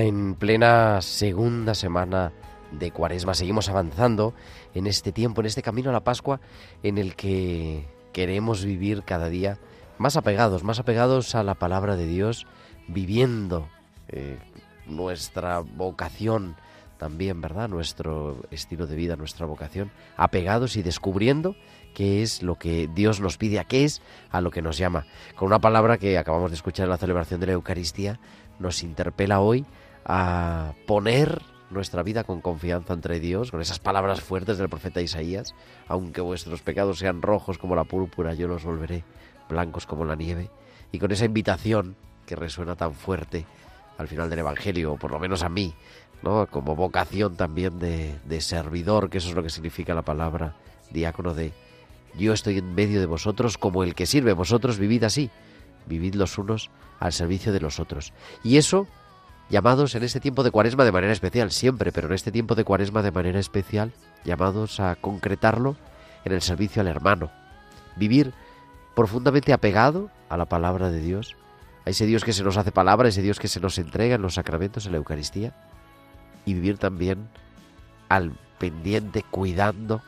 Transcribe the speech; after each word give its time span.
En 0.00 0.36
plena 0.36 1.02
segunda 1.02 1.74
semana 1.74 2.32
de 2.70 2.92
Cuaresma 2.92 3.34
seguimos 3.34 3.68
avanzando 3.68 4.32
en 4.72 4.86
este 4.86 5.10
tiempo, 5.10 5.40
en 5.40 5.48
este 5.48 5.60
camino 5.60 5.90
a 5.90 5.92
la 5.92 6.04
Pascua, 6.04 6.40
en 6.84 6.98
el 6.98 7.16
que 7.16 7.88
queremos 8.12 8.64
vivir 8.64 9.02
cada 9.02 9.28
día 9.28 9.58
más 9.98 10.16
apegados, 10.16 10.62
más 10.62 10.78
apegados 10.78 11.34
a 11.34 11.42
la 11.42 11.56
palabra 11.56 11.96
de 11.96 12.06
Dios, 12.06 12.46
viviendo 12.86 13.68
eh, 14.06 14.38
nuestra 14.86 15.58
vocación 15.58 16.54
también, 16.98 17.40
¿verdad? 17.40 17.68
Nuestro 17.68 18.44
estilo 18.52 18.86
de 18.86 18.94
vida, 18.94 19.16
nuestra 19.16 19.46
vocación, 19.46 19.90
apegados 20.16 20.76
y 20.76 20.82
descubriendo 20.82 21.56
qué 21.94 22.22
es 22.22 22.44
lo 22.44 22.54
que 22.54 22.88
Dios 22.94 23.20
nos 23.20 23.36
pide, 23.36 23.58
a 23.58 23.64
qué 23.64 23.84
es 23.84 24.00
a 24.30 24.40
lo 24.42 24.52
que 24.52 24.62
nos 24.62 24.78
llama. 24.78 25.06
Con 25.34 25.46
una 25.46 25.58
palabra 25.58 25.98
que 25.98 26.18
acabamos 26.18 26.52
de 26.52 26.56
escuchar 26.56 26.84
en 26.84 26.90
la 26.90 26.98
celebración 26.98 27.40
de 27.40 27.46
la 27.46 27.52
Eucaristía, 27.54 28.20
nos 28.60 28.84
interpela 28.84 29.40
hoy 29.40 29.66
a 30.08 30.72
poner 30.86 31.42
nuestra 31.70 32.02
vida 32.02 32.24
con 32.24 32.40
confianza 32.40 32.94
entre 32.94 33.20
Dios, 33.20 33.50
con 33.50 33.60
esas 33.60 33.78
palabras 33.78 34.22
fuertes 34.22 34.58
del 34.58 34.70
profeta 34.70 35.02
Isaías, 35.02 35.54
aunque 35.86 36.22
vuestros 36.22 36.62
pecados 36.62 36.98
sean 36.98 37.22
rojos 37.22 37.58
como 37.58 37.76
la 37.76 37.84
púrpura, 37.84 38.34
yo 38.34 38.48
los 38.48 38.64
volveré 38.64 39.04
blancos 39.48 39.86
como 39.86 40.04
la 40.04 40.16
nieve, 40.16 40.50
y 40.92 40.98
con 40.98 41.12
esa 41.12 41.26
invitación 41.26 41.94
que 42.26 42.36
resuena 42.36 42.74
tan 42.74 42.94
fuerte 42.94 43.44
al 43.98 44.08
final 44.08 44.30
del 44.30 44.40
Evangelio, 44.40 44.92
o 44.92 44.96
por 44.96 45.10
lo 45.10 45.18
menos 45.18 45.42
a 45.42 45.48
mí, 45.48 45.74
¿no? 46.22 46.46
como 46.46 46.74
vocación 46.74 47.36
también 47.36 47.78
de, 47.78 48.18
de 48.24 48.40
servidor, 48.40 49.10
que 49.10 49.18
eso 49.18 49.28
es 49.28 49.34
lo 49.34 49.42
que 49.42 49.50
significa 49.50 49.94
la 49.94 50.02
palabra 50.02 50.56
diácono 50.90 51.34
de 51.34 51.52
yo 52.16 52.32
estoy 52.32 52.58
en 52.58 52.74
medio 52.74 53.00
de 53.00 53.06
vosotros 53.06 53.58
como 53.58 53.82
el 53.82 53.94
que 53.94 54.06
sirve, 54.06 54.32
vosotros 54.32 54.78
vivid 54.78 55.04
así, 55.04 55.30
vivid 55.86 56.14
los 56.14 56.38
unos 56.38 56.70
al 56.98 57.12
servicio 57.12 57.52
de 57.52 57.60
los 57.60 57.78
otros. 57.78 58.12
Y 58.42 58.56
eso, 58.56 58.86
llamados 59.50 59.94
en 59.94 60.02
este 60.02 60.20
tiempo 60.20 60.42
de 60.42 60.50
cuaresma 60.50 60.84
de 60.84 60.92
manera 60.92 61.12
especial, 61.12 61.50
siempre, 61.50 61.92
pero 61.92 62.08
en 62.08 62.14
este 62.14 62.32
tiempo 62.32 62.54
de 62.54 62.64
cuaresma 62.64 63.02
de 63.02 63.10
manera 63.10 63.40
especial, 63.40 63.92
llamados 64.24 64.80
a 64.80 64.94
concretarlo 64.96 65.76
en 66.24 66.32
el 66.32 66.42
servicio 66.42 66.82
al 66.82 66.88
hermano. 66.88 67.30
Vivir 67.96 68.32
profundamente 68.94 69.52
apegado 69.52 70.10
a 70.28 70.36
la 70.36 70.46
palabra 70.46 70.90
de 70.90 71.00
Dios, 71.00 71.36
a 71.86 71.90
ese 71.90 72.06
Dios 72.06 72.24
que 72.24 72.32
se 72.32 72.44
nos 72.44 72.56
hace 72.56 72.72
palabra, 72.72 73.08
ese 73.08 73.22
Dios 73.22 73.38
que 73.38 73.48
se 73.48 73.60
nos 73.60 73.78
entrega 73.78 74.16
en 74.16 74.22
los 74.22 74.34
sacramentos, 74.34 74.86
en 74.86 74.92
la 74.92 74.98
Eucaristía, 74.98 75.52
y 76.44 76.54
vivir 76.54 76.78
también 76.78 77.28
al 78.08 78.32
pendiente, 78.58 79.22
cuidando 79.22 80.02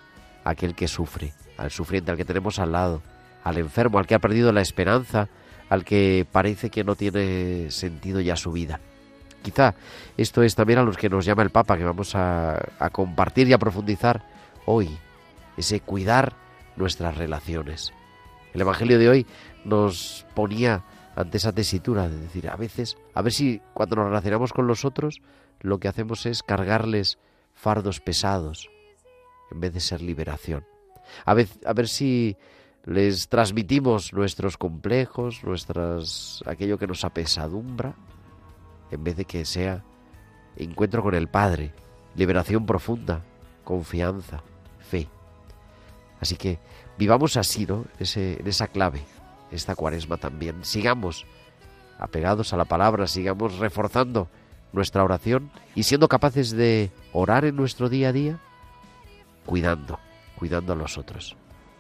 a 0.45 0.51
aquel 0.51 0.75
que 0.75 0.89
sufre, 0.89 1.33
al 1.57 1.71
sufriente, 1.71 2.11
al 2.11 2.17
que 2.17 2.25
tenemos 2.25 2.59
al 2.59 2.72
lado, 2.72 3.03
al 3.45 3.59
enfermo, 3.59 3.99
al 3.99 4.07
que 4.07 4.15
ha 4.15 4.19
perdido 4.19 4.53
la 4.53 4.61
esperanza, 4.61 5.28
al 5.69 5.84
que 5.84 6.27
parece 6.31 6.71
que 6.71 6.84
no 6.84 6.97
tiene 6.97 7.71
sentido 7.71 8.21
ya 8.21 8.37
su 8.37 8.53
vida. 8.53 8.81
Quizá 9.43 9.75
esto 10.17 10.43
es 10.43 10.55
también 10.55 10.78
a 10.78 10.83
los 10.83 10.97
que 10.97 11.09
nos 11.09 11.25
llama 11.25 11.43
el 11.43 11.51
Papa, 11.51 11.77
que 11.77 11.84
vamos 11.84 12.15
a, 12.15 12.61
compartir 12.93 13.49
y 13.49 13.53
a 13.53 13.59
profundizar 13.59 14.25
hoy, 14.67 14.91
ese 15.56 15.81
cuidar 15.81 16.34
nuestras 16.77 17.17
relaciones. 17.17 17.93
El 18.53 18.61
Evangelio 18.61 18.99
de 18.99 19.09
hoy 19.09 19.27
nos 19.65 20.27
ponía 20.34 20.84
ante 21.17 21.39
esa 21.39 21.53
tesitura 21.53 22.09
de 22.09 22.19
decir, 22.19 22.49
a 22.49 22.56
veces, 22.56 22.97
a 23.15 23.23
ver 23.23 23.33
si 23.33 23.61
cuando 23.75 23.97
nos 23.97 24.06
relacionamos 24.06 24.53
con 24.53 24.67
los 24.67 24.84
otros, 24.84 25.21
lo 25.61 25.78
que 25.78 25.89
hacemos 25.89 26.27
es 26.27 26.43
cargarles 26.43 27.19
fardos 27.55 28.01
pesados, 28.01 28.71
en 29.51 29.61
vez 29.61 29.72
de 29.72 29.81
ser 29.81 30.01
liberación. 30.01 30.65
A 31.25 31.34
ver, 31.34 31.49
a 31.65 31.72
ver 31.72 31.89
si 31.89 32.37
les 32.84 33.28
transmitimos 33.28 34.12
nuestros 34.12 34.57
complejos, 34.57 35.45
nuestras 35.45 36.43
aquello 36.47 36.78
que 36.78 36.87
nos 36.87 37.05
apesadumbra, 37.05 37.95
en 38.91 39.05
vez 39.05 39.17
de 39.17 39.25
que 39.25 39.45
sea 39.45 39.83
encuentro 40.56 41.03
con 41.03 41.15
el 41.15 41.28
Padre, 41.28 41.73
liberación 42.15 42.67
profunda, 42.67 43.23
confianza, 43.65 44.43
fe. 44.78 45.09
Así 46.21 46.37
que 46.37 46.59
vivamos 46.99 47.37
así, 47.37 47.67
¿no? 47.67 47.84
Ese, 47.99 48.41
en 48.41 48.47
esa 48.47 48.67
clave, 48.67 49.03
esta 49.51 49.75
cuaresma 49.75 50.17
también. 50.17 50.65
Sigamos 50.65 51.27
apegados 51.99 52.53
a 52.53 52.56
la 52.56 52.65
palabra, 52.65 53.06
sigamos 53.06 53.59
reforzando 53.59 54.28
nuestra 54.73 55.05
oración 55.05 55.51
y 55.75 55.84
siendo 55.84 56.09
capaces 56.09 56.51
de 56.51 56.91
orar 57.12 57.45
en 57.45 57.57
nuestro 57.57 57.89
día 57.89 58.09
a 58.09 58.12
día, 58.12 58.39
cuidando, 59.47 59.99
cuidando 60.37 60.72
a 60.72 60.77
los 60.77 60.99
otros. 60.99 61.37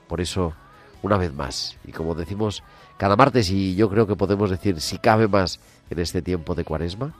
Por 0.08 0.20
eso, 0.20 0.54
una 1.02 1.16
vez 1.16 1.32
más, 1.32 1.78
y 1.84 1.92
como 1.92 2.14
decimos 2.14 2.62
cada 2.96 3.16
martes, 3.16 3.50
y 3.50 3.74
yo 3.76 3.88
creo 3.88 4.06
que 4.06 4.16
podemos 4.16 4.50
decir, 4.50 4.80
si 4.80 4.98
cabe 4.98 5.28
más 5.28 5.60
en 5.90 5.98
este 5.98 6.22
tiempo 6.22 6.54
de 6.54 6.64
cuaresma, 6.64 7.14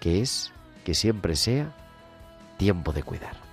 que 0.00 0.20
es 0.20 0.52
que 0.84 0.94
siempre 0.94 1.36
sea 1.36 1.74
tiempo 2.58 2.92
de 2.92 3.02
cuidar. 3.02 3.51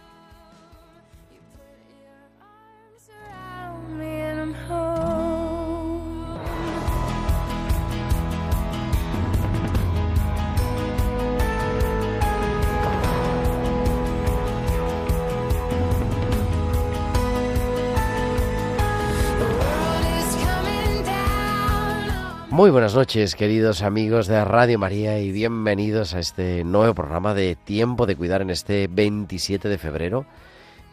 Muy 22.59 22.72
buenas 22.72 22.94
noches, 22.94 23.35
queridos 23.35 23.84
amigos 23.84 24.28
de 24.28 24.44
Radio 24.44 24.78
María, 24.78 25.17
y 25.17 25.32
bienvenidos 25.32 26.14
a 26.14 26.20
este 26.20 26.66
nuevo 26.66 26.94
programa 26.94 27.34
de 27.34 27.56
Tiempo 27.56 28.06
de 28.06 28.17
Cuidar 28.17 28.41
en 28.41 28.50
este 28.50 28.90
27 28.91 29.70
de 29.70 29.78
febrero, 29.78 30.26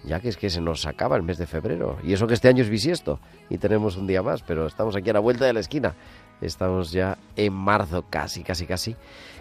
ya 0.04 0.20
que 0.20 0.28
es 0.28 0.36
que 0.36 0.48
se 0.48 0.60
nos 0.60 0.86
acaba 0.86 1.16
el 1.16 1.24
mes 1.24 1.38
de 1.38 1.48
febrero, 1.48 1.98
y 2.04 2.12
eso 2.12 2.28
que 2.28 2.34
este 2.34 2.46
año 2.46 2.62
es 2.62 2.70
bisiesto, 2.70 3.18
y 3.50 3.58
tenemos 3.58 3.96
un 3.96 4.06
día 4.06 4.22
más, 4.22 4.44
pero 4.44 4.68
estamos 4.68 4.94
aquí 4.94 5.10
a 5.10 5.14
la 5.14 5.18
vuelta 5.18 5.44
de 5.44 5.54
la 5.54 5.58
esquina. 5.58 5.96
Estamos 6.40 6.92
ya 6.92 7.18
en 7.34 7.52
marzo, 7.52 8.04
casi, 8.08 8.44
casi, 8.44 8.64
casi, 8.66 8.94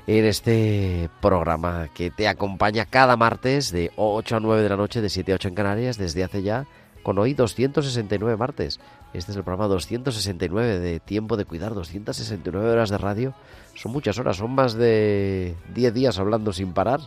en 0.07 0.25
este 0.25 1.11
programa 1.21 1.89
que 1.93 2.09
te 2.09 2.27
acompaña 2.27 2.85
cada 2.85 3.17
martes 3.17 3.71
de 3.71 3.91
8 3.97 4.37
a 4.37 4.39
9 4.39 4.63
de 4.63 4.69
la 4.69 4.77
noche, 4.77 4.99
de 4.99 5.09
7 5.09 5.31
a 5.31 5.35
8 5.35 5.49
en 5.49 5.53
Canarias, 5.53 5.99
desde 5.99 6.23
hace 6.23 6.41
ya, 6.41 6.65
con 7.03 7.19
hoy 7.19 7.35
269 7.35 8.35
martes. 8.35 8.79
Este 9.15 9.31
es 9.31 9.37
el 9.37 9.43
programa 9.45 9.69
269 9.69 10.79
de 10.79 10.99
Tiempo 10.99 11.37
de 11.37 11.45
Cuidar, 11.45 11.73
269 11.73 12.69
horas 12.69 12.89
de 12.89 12.97
radio. 12.97 13.33
Son 13.73 13.93
muchas 13.93 14.19
horas, 14.19 14.35
son 14.35 14.51
más 14.53 14.73
de 14.73 15.55
10 15.73 15.93
días 15.93 16.19
hablando 16.19 16.51
sin 16.51 16.73
parar. 16.73 16.99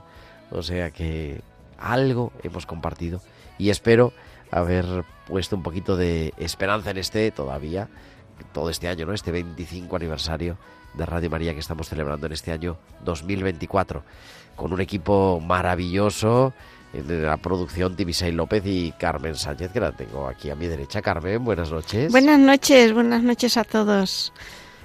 O 0.50 0.62
sea 0.62 0.90
que 0.90 1.42
algo 1.76 2.32
hemos 2.42 2.64
compartido 2.64 3.20
y 3.58 3.68
espero 3.68 4.14
haber 4.50 5.04
puesto 5.26 5.54
un 5.54 5.62
poquito 5.62 5.98
de 5.98 6.32
esperanza 6.38 6.92
en 6.92 6.96
este 6.96 7.30
todavía, 7.30 7.90
todo 8.54 8.70
este 8.70 8.88
año, 8.88 9.04
¿no? 9.04 9.12
Este 9.12 9.30
25 9.30 9.94
aniversario 9.94 10.56
de 10.94 11.04
Radio 11.04 11.28
María 11.28 11.52
que 11.52 11.60
estamos 11.60 11.90
celebrando 11.90 12.26
en 12.26 12.32
este 12.32 12.52
año 12.52 12.78
2024, 13.04 14.02
con 14.56 14.72
un 14.72 14.80
equipo 14.80 15.40
maravilloso 15.40 16.54
de 16.92 17.22
la 17.22 17.36
producción 17.36 17.96
Tibisay 17.96 18.32
López 18.32 18.62
y 18.66 18.92
Carmen 18.92 19.34
Sánchez, 19.34 19.72
que 19.72 19.80
la 19.80 19.92
tengo 19.92 20.26
aquí 20.26 20.50
a 20.50 20.54
mi 20.54 20.66
derecha. 20.66 21.02
Carmen, 21.02 21.44
buenas 21.44 21.70
noches. 21.70 22.10
Buenas 22.10 22.38
noches, 22.38 22.92
buenas 22.92 23.22
noches 23.22 23.56
a 23.56 23.64
todos. 23.64 24.32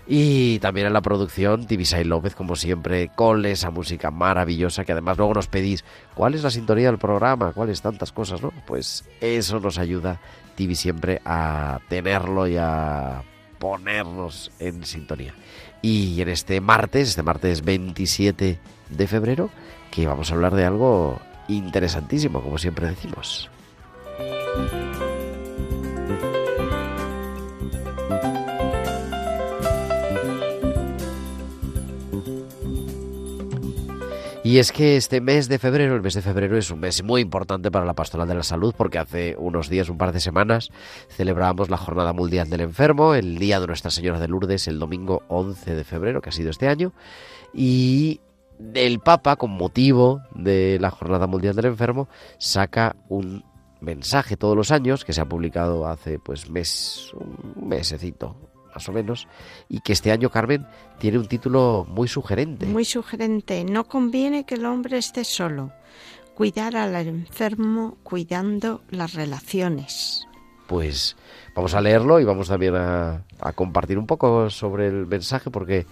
Y 0.06 0.60
también 0.60 0.88
en 0.88 0.94
la 0.94 1.02
producción 1.02 1.66
Tibisay 1.66 2.04
López, 2.04 2.36
como 2.36 2.58
siempre, 2.58 3.10
con 3.16 3.46
esa 3.46 3.70
música 3.70 4.12
maravillosa 4.12 4.84
que 4.84 4.92
además 4.92 5.18
luego 5.18 5.34
nos 5.34 5.48
pedís 5.48 5.86
cuál 6.14 6.36
es 6.36 6.44
la 6.44 6.50
sintonía 6.50 6.88
del 6.88 6.98
programa, 6.98 7.54
cuáles 7.54 7.82
tantas 7.82 8.12
cosas, 8.12 8.42
¿no? 8.42 8.52
Pues 8.68 9.06
eso 9.22 9.62
nos 9.62 9.78
ayuda 9.78 10.20
Tibi 10.56 10.76
siempre 10.76 11.22
a 11.24 11.80
tenerlo 11.88 12.48
y 12.48 12.58
a 12.58 13.24
ponernos 13.60 14.52
en 14.60 14.86
sintonía. 14.86 15.34
Y 15.82 16.22
en 16.22 16.28
este 16.28 16.60
martes, 16.60 17.10
este 17.10 17.24
martes 17.24 17.64
27 17.64 18.60
de 18.90 19.08
febrero, 19.08 19.50
que 19.90 20.06
vamos 20.06 20.32
a 20.32 20.34
hablar 20.34 20.54
de 20.54 20.66
algo 20.66 21.22
interesantísimo, 21.48 22.42
como 22.42 22.58
siempre 22.58 22.88
decimos. 22.88 23.50
Y 34.46 34.60
es 34.60 34.74
que 34.74 34.98
este 34.98 35.22
mes 35.22 35.48
de 35.48 35.58
febrero, 35.58 35.96
el 35.96 36.02
mes 36.02 36.16
de 36.16 36.22
febrero 36.22 36.58
es 36.58 36.70
un 36.70 36.82
mes 36.82 37.02
muy 37.02 37.22
importante 37.22 37.72
para 37.72 37.86
la 37.86 37.94
Pastoral 37.94 38.28
de 38.28 38.36
la 38.36 38.44
Salud 38.44 38.76
porque 38.78 39.00
hace 39.00 39.38
unos 39.38 39.70
días, 39.70 39.88
un 39.88 39.98
par 39.98 40.12
de 40.12 40.20
semanas, 40.20 40.70
celebramos 41.08 41.70
la 41.70 41.78
Jornada 41.78 42.12
Mundial 42.12 42.50
del 42.50 42.60
Enfermo, 42.60 43.16
el 43.16 43.40
Día 43.40 43.62
de 43.62 43.68
Nuestra 43.68 43.90
Señora 43.90 44.20
de 44.20 44.28
Lourdes, 44.28 44.68
el 44.68 44.80
domingo 44.80 45.24
11 45.30 45.76
de 45.76 45.84
febrero, 45.86 46.22
que 46.22 46.28
ha 46.28 46.34
sido 46.34 46.50
este 46.50 46.68
año, 46.68 46.92
y 47.54 48.20
el 48.74 49.00
Papa, 49.00 49.36
con 49.36 49.52
motivo 49.52 50.22
de 50.34 50.78
la 50.80 50.92
Jornada 50.92 51.28
Mundial 51.28 51.56
del 51.56 51.66
Enfermo, 51.66 52.08
saca 52.38 52.96
un 53.10 53.44
mensaje 53.82 54.38
todos 54.38 54.56
los 54.56 54.72
años 54.72 55.04
que 55.04 55.14
se 55.14 55.22
ha 55.22 55.26
publicado 55.26 55.88
hace 55.88 56.18
pues 56.18 56.50
mes 56.50 57.12
un 57.14 57.68
mesecito 57.68 58.36
más 58.74 58.88
o 58.90 58.92
menos 58.92 59.28
y 59.70 59.82
que 59.82 59.94
este 59.94 60.12
año 60.12 60.30
Carmen 60.30 60.66
tiene 60.98 61.20
un 61.20 61.28
título 61.28 61.86
muy 61.88 62.08
sugerente. 62.08 62.66
Muy 62.66 62.86
sugerente. 62.86 63.64
No 63.64 63.84
conviene 63.86 64.46
que 64.46 64.56
el 64.56 64.66
hombre 64.66 64.98
esté 64.98 65.24
solo. 65.24 65.72
Cuidar 66.34 66.76
al 66.76 66.96
enfermo 66.96 67.98
cuidando 68.02 68.82
las 68.90 69.14
relaciones. 69.14 70.26
Pues 70.68 71.16
vamos 71.56 71.76
a 71.76 71.82
leerlo 71.82 72.20
y 72.20 72.24
vamos 72.24 72.48
también 72.48 72.76
a, 72.76 73.26
a 73.40 73.54
compartir 73.54 74.00
un 74.00 74.08
poco 74.08 74.50
sobre 74.50 74.88
el 74.88 75.06
mensaje 75.06 75.52
porque 75.52 75.86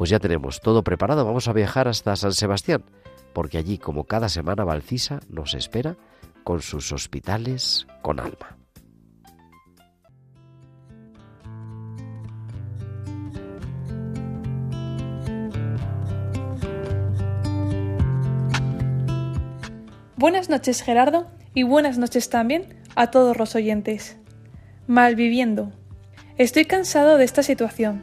pues 0.00 0.08
ya 0.08 0.18
tenemos 0.18 0.62
todo 0.62 0.82
preparado, 0.82 1.26
vamos 1.26 1.46
a 1.46 1.52
viajar 1.52 1.86
hasta 1.86 2.16
San 2.16 2.32
Sebastián, 2.32 2.82
porque 3.34 3.58
allí, 3.58 3.76
como 3.76 4.04
cada 4.04 4.30
semana, 4.30 4.64
Valcisa 4.64 5.20
nos 5.28 5.52
espera 5.52 5.98
con 6.42 6.62
sus 6.62 6.90
hospitales 6.90 7.86
con 8.00 8.18
alma. 8.18 8.56
Buenas 20.16 20.48
noches 20.48 20.80
Gerardo 20.80 21.26
y 21.52 21.64
buenas 21.64 21.98
noches 21.98 22.30
también 22.30 22.74
a 22.96 23.10
todos 23.10 23.36
los 23.36 23.54
oyentes. 23.54 24.16
Malviviendo. 24.86 25.72
Estoy 26.38 26.64
cansado 26.64 27.18
de 27.18 27.24
esta 27.24 27.42
situación 27.42 28.02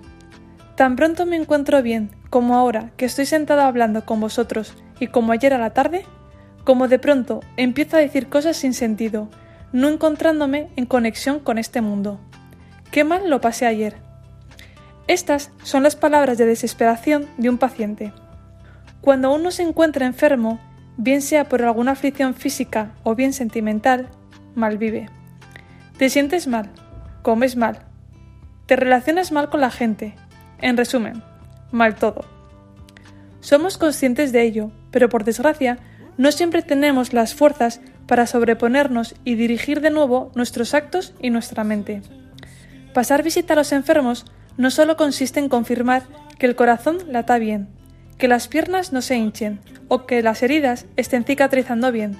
Tan 0.78 0.96
pronto 0.96 1.26
me 1.26 1.38
encuentro 1.38 1.82
bien 1.82 2.12
como 2.30 2.56
ahora 2.56 2.92
que 2.98 3.06
estoy 3.06 3.26
sentado 3.26 3.62
hablando 3.62 4.06
con 4.06 4.20
vosotros 4.20 4.76
y 5.00 5.08
como 5.08 5.32
ayer 5.32 5.52
a 5.56 5.58
la 5.58 5.72
tarde, 5.72 6.06
como 6.66 6.88
de 6.88 7.00
pronto 7.00 7.40
empiezo 7.58 7.98
a 7.98 8.00
decir 8.00 8.30
cosas 8.30 8.58
sin 8.58 8.76
sentido, 8.76 9.28
no 9.74 9.90
encontrándome 9.90 10.70
en 10.76 10.86
conexión 10.86 11.40
con 11.40 11.58
este 11.58 11.82
mundo. 11.82 12.20
Qué 12.92 13.04
mal 13.04 13.28
lo 13.28 13.42
pasé 13.42 13.66
ayer. 13.66 13.96
Estas 15.08 15.50
son 15.64 15.82
las 15.82 15.96
palabras 15.96 16.38
de 16.38 16.46
desesperación 16.46 17.26
de 17.40 17.50
un 17.50 17.58
paciente. 17.58 18.14
Cuando 19.02 19.34
uno 19.34 19.50
se 19.50 19.64
encuentra 19.64 20.06
enfermo, 20.06 20.60
bien 20.96 21.24
sea 21.24 21.50
por 21.50 21.64
alguna 21.64 21.94
aflicción 21.94 22.36
física 22.36 22.92
o 23.02 23.16
bien 23.16 23.34
sentimental, 23.34 24.10
malvive. 24.54 25.10
Te 25.98 26.12
sientes 26.12 26.46
mal, 26.46 26.70
comes 27.24 27.56
mal, 27.56 27.80
te 28.68 28.76
relacionas 28.76 29.32
mal 29.32 29.50
con 29.50 29.62
la 29.62 29.72
gente, 29.72 30.14
en 30.62 30.78
resumen, 30.78 31.24
mal 31.72 31.96
todo. 31.96 32.26
Somos 33.40 33.78
conscientes 33.78 34.32
de 34.32 34.44
ello, 34.44 34.72
pero 34.92 35.10
por 35.10 35.24
desgracia, 35.24 35.78
no 36.18 36.32
siempre 36.32 36.62
tenemos 36.62 37.14
las 37.14 37.34
fuerzas 37.34 37.80
para 38.08 38.26
sobreponernos 38.26 39.16
y 39.24 39.36
dirigir 39.36 39.82
de 39.82 39.92
nuevo 39.92 40.32
nuestros 40.36 40.74
actos 40.74 41.14
y 41.22 41.30
nuestra 41.30 41.64
mente. 41.64 42.02
Pasar 42.94 43.24
visita 43.24 43.54
a 43.54 43.58
los 43.58 43.72
enfermos 43.72 44.26
no 44.58 44.72
solo 44.72 44.98
consiste 44.98 45.40
en 45.40 45.50
confirmar 45.50 46.04
que 46.40 46.48
el 46.48 46.56
corazón 46.56 46.98
lata 47.10 47.38
bien, 47.38 47.68
que 48.18 48.28
las 48.28 48.48
piernas 48.48 48.92
no 48.92 49.02
se 49.02 49.16
hinchen 49.16 49.60
o 49.88 50.06
que 50.06 50.24
las 50.24 50.42
heridas 50.42 50.86
estén 50.96 51.24
cicatrizando 51.24 51.92
bien, 51.92 52.18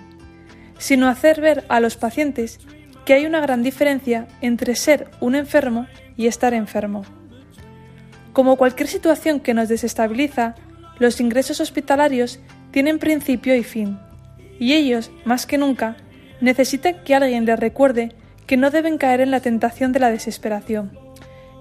sino 0.78 1.08
hacer 1.08 1.42
ver 1.42 1.66
a 1.70 1.80
los 1.80 1.98
pacientes 1.98 2.60
que 3.06 3.14
hay 3.14 3.26
una 3.26 3.40
gran 3.40 3.64
diferencia 3.64 4.28
entre 4.42 4.76
ser 4.76 5.10
un 5.20 5.36
enfermo 5.36 5.88
y 6.16 6.28
estar 6.28 6.54
enfermo. 6.54 7.04
Como 8.38 8.56
cualquier 8.56 8.88
situación 8.88 9.40
que 9.40 9.56
nos 9.56 9.68
desestabiliza, 9.68 10.54
los 11.00 11.20
ingresos 11.20 11.60
hospitalarios 11.60 12.40
tienen 12.70 13.00
principio 13.00 13.56
y 13.56 13.64
fin, 13.64 13.98
y 14.60 14.74
ellos, 14.74 15.10
más 15.26 15.48
que 15.48 15.58
nunca, 15.58 15.98
necesitan 16.40 17.04
que 17.04 17.16
alguien 17.16 17.46
les 17.46 17.60
recuerde 17.60 18.12
que 18.46 18.56
no 18.56 18.70
deben 18.70 19.00
caer 19.00 19.22
en 19.22 19.32
la 19.32 19.40
tentación 19.40 19.92
de 19.92 20.02
la 20.02 20.12
desesperación. 20.12 20.92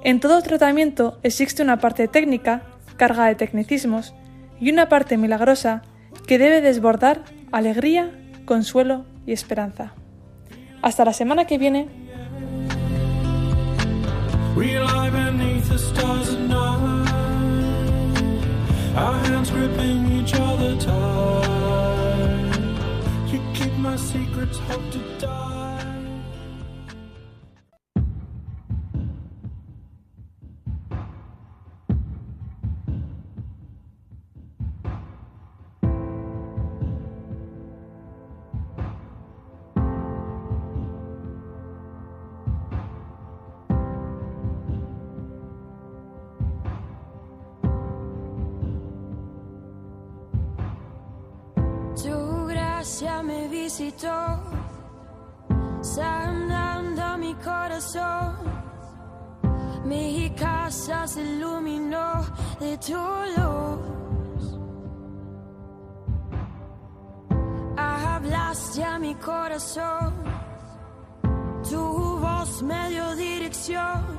En 0.04 0.20
todo 0.20 0.42
tratamiento 0.42 1.18
existe 1.22 1.62
una 1.62 1.78
parte 1.78 2.08
técnica, 2.08 2.64
carga 2.98 3.24
de 3.24 3.36
tecnicismos, 3.36 4.14
y 4.60 4.70
una 4.70 4.90
parte 4.90 5.16
milagrosa 5.16 5.80
que 6.26 6.36
debe 6.36 6.60
desbordar 6.60 7.22
alegría, 7.52 8.10
consuelo 8.44 9.06
y 9.24 9.32
esperanza. 9.32 9.94
Hasta 10.82 11.06
la 11.06 11.14
semana 11.14 11.46
que 11.46 11.56
viene. 11.56 11.88
We 14.56 14.78
lie 14.78 15.10
beneath 15.10 15.68
the 15.68 15.78
stars 15.78 16.30
at 16.32 16.40
night, 16.40 17.12
our 18.96 19.18
hands 19.18 19.50
gripping 19.50 20.10
each 20.18 20.32
other 20.32 20.74
tight. 20.80 22.56
You 23.30 23.40
keep 23.52 23.74
my 23.74 23.96
secrets, 23.96 24.56
hope 24.60 24.90
to 24.92 24.98
die. 25.18 25.45
Gracia 52.86 53.20
me 53.20 53.48
visitó, 53.48 54.40
sanando 55.82 57.18
mi 57.18 57.34
corazón. 57.34 58.36
Mi 59.84 60.30
casa 60.36 61.06
se 61.08 61.20
iluminó 61.20 62.22
de 62.60 62.78
tu 62.78 63.02
luz. 63.36 64.60
Hablaste 67.76 68.84
a 68.84 68.98
mi 69.00 69.14
corazón, 69.16 70.14
tu 71.68 72.18
voz 72.20 72.62
me 72.62 72.90
dio 72.90 73.16
dirección. 73.16 74.16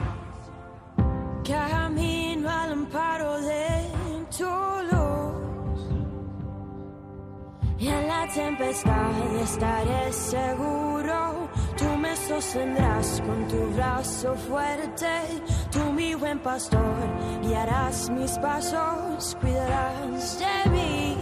Camino 1.46 2.50
al 2.50 2.74
amparo 2.74 3.40
de 3.40 3.67
En 7.88 8.08
la 8.08 8.28
tempestad 8.28 9.36
estaré 9.42 10.12
seguro. 10.12 11.50
Tú 11.78 11.86
me 11.98 12.16
sostendrás 12.18 13.22
con 13.26 13.48
tu 13.48 13.74
brazo 13.76 14.36
fuerte. 14.36 15.14
Tú, 15.72 15.94
mi 15.94 16.14
buen 16.16 16.40
pastor, 16.40 16.98
guiarás 17.42 18.10
mis 18.10 18.38
pasos, 18.40 19.38
cuidarás 19.40 20.40
de 20.40 20.70
mí. 20.72 21.18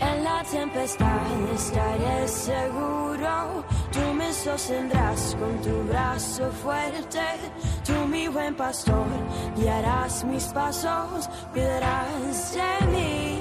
En 0.00 0.24
la 0.24 0.44
tempestad 0.44 1.26
estaré 1.54 2.28
seguro. 2.28 3.64
Tú 3.90 4.14
me 4.14 4.30
sostendrás 4.32 5.36
con 5.40 5.60
tu 5.62 5.82
brazo 5.88 6.50
fuerte. 6.62 7.26
Tú, 7.86 8.06
mi 8.06 8.28
buen 8.28 8.54
pastor, 8.54 9.06
guiarás 9.56 10.22
mis 10.24 10.44
pasos, 10.48 11.30
cuidarás 11.52 12.54
de 12.54 12.86
mí. 12.92 13.37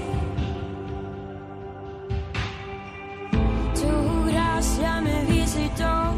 Gracia 4.78 5.02
me 5.02 5.26
visitó, 5.26 6.14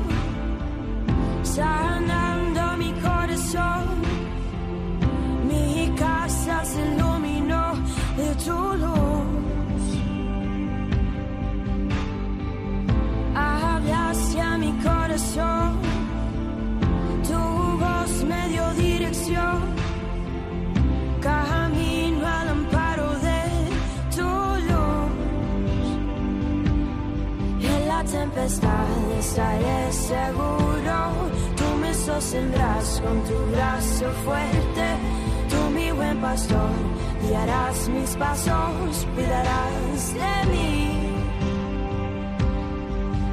la 28.00 28.06
tempestad 28.06 28.88
estaré 29.20 29.92
seguro. 29.92 30.98
Tú 31.58 31.66
me 31.82 31.94
sostendrás 31.94 33.02
con 33.02 33.24
tu 33.26 33.38
brazo 33.52 34.10
fuerte. 34.24 34.88
Tú, 35.50 35.70
mi 35.72 35.92
buen 35.92 36.22
pastor, 36.22 36.72
guiarás 37.28 37.90
mis 37.90 38.16
pasos, 38.16 39.08
cuidarás 39.16 40.14
de 40.14 40.52
mí. 40.52 40.92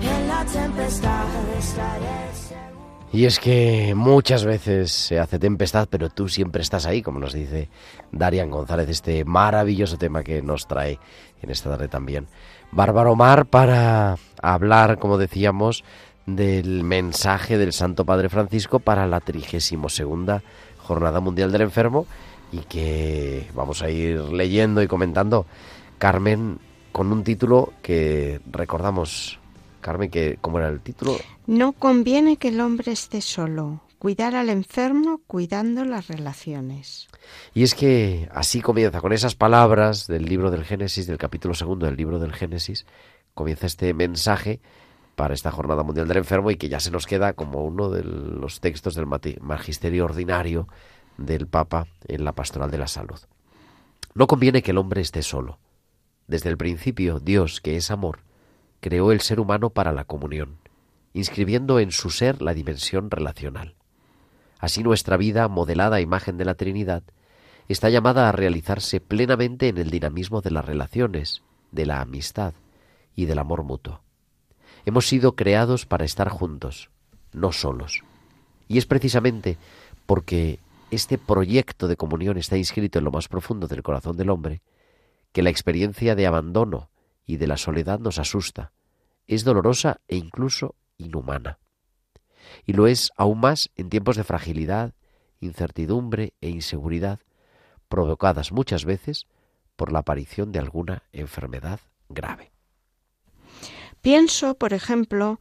En 0.02 0.28
la 0.28 0.44
tempestad 0.44 1.26
estaré 1.58 2.34
seguro. 2.34 2.66
Y 3.12 3.24
es 3.24 3.38
que 3.38 3.94
muchas 3.94 4.44
veces 4.44 4.90
se 4.90 5.20
hace 5.20 5.38
tempestad, 5.38 5.86
pero 5.88 6.08
tú 6.08 6.28
siempre 6.28 6.62
estás 6.62 6.86
ahí, 6.86 7.02
como 7.02 7.20
nos 7.20 7.32
dice 7.32 7.68
Darian 8.10 8.50
González, 8.50 8.88
este 8.88 9.24
maravilloso 9.24 9.96
tema 9.96 10.24
que 10.24 10.42
nos 10.42 10.66
trae 10.66 10.98
en 11.40 11.50
esta 11.50 11.70
tarde 11.70 11.88
también. 11.88 12.26
Bárbaro 12.72 13.16
Mar 13.16 13.46
para 13.46 14.16
hablar, 14.42 14.98
como 14.98 15.18
decíamos, 15.18 15.84
del 16.26 16.82
mensaje 16.82 17.56
del 17.56 17.72
Santo 17.72 18.04
Padre 18.04 18.28
Francisco 18.28 18.80
para 18.80 19.06
la 19.06 19.20
32 19.20 20.02
Jornada 20.78 21.20
Mundial 21.20 21.52
del 21.52 21.62
Enfermo 21.62 22.06
y 22.52 22.58
que 22.58 23.48
vamos 23.54 23.82
a 23.82 23.90
ir 23.90 24.20
leyendo 24.20 24.82
y 24.82 24.86
comentando, 24.86 25.46
Carmen, 25.98 26.58
con 26.92 27.12
un 27.12 27.24
título 27.24 27.72
que 27.82 28.40
recordamos, 28.50 29.38
Carmen, 29.80 30.10
que 30.10 30.38
¿cómo 30.40 30.58
era 30.58 30.68
el 30.68 30.80
título? 30.80 31.16
No 31.46 31.72
conviene 31.72 32.36
que 32.36 32.48
el 32.48 32.60
hombre 32.60 32.92
esté 32.92 33.20
solo. 33.20 33.80
Cuidar 33.98 34.34
al 34.34 34.50
enfermo 34.50 35.22
cuidando 35.26 35.84
las 35.84 36.08
relaciones. 36.08 37.08
Y 37.54 37.62
es 37.62 37.74
que 37.74 38.28
así 38.32 38.60
comienza, 38.60 39.00
con 39.00 39.12
esas 39.12 39.34
palabras 39.34 40.06
del 40.06 40.26
libro 40.26 40.50
del 40.50 40.64
Génesis, 40.64 41.06
del 41.06 41.18
capítulo 41.18 41.54
segundo 41.54 41.86
del 41.86 41.96
libro 41.96 42.18
del 42.18 42.34
Génesis, 42.34 42.86
comienza 43.34 43.66
este 43.66 43.94
mensaje 43.94 44.60
para 45.16 45.34
esta 45.34 45.50
Jornada 45.50 45.82
Mundial 45.82 46.06
del 46.06 46.18
Enfermo 46.18 46.50
y 46.50 46.56
que 46.56 46.68
ya 46.68 46.78
se 46.78 46.90
nos 46.90 47.06
queda 47.06 47.32
como 47.32 47.64
uno 47.64 47.90
de 47.90 48.04
los 48.04 48.60
textos 48.60 48.94
del 48.94 49.06
Magisterio 49.40 50.04
Ordinario 50.04 50.68
del 51.16 51.46
Papa 51.46 51.86
en 52.06 52.24
la 52.24 52.32
Pastoral 52.32 52.70
de 52.70 52.78
la 52.78 52.88
Salud. 52.88 53.18
No 54.14 54.26
conviene 54.26 54.62
que 54.62 54.72
el 54.72 54.78
hombre 54.78 55.00
esté 55.00 55.22
solo. 55.22 55.58
Desde 56.26 56.50
el 56.50 56.58
principio, 56.58 57.18
Dios, 57.18 57.60
que 57.60 57.76
es 57.76 57.90
amor, 57.90 58.20
creó 58.80 59.10
el 59.10 59.20
ser 59.20 59.40
humano 59.40 59.70
para 59.70 59.92
la 59.92 60.04
comunión, 60.04 60.58
inscribiendo 61.14 61.80
en 61.80 61.92
su 61.92 62.10
ser 62.10 62.42
la 62.42 62.52
dimensión 62.52 63.10
relacional. 63.10 63.74
Así 64.58 64.82
nuestra 64.82 65.16
vida, 65.16 65.48
modelada 65.48 65.96
a 65.96 66.00
imagen 66.00 66.36
de 66.38 66.44
la 66.44 66.54
Trinidad, 66.54 67.02
está 67.68 67.90
llamada 67.90 68.28
a 68.28 68.32
realizarse 68.32 69.00
plenamente 69.00 69.68
en 69.68 69.78
el 69.78 69.90
dinamismo 69.90 70.40
de 70.40 70.50
las 70.50 70.64
relaciones, 70.64 71.42
de 71.72 71.86
la 71.86 72.00
amistad 72.00 72.54
y 73.14 73.26
del 73.26 73.38
amor 73.38 73.64
mutuo. 73.64 74.02
Hemos 74.84 75.06
sido 75.06 75.34
creados 75.34 75.84
para 75.84 76.04
estar 76.04 76.28
juntos, 76.28 76.90
no 77.32 77.52
solos. 77.52 78.02
Y 78.68 78.78
es 78.78 78.86
precisamente 78.86 79.58
porque 80.06 80.60
este 80.90 81.18
proyecto 81.18 81.88
de 81.88 81.96
comunión 81.96 82.38
está 82.38 82.56
inscrito 82.56 82.98
en 82.98 83.04
lo 83.04 83.10
más 83.10 83.28
profundo 83.28 83.66
del 83.66 83.82
corazón 83.82 84.16
del 84.16 84.30
hombre, 84.30 84.62
que 85.32 85.42
la 85.42 85.50
experiencia 85.50 86.14
de 86.14 86.26
abandono 86.26 86.90
y 87.26 87.36
de 87.36 87.48
la 87.48 87.56
soledad 87.56 87.98
nos 87.98 88.18
asusta, 88.18 88.72
es 89.26 89.44
dolorosa 89.44 90.00
e 90.06 90.16
incluso 90.16 90.76
inhumana. 90.96 91.58
Y 92.64 92.72
lo 92.72 92.86
es 92.86 93.12
aún 93.16 93.40
más 93.40 93.70
en 93.76 93.88
tiempos 93.88 94.16
de 94.16 94.24
fragilidad, 94.24 94.94
incertidumbre 95.40 96.34
e 96.40 96.48
inseguridad, 96.48 97.20
provocadas 97.88 98.52
muchas 98.52 98.84
veces 98.84 99.26
por 99.76 99.92
la 99.92 100.00
aparición 100.00 100.52
de 100.52 100.58
alguna 100.58 101.02
enfermedad 101.12 101.80
grave. 102.08 102.52
Pienso, 104.00 104.54
por 104.54 104.72
ejemplo, 104.72 105.40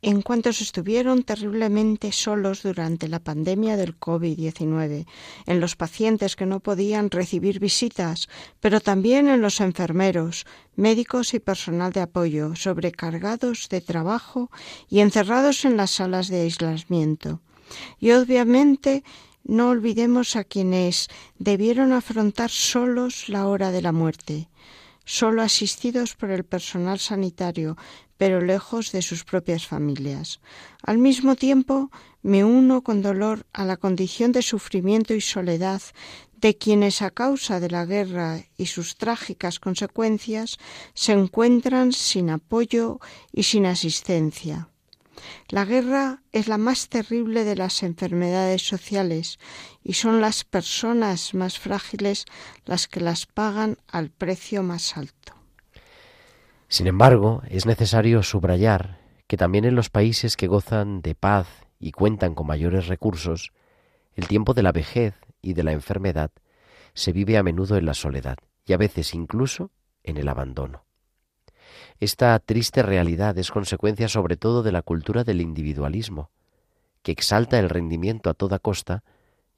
en 0.00 0.22
cuantos 0.22 0.60
estuvieron 0.60 1.24
terriblemente 1.24 2.12
solos 2.12 2.62
durante 2.62 3.08
la 3.08 3.18
pandemia 3.18 3.76
del 3.76 3.98
COVID-19, 3.98 5.06
en 5.46 5.60
los 5.60 5.74
pacientes 5.74 6.36
que 6.36 6.46
no 6.46 6.60
podían 6.60 7.10
recibir 7.10 7.58
visitas, 7.58 8.28
pero 8.60 8.80
también 8.80 9.28
en 9.28 9.40
los 9.40 9.60
enfermeros, 9.60 10.46
médicos 10.76 11.34
y 11.34 11.40
personal 11.40 11.92
de 11.92 12.00
apoyo, 12.00 12.54
sobrecargados 12.54 13.68
de 13.68 13.80
trabajo 13.80 14.50
y 14.88 15.00
encerrados 15.00 15.64
en 15.64 15.76
las 15.76 15.90
salas 15.90 16.28
de 16.28 16.42
aislamiento. 16.42 17.40
Y 17.98 18.12
obviamente 18.12 19.02
no 19.44 19.70
olvidemos 19.70 20.36
a 20.36 20.44
quienes 20.44 21.08
debieron 21.38 21.92
afrontar 21.92 22.50
solos 22.50 23.28
la 23.28 23.48
hora 23.48 23.72
de 23.72 23.82
la 23.82 23.92
muerte, 23.92 24.48
solo 25.04 25.42
asistidos 25.42 26.14
por 26.14 26.30
el 26.30 26.44
personal 26.44 26.98
sanitario, 26.98 27.76
pero 28.18 28.40
lejos 28.40 28.92
de 28.92 29.00
sus 29.00 29.24
propias 29.24 29.66
familias. 29.66 30.40
Al 30.82 30.98
mismo 30.98 31.36
tiempo, 31.36 31.90
me 32.22 32.44
uno 32.44 32.82
con 32.82 33.00
dolor 33.00 33.46
a 33.52 33.64
la 33.64 33.76
condición 33.76 34.32
de 34.32 34.42
sufrimiento 34.42 35.14
y 35.14 35.20
soledad 35.20 35.80
de 36.40 36.56
quienes 36.56 37.00
a 37.02 37.10
causa 37.10 37.58
de 37.60 37.70
la 37.70 37.84
guerra 37.84 38.44
y 38.56 38.66
sus 38.66 38.96
trágicas 38.96 39.58
consecuencias 39.58 40.58
se 40.94 41.12
encuentran 41.12 41.92
sin 41.92 42.30
apoyo 42.30 43.00
y 43.32 43.44
sin 43.44 43.66
asistencia. 43.66 44.68
La 45.48 45.64
guerra 45.64 46.22
es 46.32 46.46
la 46.46 46.58
más 46.58 46.88
terrible 46.88 47.44
de 47.44 47.56
las 47.56 47.82
enfermedades 47.82 48.62
sociales 48.66 49.38
y 49.82 49.94
son 49.94 50.20
las 50.20 50.44
personas 50.44 51.34
más 51.34 51.58
frágiles 51.58 52.24
las 52.64 52.86
que 52.86 53.00
las 53.00 53.26
pagan 53.26 53.78
al 53.88 54.10
precio 54.10 54.62
más 54.62 54.96
alto. 54.96 55.37
Sin 56.68 56.86
embargo, 56.86 57.42
es 57.48 57.64
necesario 57.64 58.22
subrayar 58.22 58.98
que 59.26 59.38
también 59.38 59.64
en 59.64 59.74
los 59.74 59.88
países 59.88 60.36
que 60.36 60.46
gozan 60.46 61.00
de 61.00 61.14
paz 61.14 61.48
y 61.80 61.92
cuentan 61.92 62.34
con 62.34 62.46
mayores 62.46 62.88
recursos, 62.88 63.52
el 64.14 64.28
tiempo 64.28 64.52
de 64.52 64.62
la 64.62 64.72
vejez 64.72 65.14
y 65.40 65.54
de 65.54 65.62
la 65.62 65.72
enfermedad 65.72 66.30
se 66.92 67.12
vive 67.12 67.38
a 67.38 67.42
menudo 67.42 67.76
en 67.76 67.86
la 67.86 67.94
soledad 67.94 68.36
y 68.66 68.74
a 68.74 68.76
veces 68.76 69.14
incluso 69.14 69.70
en 70.02 70.18
el 70.18 70.28
abandono. 70.28 70.84
Esta 72.00 72.38
triste 72.38 72.82
realidad 72.82 73.38
es 73.38 73.50
consecuencia 73.50 74.08
sobre 74.08 74.36
todo 74.36 74.62
de 74.62 74.72
la 74.72 74.82
cultura 74.82 75.24
del 75.24 75.40
individualismo, 75.40 76.30
que 77.02 77.12
exalta 77.12 77.58
el 77.58 77.70
rendimiento 77.70 78.28
a 78.28 78.34
toda 78.34 78.58
costa 78.58 79.04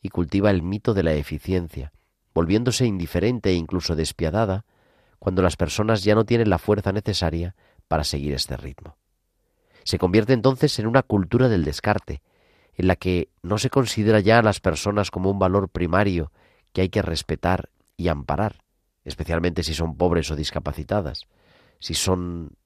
y 0.00 0.10
cultiva 0.10 0.50
el 0.50 0.62
mito 0.62 0.94
de 0.94 1.02
la 1.02 1.14
eficiencia, 1.14 1.92
volviéndose 2.34 2.86
indiferente 2.86 3.50
e 3.50 3.54
incluso 3.54 3.96
despiadada 3.96 4.64
cuando 5.20 5.42
las 5.42 5.56
personas 5.56 6.02
ya 6.02 6.16
no 6.16 6.24
tienen 6.24 6.50
la 6.50 6.58
fuerza 6.58 6.90
necesaria 6.90 7.54
para 7.86 8.02
seguir 8.02 8.34
este 8.34 8.56
ritmo. 8.56 8.96
Se 9.84 9.98
convierte 9.98 10.32
entonces 10.32 10.76
en 10.78 10.86
una 10.86 11.02
cultura 11.02 11.48
del 11.48 11.64
descarte, 11.64 12.22
en 12.74 12.88
la 12.88 12.96
que 12.96 13.28
no 13.42 13.58
se 13.58 13.70
considera 13.70 14.20
ya 14.20 14.38
a 14.38 14.42
las 14.42 14.60
personas 14.60 15.10
como 15.10 15.30
un 15.30 15.38
valor 15.38 15.68
primario 15.68 16.32
que 16.72 16.80
hay 16.80 16.88
que 16.88 17.02
respetar 17.02 17.68
y 17.96 18.08
amparar, 18.08 18.64
especialmente 19.04 19.62
si 19.62 19.74
son 19.74 19.96
pobres 19.96 20.30
o 20.30 20.36
discapacitadas, 20.36 21.26
si 21.78 21.94
son 21.94 22.56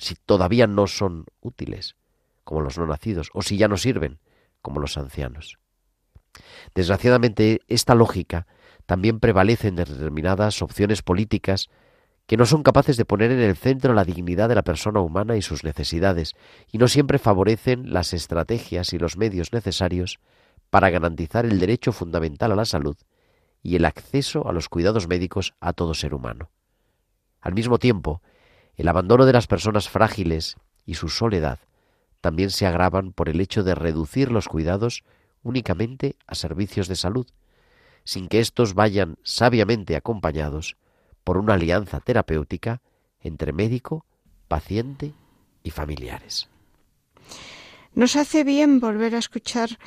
si 0.00 0.14
todavía 0.14 0.66
no 0.66 0.86
son 0.86 1.26
útiles, 1.40 1.94
como 2.42 2.62
los 2.62 2.78
no 2.78 2.86
nacidos, 2.86 3.30
o 3.34 3.42
si 3.42 3.56
ya 3.58 3.68
no 3.68 3.76
sirven, 3.76 4.18
como 4.62 4.80
los 4.80 4.96
ancianos. 4.96 5.58
Desgraciadamente, 6.74 7.60
esta 7.68 7.94
lógica 7.94 8.46
también 8.86 9.20
prevalece 9.20 9.68
en 9.68 9.76
determinadas 9.76 10.62
opciones 10.62 11.02
políticas 11.02 11.68
que 12.30 12.36
no 12.36 12.46
son 12.46 12.62
capaces 12.62 12.96
de 12.96 13.04
poner 13.04 13.32
en 13.32 13.40
el 13.40 13.56
centro 13.56 13.92
la 13.92 14.04
dignidad 14.04 14.48
de 14.48 14.54
la 14.54 14.62
persona 14.62 15.00
humana 15.00 15.34
y 15.34 15.42
sus 15.42 15.64
necesidades, 15.64 16.36
y 16.70 16.78
no 16.78 16.86
siempre 16.86 17.18
favorecen 17.18 17.92
las 17.92 18.12
estrategias 18.12 18.92
y 18.92 19.00
los 19.00 19.16
medios 19.16 19.52
necesarios 19.52 20.20
para 20.70 20.90
garantizar 20.90 21.44
el 21.44 21.58
derecho 21.58 21.90
fundamental 21.90 22.52
a 22.52 22.54
la 22.54 22.66
salud 22.66 22.96
y 23.64 23.74
el 23.74 23.84
acceso 23.84 24.48
a 24.48 24.52
los 24.52 24.68
cuidados 24.68 25.08
médicos 25.08 25.54
a 25.58 25.72
todo 25.72 25.92
ser 25.92 26.14
humano. 26.14 26.50
Al 27.40 27.52
mismo 27.52 27.80
tiempo, 27.80 28.22
el 28.76 28.86
abandono 28.86 29.26
de 29.26 29.32
las 29.32 29.48
personas 29.48 29.88
frágiles 29.88 30.54
y 30.86 30.94
su 30.94 31.08
soledad 31.08 31.58
también 32.20 32.50
se 32.50 32.64
agravan 32.64 33.12
por 33.12 33.28
el 33.28 33.40
hecho 33.40 33.64
de 33.64 33.74
reducir 33.74 34.30
los 34.30 34.46
cuidados 34.46 35.02
únicamente 35.42 36.14
a 36.28 36.36
servicios 36.36 36.86
de 36.86 36.94
salud, 36.94 37.26
sin 38.04 38.28
que 38.28 38.38
éstos 38.38 38.74
vayan 38.74 39.18
sabiamente 39.24 39.96
acompañados 39.96 40.76
por 41.24 41.38
una 41.38 41.54
alianza 41.54 42.00
terapéutica 42.00 42.80
entre 43.20 43.52
médico, 43.52 44.04
paciente 44.48 45.12
y 45.62 45.70
familiares. 45.70 46.48
Nos 47.94 48.16
hace 48.16 48.44
bien 48.44 48.80
volver 48.80 49.14
a 49.14 49.18
escuchar 49.18 49.78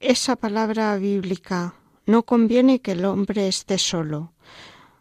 esa 0.00 0.36
palabra 0.36 0.96
bíblica. 0.96 1.74
No 2.06 2.24
conviene 2.24 2.80
que 2.80 2.92
el 2.92 3.04
hombre 3.04 3.48
esté 3.48 3.78
solo. 3.78 4.32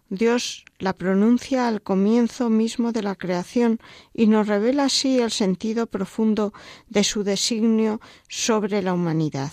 Dios 0.10 0.66
la 0.80 0.94
pronuncia 0.94 1.68
al 1.68 1.82
comienzo 1.82 2.50
mismo 2.50 2.92
de 2.92 3.04
la 3.04 3.16
creación 3.16 3.80
y 4.14 4.28
nos 4.28 4.48
revela 4.48 4.86
así 4.86 5.20
el 5.20 5.32
sentido 5.32 5.86
profundo 5.86 6.54
de 6.88 7.04
su 7.04 7.24
designio 7.24 8.02
sobre 8.28 8.82
la 8.82 8.94
humanidad, 8.94 9.52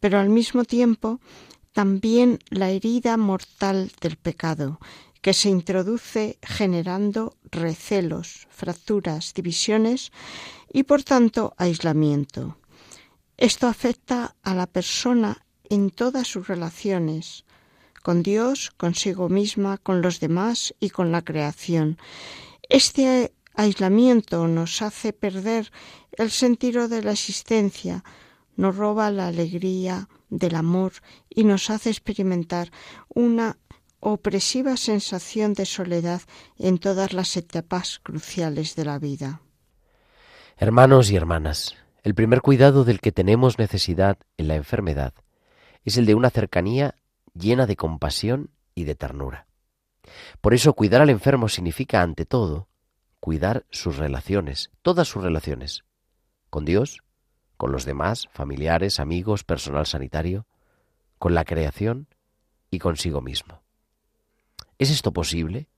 pero 0.00 0.18
al 0.18 0.30
mismo 0.30 0.64
tiempo 0.64 1.20
también 1.72 2.38
la 2.48 2.70
herida 2.70 3.16
mortal 3.16 3.90
del 4.00 4.16
pecado, 4.16 4.78
que 5.22 5.32
se 5.32 5.48
introduce 5.48 6.38
generando 6.42 7.36
recelos, 7.50 8.48
fracturas, 8.50 9.32
divisiones 9.34 10.12
y 10.72 10.82
por 10.82 11.04
tanto 11.04 11.54
aislamiento. 11.56 12.58
Esto 13.38 13.68
afecta 13.68 14.36
a 14.42 14.54
la 14.54 14.66
persona 14.66 15.46
en 15.70 15.90
todas 15.90 16.28
sus 16.28 16.48
relaciones, 16.48 17.44
con 18.02 18.22
Dios, 18.22 18.72
consigo 18.76 19.28
misma, 19.28 19.78
con 19.78 20.02
los 20.02 20.20
demás 20.20 20.74
y 20.80 20.90
con 20.90 21.12
la 21.12 21.22
creación. 21.22 21.98
Este 22.68 23.32
aislamiento 23.54 24.48
nos 24.48 24.82
hace 24.82 25.12
perder 25.12 25.70
el 26.12 26.30
sentido 26.30 26.88
de 26.88 27.02
la 27.02 27.12
existencia, 27.12 28.04
nos 28.56 28.76
roba 28.76 29.10
la 29.10 29.28
alegría 29.28 30.08
del 30.30 30.56
amor 30.56 30.92
y 31.28 31.44
nos 31.44 31.70
hace 31.70 31.90
experimentar 31.90 32.70
una 33.08 33.58
opresiva 34.04 34.76
sensación 34.76 35.54
de 35.54 35.64
soledad 35.64 36.22
en 36.58 36.78
todas 36.78 37.12
las 37.12 37.36
etapas 37.36 38.00
cruciales 38.02 38.74
de 38.74 38.84
la 38.84 38.98
vida. 38.98 39.42
Hermanos 40.56 41.12
y 41.12 41.16
hermanas, 41.16 41.76
el 42.02 42.16
primer 42.16 42.40
cuidado 42.40 42.82
del 42.82 42.98
que 42.98 43.12
tenemos 43.12 43.60
necesidad 43.60 44.18
en 44.36 44.48
la 44.48 44.56
enfermedad 44.56 45.14
es 45.84 45.96
el 45.98 46.06
de 46.06 46.16
una 46.16 46.30
cercanía 46.30 46.96
llena 47.32 47.66
de 47.66 47.76
compasión 47.76 48.50
y 48.74 48.84
de 48.84 48.96
ternura. 48.96 49.46
Por 50.40 50.52
eso 50.52 50.74
cuidar 50.74 51.00
al 51.00 51.10
enfermo 51.10 51.48
significa, 51.48 52.02
ante 52.02 52.26
todo, 52.26 52.68
cuidar 53.20 53.66
sus 53.70 53.98
relaciones, 53.98 54.72
todas 54.82 55.06
sus 55.06 55.22
relaciones, 55.22 55.84
con 56.50 56.64
Dios, 56.64 57.04
con 57.56 57.70
los 57.70 57.84
demás, 57.84 58.28
familiares, 58.32 58.98
amigos, 58.98 59.44
personal 59.44 59.86
sanitario, 59.86 60.44
con 61.20 61.36
la 61.36 61.44
creación 61.44 62.08
y 62.68 62.80
consigo 62.80 63.20
mismo. 63.20 63.61
¿Es 64.82 64.90
esto 64.90 65.12
posible? 65.12 65.68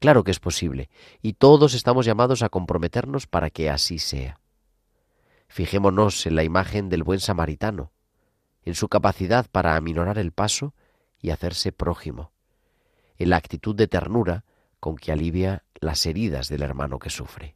Claro 0.00 0.22
que 0.22 0.30
es 0.30 0.38
posible, 0.38 0.90
y 1.22 1.32
todos 1.32 1.72
estamos 1.72 2.04
llamados 2.04 2.42
a 2.42 2.50
comprometernos 2.50 3.26
para 3.26 3.48
que 3.48 3.70
así 3.70 3.98
sea. 3.98 4.38
Fijémonos 5.48 6.26
en 6.26 6.36
la 6.36 6.44
imagen 6.44 6.90
del 6.90 7.04
buen 7.04 7.20
samaritano, 7.20 7.90
en 8.62 8.74
su 8.74 8.88
capacidad 8.88 9.46
para 9.50 9.76
aminorar 9.76 10.18
el 10.18 10.32
paso 10.32 10.74
y 11.22 11.30
hacerse 11.30 11.72
prójimo, 11.72 12.32
en 13.16 13.30
la 13.30 13.36
actitud 13.38 13.74
de 13.74 13.86
ternura 13.86 14.44
con 14.78 14.96
que 14.96 15.10
alivia 15.10 15.64
las 15.80 16.04
heridas 16.04 16.50
del 16.50 16.60
hermano 16.60 16.98
que 16.98 17.08
sufre. 17.08 17.54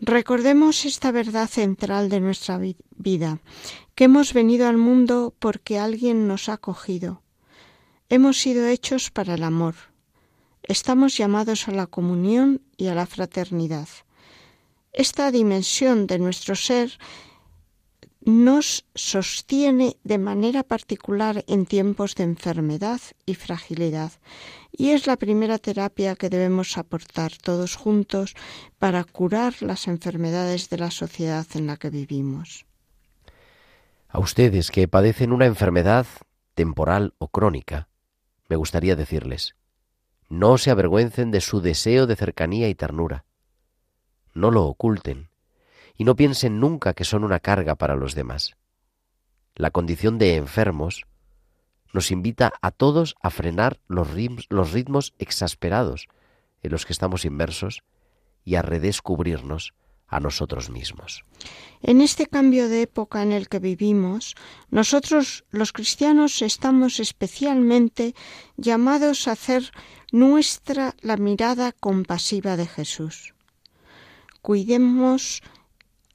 Recordemos 0.00 0.84
esta 0.84 1.12
verdad 1.12 1.46
central 1.46 2.08
de 2.08 2.18
nuestra 2.18 2.58
vida, 2.58 3.38
que 3.94 4.02
hemos 4.02 4.32
venido 4.32 4.66
al 4.66 4.78
mundo 4.78 5.32
porque 5.38 5.78
alguien 5.78 6.26
nos 6.26 6.48
ha 6.48 6.56
cogido. 6.56 7.22
Hemos 8.12 8.38
sido 8.38 8.66
hechos 8.66 9.12
para 9.12 9.34
el 9.34 9.44
amor. 9.44 9.76
Estamos 10.64 11.16
llamados 11.16 11.68
a 11.68 11.70
la 11.70 11.86
comunión 11.86 12.60
y 12.76 12.88
a 12.88 12.94
la 12.96 13.06
fraternidad. 13.06 13.86
Esta 14.92 15.30
dimensión 15.30 16.08
de 16.08 16.18
nuestro 16.18 16.56
ser 16.56 16.98
nos 18.22 18.84
sostiene 18.96 19.96
de 20.02 20.18
manera 20.18 20.64
particular 20.64 21.44
en 21.46 21.66
tiempos 21.66 22.16
de 22.16 22.24
enfermedad 22.24 23.00
y 23.26 23.36
fragilidad 23.36 24.10
y 24.72 24.90
es 24.90 25.06
la 25.06 25.16
primera 25.16 25.58
terapia 25.58 26.16
que 26.16 26.28
debemos 26.28 26.78
aportar 26.78 27.30
todos 27.40 27.76
juntos 27.76 28.34
para 28.80 29.04
curar 29.04 29.62
las 29.62 29.86
enfermedades 29.86 30.68
de 30.68 30.78
la 30.78 30.90
sociedad 30.90 31.46
en 31.54 31.68
la 31.68 31.76
que 31.76 31.90
vivimos. 31.90 32.66
A 34.08 34.18
ustedes 34.18 34.72
que 34.72 34.88
padecen 34.88 35.32
una 35.32 35.46
enfermedad 35.46 36.06
temporal 36.54 37.14
o 37.18 37.28
crónica, 37.28 37.89
me 38.50 38.56
gustaría 38.56 38.96
decirles, 38.96 39.54
no 40.28 40.58
se 40.58 40.72
avergüencen 40.72 41.30
de 41.30 41.40
su 41.40 41.60
deseo 41.60 42.08
de 42.08 42.16
cercanía 42.16 42.68
y 42.68 42.74
ternura. 42.74 43.24
No 44.34 44.50
lo 44.50 44.64
oculten 44.64 45.30
y 45.96 46.02
no 46.02 46.16
piensen 46.16 46.58
nunca 46.58 46.92
que 46.92 47.04
son 47.04 47.22
una 47.22 47.38
carga 47.38 47.76
para 47.76 47.94
los 47.94 48.16
demás. 48.16 48.56
La 49.54 49.70
condición 49.70 50.18
de 50.18 50.34
enfermos 50.34 51.06
nos 51.92 52.10
invita 52.10 52.52
a 52.60 52.72
todos 52.72 53.14
a 53.22 53.30
frenar 53.30 53.80
los, 53.86 54.10
ritmos, 54.10 55.14
exasperados 55.18 56.08
en 56.62 56.72
los 56.72 56.86
que 56.86 56.92
estamos 56.92 57.24
inmersos 57.24 57.84
y 58.44 58.56
a 58.56 58.62
redescubrirnos 58.62 59.74
a 60.10 60.20
nosotros 60.20 60.68
mismos. 60.70 61.24
En 61.82 62.00
este 62.00 62.26
cambio 62.26 62.68
de 62.68 62.82
época 62.82 63.22
en 63.22 63.32
el 63.32 63.48
que 63.48 63.60
vivimos, 63.60 64.34
nosotros 64.70 65.44
los 65.50 65.72
cristianos 65.72 66.42
estamos 66.42 67.00
especialmente 67.00 68.14
llamados 68.56 69.28
a 69.28 69.32
hacer 69.32 69.70
nuestra 70.12 70.94
la 71.00 71.16
mirada 71.16 71.72
compasiva 71.72 72.56
de 72.56 72.66
Jesús. 72.66 73.34
Cuidemos 74.42 75.42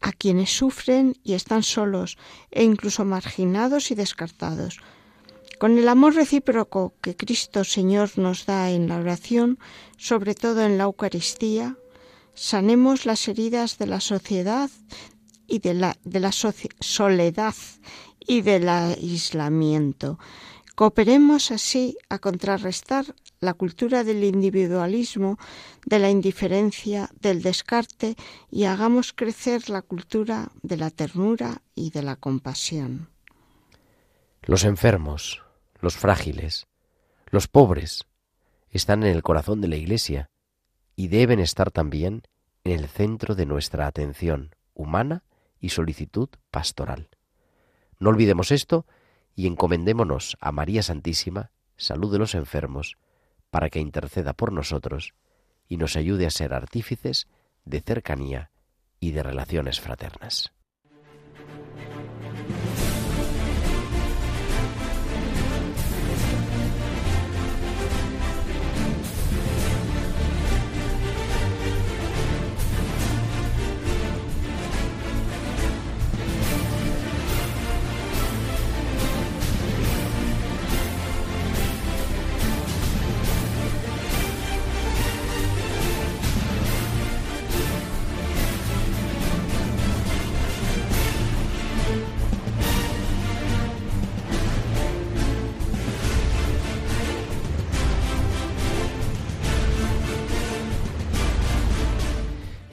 a 0.02 0.12
quienes 0.12 0.52
sufren 0.52 1.16
y 1.24 1.34
están 1.34 1.64
solos 1.64 2.18
e 2.52 2.64
incluso 2.64 3.06
marginados 3.06 3.92
y 3.92 3.96
descartados. 3.96 4.80
Con 5.58 5.78
el 5.78 5.88
amor 5.88 6.16
recíproco 6.16 6.94
que 7.02 7.16
Cristo 7.16 7.64
Señor 7.64 8.18
nos 8.18 8.46
da 8.46 8.72
en 8.72 8.90
la 8.90 8.98
oración, 8.98 9.58
sobre 9.98 10.36
todo 10.36 10.64
en 10.64 10.78
la 10.78 10.84
Eucaristía, 10.84 11.78
sanemos 12.36 13.06
las 13.06 13.28
heridas 13.28 13.78
de 13.78 13.88
la 13.88 14.00
sociedad 14.00 14.70
y 15.48 15.60
de 15.60 15.74
la, 15.74 15.98
soledad 16.80 17.56
y 18.20 18.42
del 18.42 18.70
aislamiento. 18.70 20.20
Cooperemos 20.76 21.52
así 21.52 21.98
a 22.10 22.20
contrarrestar 22.20 23.06
la 23.40 23.54
cultura 23.54 24.04
del 24.04 24.24
individualismo, 24.24 25.38
de 25.86 26.00
la 26.00 26.10
indiferencia, 26.10 27.10
del 27.22 27.42
descarte 27.42 28.16
y 28.52 28.66
hagamos 28.66 29.14
crecer 29.14 29.70
la 29.70 29.82
cultura 29.82 30.52
de 30.64 30.78
la 30.78 30.90
ternura 30.90 31.62
y 31.76 31.92
de 31.92 32.04
la 32.04 32.18
compasión. 32.18 33.10
Los 34.42 34.64
enfermos, 34.66 35.44
los 35.80 35.96
frágiles, 35.96 36.68
los 37.28 37.48
pobres 37.48 38.06
están 38.70 39.04
en 39.04 39.16
el 39.16 39.24
corazón 39.24 39.62
de 39.62 39.70
la 39.70 39.78
Iglesia 39.78 40.28
y 40.96 41.08
deben 41.08 41.40
estar 41.40 41.72
también 41.72 42.24
en 42.64 42.72
el 42.72 42.88
centro 42.88 43.36
de 43.36 43.46
nuestra 43.46 43.88
atención 43.88 44.56
humana 44.74 45.24
y 45.60 45.70
solicitud 45.70 46.30
pastoral. 46.52 47.10
No 48.00 48.10
olvidemos 48.10 48.52
esto 48.52 48.86
y 49.36 49.48
encomendémonos 49.48 50.38
a 50.40 50.52
María 50.52 50.84
Santísima, 50.84 51.52
salud 51.78 52.12
de 52.12 52.20
los 52.20 52.36
enfermos, 52.36 52.98
para 53.50 53.70
que 53.70 53.80
interceda 53.80 54.34
por 54.34 54.52
nosotros 54.52 55.14
y 55.68 55.78
nos 55.78 55.96
ayude 55.96 56.26
a 56.26 56.32
ser 56.32 56.54
artífices 56.54 57.28
de 57.64 57.82
cercanía 57.82 58.52
y 59.00 59.12
de 59.12 59.24
relaciones 59.24 59.80
fraternas. 59.80 60.55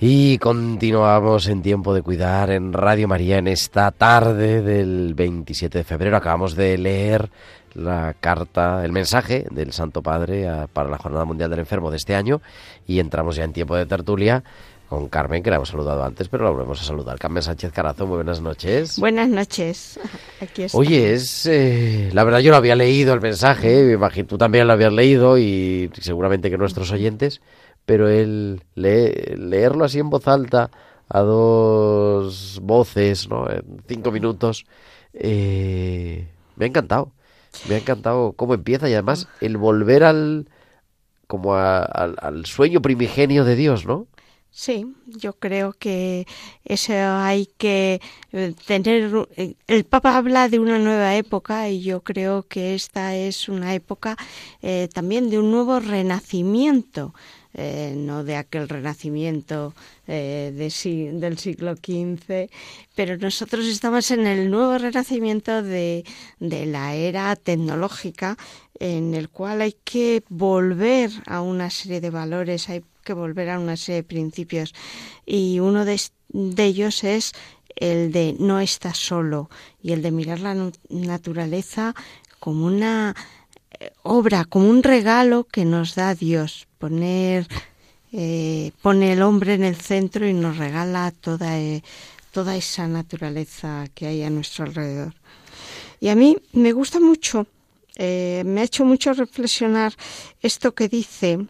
Y 0.05 0.39
continuamos 0.39 1.47
en 1.47 1.63
tiempo 1.63 1.95
de 1.95 2.03
cuidar 2.03 2.51
en 2.51 2.73
Radio 2.73 3.07
María 3.07 3.39
en 3.39 3.47
esta 3.47 3.93
tarde 3.93 4.61
del 4.61 5.15
27 5.15 5.79
de 5.79 5.85
febrero. 5.85 6.17
Acabamos 6.17 6.57
de 6.57 6.77
leer 6.77 7.31
la 7.75 8.13
carta, 8.19 8.85
el 8.85 8.91
mensaje 8.91 9.47
del 9.53 9.73
Santo 9.73 10.03
Padre 10.03 10.49
para 10.73 10.91
la 10.91 10.99
Jornada 10.99 11.25
Mundial 11.25 11.51
del 11.51 11.61
Enfermo 11.61 11.93
de 11.93 11.99
este 11.99 12.17
año 12.17 12.41
y 12.85 12.99
entramos 12.99 13.37
ya 13.37 13.45
en 13.45 13.53
tiempo 13.53 13.77
de 13.77 13.87
tertulia 13.87 14.43
con 14.89 15.09
Carmen, 15.09 15.41
que 15.41 15.51
la 15.51 15.57
hemos 15.57 15.69
saludado 15.69 16.03
antes, 16.03 16.27
pero 16.27 16.43
la 16.43 16.51
volvemos 16.51 16.81
a 16.81 16.85
saludar. 16.85 17.17
Carmen 17.21 17.45
Sánchez 17.45 17.71
Carazo, 17.71 18.05
muy 18.05 18.17
buenas 18.17 18.41
noches. 18.41 18.99
Buenas 18.99 19.29
noches. 19.29 20.01
Aquí 20.41 20.67
Oye, 20.73 21.15
es, 21.15 21.47
eh, 21.47 22.11
la 22.13 22.25
verdad 22.25 22.41
yo 22.41 22.51
lo 22.51 22.57
había 22.57 22.75
leído 22.75 23.15
el 23.15 23.21
mensaje, 23.21 23.85
me 23.85 23.93
imagino 23.93 24.27
tú 24.27 24.37
también 24.37 24.67
lo 24.67 24.73
habías 24.73 24.93
leído 24.93 25.39
y 25.39 25.93
seguramente 26.01 26.51
que 26.51 26.59
nuestros 26.59 26.91
oyentes 26.91 27.41
pero 27.87 28.09
el 28.09 28.63
leerlo 28.75 29.85
así 29.85 29.99
en 29.99 30.11
voz 30.11 30.29
alta, 30.29 30.71
a 31.09 31.21
dos 31.21 32.59
voces, 32.63 33.29
¿no? 33.29 33.51
En 33.51 33.83
cinco 33.87 34.11
minutos, 34.11 34.65
eh, 35.13 36.27
me 36.57 36.65
ha 36.65 36.69
encantado. 36.69 37.13
Me 37.69 37.75
ha 37.75 37.79
encantado 37.79 38.33
cómo 38.33 38.55
empieza 38.55 38.89
y 38.89 38.95
además 38.95 39.29
el 39.43 39.59
volver 39.59 40.05
al 40.05 40.49
como 41.27 41.55
al 41.55 42.47
sueño 42.47 42.81
primigenio 42.83 43.45
de 43.45 43.57
Dios, 43.57 43.87
¿no? 43.87 44.07
Sí, 44.51 44.87
yo 45.07 45.33
creo 45.35 45.73
que 45.73 46.27
eso 46.65 46.93
hay 46.93 47.47
que 47.57 48.01
eh, 48.33 48.55
tener. 48.67 49.29
Eh, 49.37 49.55
el 49.67 49.85
Papa 49.85 50.17
habla 50.17 50.51
de 50.51 50.59
una 50.59 50.79
nueva 50.79 51.15
época 51.17 51.71
y 51.71 51.83
yo 51.83 52.03
creo 52.03 52.43
que 52.43 52.75
esta 52.75 53.17
es 53.17 53.49
una 53.49 53.75
época 53.75 54.17
también 54.95 55.31
de 55.31 55.39
un 55.39 55.51
nuevo 55.51 55.81
renacimiento 55.81 57.15
eh, 57.55 57.95
no 57.97 58.25
de 58.25 58.37
aquel 58.37 58.69
renacimiento 58.69 59.75
eh, 60.07 60.53
del 60.55 61.39
siglo 61.39 61.75
XV, 61.77 62.49
pero 62.95 63.17
nosotros 63.19 63.67
estamos 63.67 64.11
en 64.11 64.27
el 64.27 64.51
nuevo 64.51 64.79
renacimiento 64.79 65.63
de, 65.63 66.05
de 66.41 66.67
la 66.67 66.95
era 66.95 67.37
tecnológica 67.37 68.37
en 68.79 69.15
el 69.15 69.29
cual 69.29 69.61
hay 69.61 69.77
que 69.85 70.25
volver 70.29 71.11
a 71.27 71.41
una 71.41 71.71
serie 71.71 72.01
de 72.01 72.11
valores, 72.11 72.69
hay 72.69 72.83
que 73.05 73.13
volver 73.13 73.51
a 73.51 73.59
una 73.59 73.77
serie 73.77 74.03
de 74.03 74.09
principios. 74.09 74.75
Y 75.27 75.61
uno 75.61 75.85
de, 75.85 76.01
de 76.31 76.65
ellos 76.65 77.05
es 77.05 77.33
el 77.77 78.13
de 78.13 78.35
no 78.39 78.61
estar 78.61 78.95
solo 78.95 79.51
y 79.83 79.93
el 79.93 80.03
de 80.03 80.11
mirar 80.11 80.41
la 80.41 80.71
naturaleza 80.89 81.95
como 82.39 82.67
una 82.67 83.15
obra, 84.03 84.45
como 84.45 84.69
un 84.69 84.83
regalo 84.83 85.45
que 85.45 85.65
nos 85.65 85.95
da 85.95 86.15
Dios, 86.15 86.67
poner, 86.79 87.47
eh, 88.13 88.73
pone 88.83 89.13
el 89.13 89.23
hombre 89.23 89.55
en 89.55 89.65
el 89.65 89.77
centro 89.77 90.27
y 90.29 90.35
nos 90.35 90.59
regala 90.59 91.13
toda, 91.13 91.59
eh, 91.59 91.83
toda 92.31 92.57
esa 92.57 92.87
naturaleza 92.87 93.87
que 93.95 94.07
hay 94.07 94.23
a 94.23 94.31
nuestro 94.31 94.65
alrededor. 94.65 95.15
Y 96.01 96.09
a 96.09 96.15
mí 96.15 96.37
me 96.53 96.73
gusta 96.73 97.01
mucho, 97.01 97.47
eh, 97.97 98.43
me 98.45 98.61
ha 98.61 98.65
hecho 98.65 98.85
mucho 98.85 99.13
reflexionar 99.13 99.95
esto 100.41 100.75
que 100.75 100.89
dice 100.89 101.47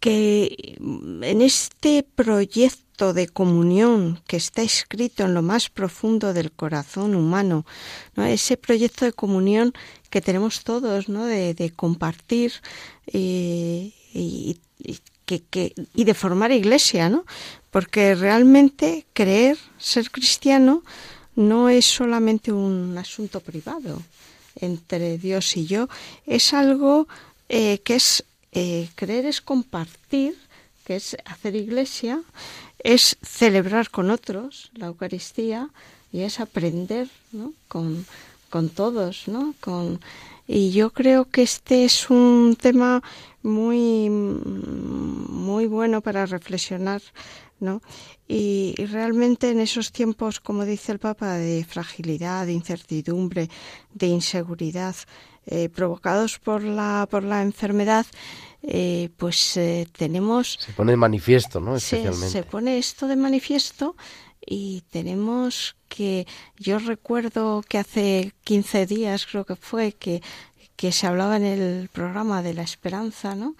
que 0.00 0.76
en 0.78 1.42
este 1.42 2.04
proyecto 2.14 3.12
de 3.14 3.28
comunión 3.28 4.20
que 4.26 4.36
está 4.36 4.62
escrito 4.62 5.24
en 5.24 5.34
lo 5.34 5.42
más 5.42 5.70
profundo 5.70 6.32
del 6.32 6.50
corazón 6.50 7.14
humano, 7.14 7.64
¿no? 8.16 8.24
ese 8.24 8.56
proyecto 8.56 9.04
de 9.04 9.12
comunión 9.12 9.72
que 10.10 10.20
tenemos 10.20 10.64
todos, 10.64 11.08
¿no? 11.08 11.24
de, 11.24 11.72
compartir 11.76 12.52
eh, 13.06 13.92
y, 14.14 14.58
que, 15.26 15.74
y 15.94 16.04
de 16.04 16.14
formar 16.14 16.52
iglesia, 16.52 17.08
¿no? 17.08 17.24
porque 17.70 18.14
realmente 18.14 19.06
creer, 19.12 19.58
ser 19.78 20.10
cristiano, 20.10 20.82
no 21.36 21.68
es 21.68 21.86
solamente 21.86 22.52
un 22.52 22.96
asunto 22.98 23.40
privado 23.40 24.02
entre 24.56 25.18
Dios 25.18 25.56
y 25.56 25.66
yo, 25.66 25.88
es 26.26 26.52
algo 26.52 27.06
eh, 27.48 27.78
que 27.84 27.94
es 27.94 28.24
eh, 28.52 28.88
creer 28.94 29.26
es 29.26 29.40
compartir, 29.40 30.36
que 30.84 30.96
es 30.96 31.16
hacer 31.24 31.54
iglesia, 31.54 32.22
es 32.78 33.18
celebrar 33.22 33.90
con 33.90 34.10
otros 34.10 34.70
la 34.74 34.86
Eucaristía 34.86 35.68
y 36.12 36.22
es 36.22 36.40
aprender 36.40 37.08
¿no? 37.32 37.52
con, 37.68 38.06
con 38.48 38.68
todos, 38.68 39.28
¿no? 39.28 39.54
Con, 39.60 40.00
y 40.46 40.70
yo 40.70 40.90
creo 40.90 41.26
que 41.26 41.42
este 41.42 41.84
es 41.84 42.10
un 42.10 42.56
tema 42.60 43.02
muy, 43.42 44.08
muy 44.10 45.66
bueno 45.66 46.00
para 46.00 46.26
reflexionar, 46.26 47.02
¿no? 47.60 47.82
Y, 48.26 48.74
y, 48.76 48.86
realmente 48.86 49.50
en 49.50 49.60
esos 49.60 49.90
tiempos, 49.90 50.40
como 50.40 50.64
dice 50.64 50.92
el 50.92 50.98
Papa, 50.98 51.34
de 51.34 51.64
fragilidad, 51.64 52.46
de 52.46 52.52
incertidumbre, 52.52 53.48
de 53.94 54.06
inseguridad, 54.06 54.94
eh, 55.50 55.70
provocados 55.70 56.38
por 56.38 56.62
la, 56.62 57.08
por 57.10 57.22
la 57.24 57.40
enfermedad, 57.40 58.04
eh, 58.62 59.08
pues 59.16 59.56
eh, 59.56 59.88
tenemos... 59.96 60.58
Se 60.60 60.72
pone 60.72 60.92
de 60.92 60.98
manifiesto, 60.98 61.58
¿no? 61.58 61.76
Especialmente. 61.76 62.28
Se, 62.28 62.42
pone 62.42 62.76
esto 62.76 63.08
de 63.08 63.16
manifiesto 63.16 63.96
y 64.48 64.82
tenemos 64.90 65.76
que... 65.88 66.26
Yo 66.58 66.78
recuerdo 66.78 67.62
que 67.68 67.78
hace 67.78 68.32
15 68.44 68.86
días, 68.86 69.26
creo 69.26 69.44
que 69.44 69.56
fue, 69.56 69.92
que, 69.92 70.22
que 70.76 70.92
se 70.92 71.06
hablaba 71.06 71.36
en 71.36 71.44
el 71.44 71.88
programa 71.92 72.42
de 72.42 72.54
la 72.54 72.62
esperanza, 72.62 73.34
¿no? 73.34 73.54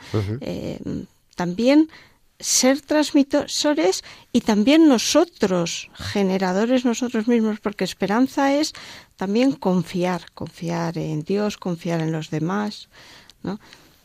también 1.37 1.89
ser 2.41 2.81
transmisores 2.81 4.05
y 4.33 4.43
también 4.43 4.89
nosotros, 4.89 5.91
generadores 5.95 6.85
nosotros 6.85 7.27
mismos, 7.27 7.61
porque 7.61 7.85
esperanza 7.85 8.55
es 8.55 8.73
también 9.17 9.53
confiar, 9.53 10.31
confiar 10.35 10.99
en 10.99 11.23
Dios, 11.23 11.57
confiar 11.57 12.01
en 12.01 12.13
los 12.13 12.31
demás, 12.31 12.89
¿no? 13.43 13.59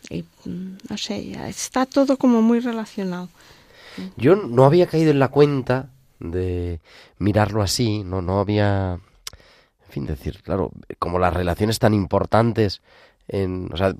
Y 0.10 0.24
mm, 0.46 0.78
no 0.89 0.98
sé, 0.98 1.38
está 1.48 1.86
todo 1.86 2.17
como 2.17 2.41
muy 2.41 2.60
relacionado. 2.60 3.30
Yo 4.17 4.36
no 4.36 4.65
había 4.65 4.88
caído 4.88 5.12
en 5.12 5.19
la 5.19 5.28
cuenta 5.28 5.89
de 6.19 6.80
mirarlo 7.17 7.62
así, 7.62 8.04
no, 8.04 8.21
no 8.21 8.39
había, 8.39 8.93
en 9.86 9.89
fin, 9.89 10.06
decir, 10.06 10.41
claro, 10.43 10.71
como 10.99 11.19
las 11.19 11.34
relaciones 11.34 11.80
tan 11.80 11.93
importantes, 11.93 12.82
en, 13.28 13.69
o 13.73 13.78
sea, 13.78 13.93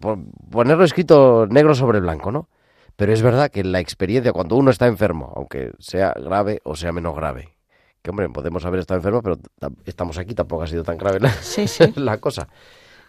ponerlo 0.52 0.84
escrito 0.84 1.48
negro 1.50 1.76
sobre 1.76 2.00
blanco, 2.00 2.32
¿no? 2.32 2.50
Pero 2.96 3.14
es 3.14 3.22
verdad 3.22 3.50
que 3.50 3.64
la 3.64 3.80
experiencia, 3.80 4.34
cuando 4.34 4.56
uno 4.56 4.70
está 4.70 4.88
enfermo, 4.88 5.34
aunque 5.36 5.72
sea 5.80 6.14
grave 6.16 6.62
o 6.64 6.76
sea 6.76 6.92
menos 6.92 7.16
grave, 7.16 7.56
que 8.04 8.10
hombre, 8.10 8.30
podemos 8.30 8.66
haber 8.66 8.82
estado 8.82 9.00
enfermos, 9.00 9.24
pero 9.24 9.40
estamos 9.86 10.18
aquí, 10.18 10.36
tampoco 10.36 10.64
ha 10.64 10.68
sido 10.68 10.84
tan 10.84 10.98
grave 10.98 11.20
la, 11.96 12.18
cosa. 12.18 12.50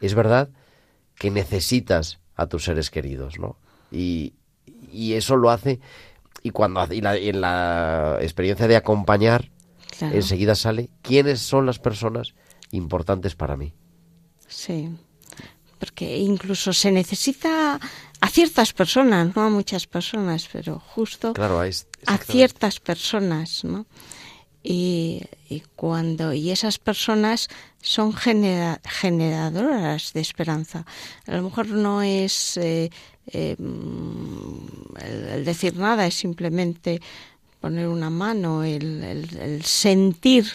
Es 0.00 0.14
verdad 0.14 0.48
que 1.16 1.30
necesitas 1.30 2.20
a 2.36 2.46
tus 2.46 2.64
seres 2.64 2.90
queridos, 2.90 3.38
¿no? 3.38 3.56
Y, 3.90 4.34
eso 4.92 5.36
lo 5.36 5.50
hace, 5.50 5.80
y 6.44 6.50
cuando 6.50 6.86
y 6.92 6.98
en 7.28 7.40
la 7.40 8.18
experiencia 8.20 8.68
de 8.68 8.76
acompañar, 8.76 9.50
enseguida 10.00 10.54
sale 10.54 10.90
quiénes 11.02 11.40
son 11.40 11.66
las 11.66 11.80
personas 11.80 12.34
importantes 12.70 13.34
para 13.34 13.56
mí. 13.56 13.74
Sí 14.46 14.90
porque 15.84 16.16
incluso 16.16 16.72
se 16.72 16.90
necesita 16.90 17.78
a 18.20 18.28
ciertas 18.28 18.72
personas, 18.72 19.36
no 19.36 19.42
a 19.42 19.50
muchas 19.50 19.86
personas, 19.86 20.48
pero 20.50 20.78
justo 20.78 21.34
a 21.36 22.18
ciertas 22.18 22.80
personas, 22.80 23.64
¿no? 23.64 23.84
Y, 24.66 25.20
cuando 25.76 26.32
y 26.32 26.50
esas 26.50 26.78
personas 26.78 27.48
son 27.82 28.14
genera- 28.14 28.80
generadoras 28.82 30.14
de 30.14 30.20
esperanza. 30.22 30.86
A 31.26 31.36
lo 31.36 31.42
mejor 31.42 31.68
no 31.68 32.00
es 32.00 32.56
eh, 32.56 32.90
eh, 33.26 33.56
mm, 33.58 34.96
el, 35.34 35.44
decir 35.44 35.76
nada, 35.76 36.06
es 36.06 36.14
simplemente 36.14 37.02
poner 37.60 37.88
una 37.88 38.08
mano, 38.08 38.64
el, 38.64 39.04
el- 39.04 39.38
el 39.38 39.64
sentir, 39.64 40.46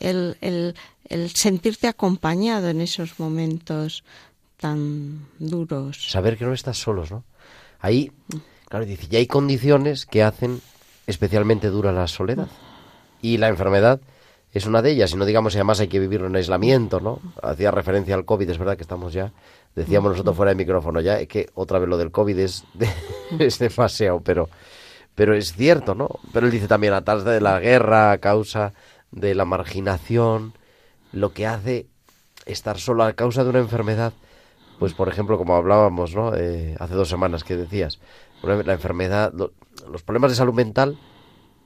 el, 0.00 0.74
sentirte 1.34 1.88
acompañado 1.88 2.68
en 2.70 2.80
esos 2.80 3.18
momentos 3.20 4.02
tan 4.56 5.26
duros. 5.38 6.10
Saber 6.10 6.38
que 6.38 6.46
no 6.46 6.54
estás 6.54 6.78
solos, 6.78 7.10
¿no? 7.10 7.22
Ahí, 7.80 8.10
claro, 8.68 8.86
dice, 8.86 9.08
y 9.10 9.16
hay 9.16 9.26
condiciones 9.26 10.06
que 10.06 10.22
hacen 10.22 10.62
especialmente 11.06 11.68
dura 11.68 11.92
la 11.92 12.06
soledad. 12.08 12.48
Y 13.22 13.38
la 13.38 13.48
enfermedad 13.48 14.00
es 14.52 14.66
una 14.66 14.82
de 14.82 14.90
ellas. 14.90 15.12
Y 15.12 15.16
no 15.16 15.24
digamos, 15.24 15.54
además 15.54 15.80
hay 15.80 15.88
que 15.88 15.98
vivirlo 15.98 16.26
en 16.26 16.36
aislamiento, 16.36 17.00
¿no? 17.00 17.20
Hacía 17.42 17.70
referencia 17.70 18.14
al 18.14 18.24
COVID, 18.26 18.50
es 18.50 18.58
verdad 18.58 18.76
que 18.76 18.82
estamos 18.82 19.12
ya, 19.14 19.32
decíamos 19.74 20.10
nosotros 20.12 20.36
fuera 20.36 20.50
de 20.50 20.56
micrófono 20.56 21.00
ya, 21.00 21.18
es 21.18 21.28
que 21.28 21.48
otra 21.54 21.78
vez 21.78 21.88
lo 21.88 21.96
del 21.96 22.10
COVID 22.10 22.38
es, 22.38 22.64
es 23.38 23.58
demasiado, 23.58 24.20
pero, 24.20 24.50
pero 25.14 25.34
es 25.34 25.54
cierto, 25.54 25.94
¿no? 25.94 26.08
Pero 26.32 26.46
él 26.46 26.52
dice 26.52 26.68
también, 26.68 26.92
a 26.92 27.02
causa 27.02 27.30
de 27.30 27.40
la 27.40 27.58
guerra, 27.60 28.12
a 28.12 28.18
causa 28.18 28.72
de 29.10 29.34
la 29.34 29.44
marginación, 29.46 30.52
lo 31.12 31.32
que 31.32 31.46
hace 31.46 31.86
estar 32.44 32.78
solo 32.78 33.04
a 33.04 33.12
causa 33.12 33.44
de 33.44 33.50
una 33.50 33.58
enfermedad, 33.60 34.12
pues 34.78 34.94
por 34.94 35.08
ejemplo, 35.08 35.38
como 35.38 35.54
hablábamos, 35.54 36.14
¿no? 36.14 36.34
Eh, 36.34 36.74
hace 36.78 36.94
dos 36.94 37.08
semanas 37.08 37.44
que 37.44 37.56
decías, 37.56 38.00
la 38.42 38.72
enfermedad, 38.72 39.32
lo- 39.32 39.52
los 39.90 40.02
problemas 40.02 40.32
de 40.32 40.36
salud 40.36 40.54
mental 40.54 40.98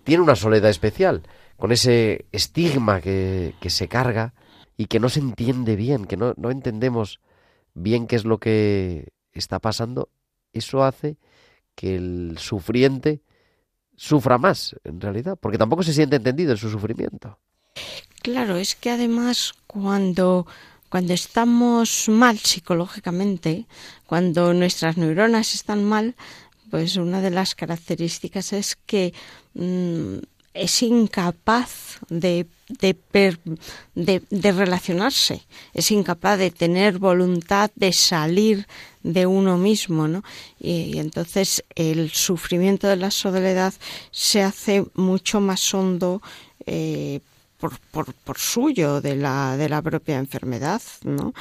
tienen 0.07 0.23
una 0.23 0.37
soledad 0.37 0.71
especial, 0.71 1.23
con 1.57 1.73
ese 1.73 2.27
estigma 2.31 3.01
que, 3.01 3.55
que 3.61 3.71
se 3.71 3.89
carga 3.89 4.35
y 4.77 4.87
que 4.87 5.01
no 5.01 5.09
se 5.09 5.19
entiende 5.19 5.75
bien, 5.75 6.05
que 6.05 6.17
no, 6.17 6.33
no 6.37 6.53
entendemos 6.53 7.19
bien 7.75 8.07
qué 8.07 8.15
es 8.15 8.25
lo 8.25 8.39
que 8.39 9.09
está 9.33 9.59
pasando, 9.59 10.09
eso 10.53 10.85
hace 10.85 11.17
que 11.75 11.97
el 11.97 12.37
sufriente 12.39 13.21
sufra 13.97 14.39
más, 14.39 14.77
en 14.85 15.01
realidad, 15.01 15.37
porque 15.41 15.59
tampoco 15.59 15.83
se 15.83 15.93
siente 15.93 16.17
entendido 16.17 16.53
en 16.53 16.59
su 16.59 16.71
sufrimiento. 16.71 17.41
Claro, 18.23 18.57
es 18.57 18.77
que 18.77 18.91
además 18.91 19.55
cuando, 19.67 20.47
cuando 20.89 21.15
estamos 21.15 22.09
mal 22.09 22.39
psicológicamente, 22.39 23.67
cuando 24.07 24.55
nuestras 24.55 24.97
neuronas 24.97 25.55
están 25.55 25.85
mal, 25.85 26.15
pues 26.71 26.97
una 26.97 27.21
de 27.21 27.31
las 27.31 27.55
características 27.55 28.53
es 28.53 28.77
que 28.87 29.13
mm, 29.55 30.19
es 30.55 30.83
incapaz 30.83 31.99
de, 32.09 32.47
de, 32.81 32.97
de 34.31 34.53
relacionarse, 34.53 35.43
es 35.75 35.91
incapaz 35.91 36.39
de 36.39 36.51
tener 36.51 36.99
voluntad 36.99 37.71
de 37.75 37.93
salir 37.93 38.67
de 39.03 39.27
uno 39.27 39.59
mismo, 39.59 40.09
¿no? 40.09 40.25
Y, 40.59 40.95
y 40.95 40.99
entonces 40.99 41.65
el 41.75 42.11
sufrimiento 42.11 42.89
de 42.89 42.97
la 42.97 43.11
soledad 43.11 43.75
se 44.11 44.43
hace 44.43 44.85
mucho 44.95 45.41
más 45.41 45.73
hondo 45.75 46.23
eh, 46.67 47.21
por, 47.59 47.79
por, 48.15 48.39
suyo 48.39 49.01
de 49.01 49.17
la, 49.17 49.57
de 49.57 49.69
la 49.69 49.83
propia 49.83 50.19
enfermedad, 50.19 50.83
¿no? 51.05 51.33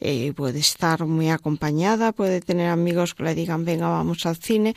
Eh, 0.00 0.32
puede 0.34 0.60
estar 0.60 1.04
muy 1.06 1.30
acompañada, 1.30 2.12
puede 2.12 2.40
tener 2.40 2.68
amigos 2.68 3.14
que 3.14 3.24
le 3.24 3.34
digan 3.34 3.64
venga 3.64 3.88
vamos 3.88 4.24
al 4.26 4.36
cine, 4.36 4.74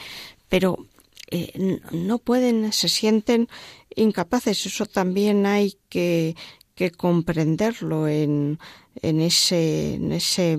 pero 0.50 0.86
eh, 1.30 1.80
no 1.92 2.18
pueden, 2.18 2.72
se 2.74 2.90
sienten 2.90 3.48
incapaces. 3.96 4.66
Eso 4.66 4.86
también 4.86 5.46
hay 5.46 5.78
que, 5.90 6.36
que 6.76 6.92
comprenderlo 6.92 8.08
en, 8.08 8.60
en 9.02 9.22
ese, 9.22 9.96
en 9.96 10.12
ese, 10.12 10.54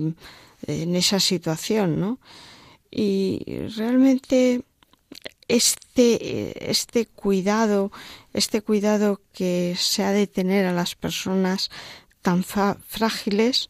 en 0.67 0.95
esa 0.95 1.19
situación, 1.19 1.99
¿no? 1.99 2.19
Y 2.91 3.43
realmente 3.75 4.63
este, 5.47 6.71
este 6.71 7.05
cuidado, 7.07 7.91
este 8.33 8.61
cuidado 8.61 9.21
que 9.33 9.75
se 9.77 10.03
ha 10.03 10.11
de 10.11 10.27
tener 10.27 10.65
a 10.65 10.73
las 10.73 10.95
personas 10.95 11.69
tan 12.21 12.43
frágiles, 12.43 13.69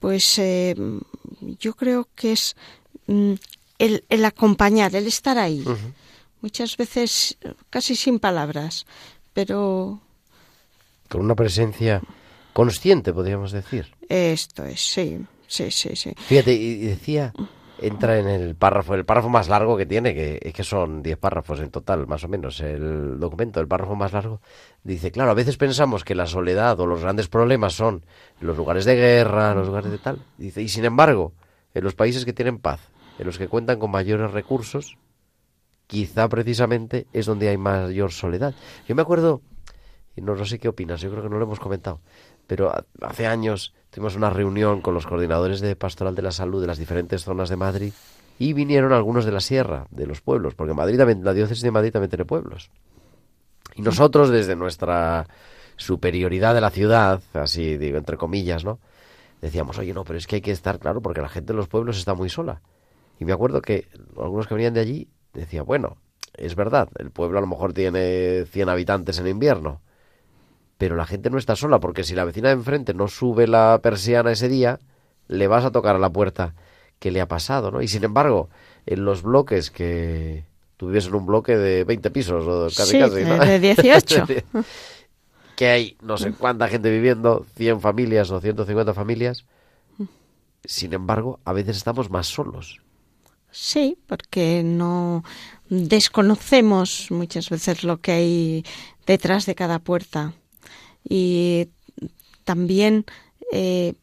pues 0.00 0.38
eh, 0.38 0.74
yo 1.58 1.74
creo 1.74 2.08
que 2.14 2.32
es 2.32 2.56
mm, 3.06 3.34
el, 3.78 4.04
el 4.08 4.24
acompañar, 4.24 4.94
el 4.94 5.06
estar 5.06 5.38
ahí. 5.38 5.64
Muchas 6.40 6.76
veces 6.76 7.36
casi 7.70 7.96
sin 7.96 8.18
palabras, 8.18 8.84
pero 9.32 10.00
Con 11.08 11.22
una 11.22 11.34
presencia 11.34 12.02
consciente, 12.52 13.12
podríamos 13.12 13.52
decir. 13.52 13.86
esto 14.08 14.64
es, 14.64 14.80
sí, 14.80 15.18
sí, 15.46 15.70
sí, 15.70 15.96
sí. 15.96 16.12
Fíjate, 16.28 16.52
y 16.52 16.76
decía, 16.78 17.32
entra 17.86 18.18
en 18.18 18.28
el 18.28 18.54
párrafo, 18.56 18.94
el 18.94 19.04
párrafo 19.04 19.28
más 19.28 19.48
largo 19.48 19.76
que 19.76 19.86
tiene, 19.86 20.14
que 20.14 20.38
es 20.42 20.52
que 20.52 20.64
son 20.64 21.02
10 21.02 21.18
párrafos 21.18 21.60
en 21.60 21.70
total, 21.70 22.06
más 22.06 22.24
o 22.24 22.28
menos, 22.28 22.60
el 22.60 23.18
documento, 23.20 23.60
el 23.60 23.68
párrafo 23.68 23.94
más 23.94 24.12
largo, 24.12 24.40
dice, 24.82 25.10
claro, 25.10 25.30
a 25.30 25.34
veces 25.34 25.56
pensamos 25.56 26.04
que 26.04 26.14
la 26.14 26.26
soledad 26.26 26.78
o 26.80 26.86
los 26.86 27.02
grandes 27.02 27.28
problemas 27.28 27.74
son 27.74 28.04
los 28.40 28.56
lugares 28.56 28.84
de 28.84 28.96
guerra, 28.96 29.54
los 29.54 29.66
lugares 29.66 29.90
de 29.90 29.98
tal, 29.98 30.18
dice, 30.38 30.62
y 30.62 30.68
sin 30.68 30.84
embargo, 30.84 31.32
en 31.74 31.84
los 31.84 31.94
países 31.94 32.24
que 32.24 32.32
tienen 32.32 32.58
paz, 32.58 32.80
en 33.18 33.26
los 33.26 33.38
que 33.38 33.48
cuentan 33.48 33.78
con 33.78 33.90
mayores 33.90 34.30
recursos, 34.30 34.96
quizá 35.86 36.28
precisamente 36.28 37.06
es 37.12 37.26
donde 37.26 37.48
hay 37.48 37.58
mayor 37.58 38.12
soledad. 38.12 38.54
Yo 38.88 38.94
me 38.94 39.02
acuerdo, 39.02 39.42
y 40.16 40.22
no, 40.22 40.34
no 40.34 40.44
sé 40.46 40.58
qué 40.58 40.68
opinas, 40.68 41.00
yo 41.00 41.10
creo 41.10 41.22
que 41.22 41.28
no 41.28 41.38
lo 41.38 41.44
hemos 41.44 41.60
comentado, 41.60 42.00
pero 42.46 42.70
ha- 42.70 42.84
hace 43.02 43.26
años 43.26 43.74
tuvimos 43.90 44.16
una 44.16 44.30
reunión 44.30 44.80
con 44.80 44.94
los 44.94 45.06
coordinadores 45.06 45.60
de 45.60 45.76
Pastoral 45.76 46.14
de 46.14 46.22
la 46.22 46.32
Salud 46.32 46.60
de 46.60 46.66
las 46.66 46.78
diferentes 46.78 47.24
zonas 47.24 47.48
de 47.48 47.56
Madrid 47.56 47.92
y 48.38 48.52
vinieron 48.52 48.92
algunos 48.92 49.24
de 49.24 49.32
la 49.32 49.40
sierra, 49.40 49.86
de 49.90 50.06
los 50.06 50.20
pueblos, 50.20 50.54
porque 50.54 50.74
Madrid 50.74 50.98
también, 50.98 51.24
la 51.24 51.32
diócesis 51.32 51.62
de 51.62 51.70
Madrid 51.70 51.92
también 51.92 52.10
tiene 52.10 52.24
pueblos. 52.24 52.70
Y 53.76 53.82
nosotros, 53.82 54.30
desde 54.30 54.56
nuestra 54.56 55.26
superioridad 55.76 56.54
de 56.54 56.60
la 56.60 56.70
ciudad, 56.70 57.20
así 57.32 57.76
digo, 57.76 57.98
entre 57.98 58.16
comillas, 58.16 58.64
¿no? 58.64 58.78
Decíamos, 59.40 59.78
oye, 59.78 59.92
no, 59.92 60.04
pero 60.04 60.18
es 60.18 60.26
que 60.26 60.36
hay 60.36 60.40
que 60.42 60.50
estar 60.52 60.78
claro, 60.78 61.00
porque 61.02 61.20
la 61.20 61.28
gente 61.28 61.52
en 61.52 61.56
los 61.58 61.68
pueblos 61.68 61.98
está 61.98 62.14
muy 62.14 62.28
sola. 62.28 62.62
Y 63.20 63.24
me 63.24 63.32
acuerdo 63.32 63.60
que 63.62 63.88
algunos 64.16 64.46
que 64.46 64.54
venían 64.54 64.74
de 64.74 64.80
allí 64.80 65.08
decían, 65.32 65.64
bueno, 65.66 65.96
es 66.36 66.54
verdad, 66.56 66.88
el 66.98 67.10
pueblo 67.10 67.38
a 67.38 67.40
lo 67.40 67.46
mejor 67.46 67.72
tiene 67.72 68.44
100 68.46 68.68
habitantes 68.68 69.18
en 69.18 69.28
invierno, 69.28 69.80
pero 70.84 70.96
la 70.96 71.06
gente 71.06 71.30
no 71.30 71.38
está 71.38 71.56
sola, 71.56 71.80
porque 71.80 72.04
si 72.04 72.14
la 72.14 72.26
vecina 72.26 72.48
de 72.48 72.56
enfrente 72.56 72.92
no 72.92 73.08
sube 73.08 73.46
la 73.46 73.80
persiana 73.82 74.32
ese 74.32 74.50
día, 74.50 74.80
le 75.28 75.46
vas 75.46 75.64
a 75.64 75.70
tocar 75.70 75.96
a 75.96 75.98
la 75.98 76.10
puerta 76.10 76.52
que 76.98 77.10
le 77.10 77.22
ha 77.22 77.26
pasado, 77.26 77.70
¿no? 77.70 77.80
Y 77.80 77.88
sin 77.88 78.04
embargo, 78.04 78.50
en 78.84 79.06
los 79.06 79.22
bloques 79.22 79.70
que 79.70 80.44
tú 80.76 80.88
vives 80.88 81.06
en 81.06 81.14
un 81.14 81.24
bloque 81.24 81.56
de 81.56 81.84
20 81.84 82.10
pisos 82.10 82.46
o 82.46 82.66
casi 82.66 82.90
Sí, 82.90 82.98
casi, 82.98 83.14
de 83.14 83.60
18. 83.60 84.26
que 85.56 85.68
hay 85.68 85.96
no 86.02 86.18
sé 86.18 86.32
cuánta 86.32 86.68
gente 86.68 86.90
viviendo, 86.90 87.46
100 87.56 87.80
familias 87.80 88.30
o 88.30 88.38
150 88.38 88.92
familias. 88.92 89.46
Sin 90.66 90.92
embargo, 90.92 91.40
a 91.46 91.54
veces 91.54 91.78
estamos 91.78 92.10
más 92.10 92.26
solos. 92.26 92.82
Sí, 93.50 93.96
porque 94.06 94.60
no 94.62 95.24
desconocemos 95.70 97.06
muchas 97.10 97.48
veces 97.48 97.84
lo 97.84 98.02
que 98.02 98.12
hay 98.12 98.64
detrás 99.06 99.46
de 99.46 99.54
cada 99.54 99.78
puerta. 99.78 100.34
Y 101.08 101.68
también, 102.44 103.04
eh, 103.52 103.94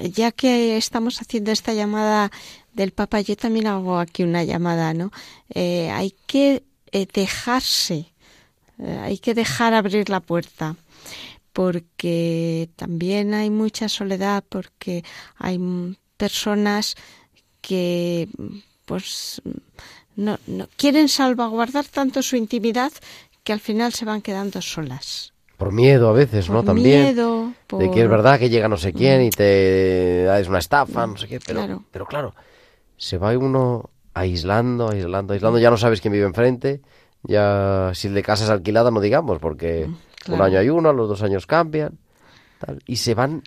ya 0.00 0.32
que 0.32 0.76
estamos 0.76 1.20
haciendo 1.20 1.52
esta 1.52 1.74
llamada 1.74 2.30
del 2.72 2.92
Papa, 2.92 3.20
yo 3.20 3.36
también 3.36 3.66
hago 3.66 3.98
aquí 3.98 4.22
una 4.22 4.44
llamada, 4.44 4.94
¿no? 4.94 5.10
Eh, 5.54 5.90
hay 5.90 6.14
que 6.26 6.64
eh, 6.92 7.06
dejarse, 7.12 8.12
eh, 8.78 8.98
hay 9.02 9.18
que 9.18 9.34
dejar 9.34 9.74
abrir 9.74 10.08
la 10.08 10.20
puerta 10.20 10.76
porque 11.52 12.68
también 12.74 13.32
hay 13.32 13.48
mucha 13.48 13.88
soledad, 13.88 14.42
porque 14.48 15.04
hay 15.36 15.58
personas 16.16 16.96
que 17.60 18.28
pues 18.86 19.40
no, 20.16 20.38
no 20.48 20.68
quieren 20.76 21.08
salvaguardar 21.08 21.86
tanto 21.86 22.22
su 22.22 22.36
intimidad 22.36 22.92
que 23.44 23.52
al 23.52 23.60
final 23.60 23.92
se 23.92 24.04
van 24.04 24.20
quedando 24.20 24.60
solas. 24.60 25.33
Por 25.64 25.72
miedo 25.72 26.10
a 26.10 26.12
veces, 26.12 26.50
¿no? 26.50 26.62
También. 26.62 27.04
miedo, 27.04 27.50
De 27.78 27.90
que 27.90 28.02
es 28.02 28.08
verdad 28.10 28.38
que 28.38 28.50
llega 28.50 28.68
no 28.68 28.76
sé 28.76 28.92
quién 28.92 29.22
y 29.22 29.30
te 29.30 30.26
es 30.38 30.46
una 30.46 30.58
estafa, 30.58 31.06
no 31.06 31.16
sé 31.16 31.26
qué. 31.26 31.40
Pero 31.40 31.60
Claro. 31.60 31.84
pero 31.90 32.04
claro, 32.04 32.34
se 32.98 33.16
va 33.16 33.34
uno 33.34 33.88
aislando, 34.12 34.90
aislando, 34.90 35.32
aislando. 35.32 35.58
Ya 35.58 35.70
no 35.70 35.78
sabes 35.78 36.02
quién 36.02 36.12
vive 36.12 36.26
enfrente. 36.26 36.82
Ya 37.22 37.92
si 37.94 38.08
el 38.08 38.14
de 38.14 38.22
casa 38.22 38.44
es 38.44 38.50
alquilada, 38.50 38.90
no 38.90 39.00
digamos, 39.00 39.38
porque 39.38 39.86
un 39.86 39.96
claro. 40.18 40.44
año 40.44 40.58
hay 40.58 40.68
uno, 40.68 40.90
a 40.90 40.92
los 40.92 41.08
dos 41.08 41.22
años 41.22 41.46
cambian. 41.46 41.98
tal. 42.58 42.82
Y 42.84 42.96
se 42.96 43.14
van 43.14 43.42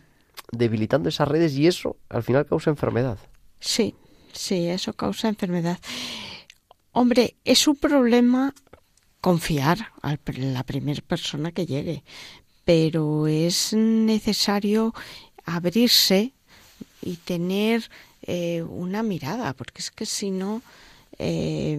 debilitando 0.52 1.10
esas 1.10 1.28
redes 1.28 1.54
y 1.54 1.68
eso 1.68 1.98
al 2.10 2.24
final 2.24 2.48
causa 2.48 2.72
enfermedad. 2.72 3.20
Sí, 3.60 3.94
sí, 4.34 4.68
eso 4.70 4.94
causa 4.94 5.28
enfermedad. 5.30 5.78
Hombre, 6.94 7.36
es 7.46 7.68
un 7.68 7.76
problema 7.76 8.56
confiar 9.28 9.92
a 10.04 10.16
la 10.38 10.64
primera 10.64 11.02
persona 11.02 11.52
que 11.52 11.66
llegue, 11.66 12.02
pero 12.64 13.28
es 13.28 13.74
necesario 13.74 14.94
abrirse 15.44 16.32
y 17.02 17.18
tener 17.18 17.90
eh, 18.22 18.64
una 18.64 19.04
mirada, 19.04 19.52
porque 19.52 19.80
es 19.82 19.92
que 19.92 20.06
si 20.06 20.32
no, 20.32 20.62
eh, 21.20 21.78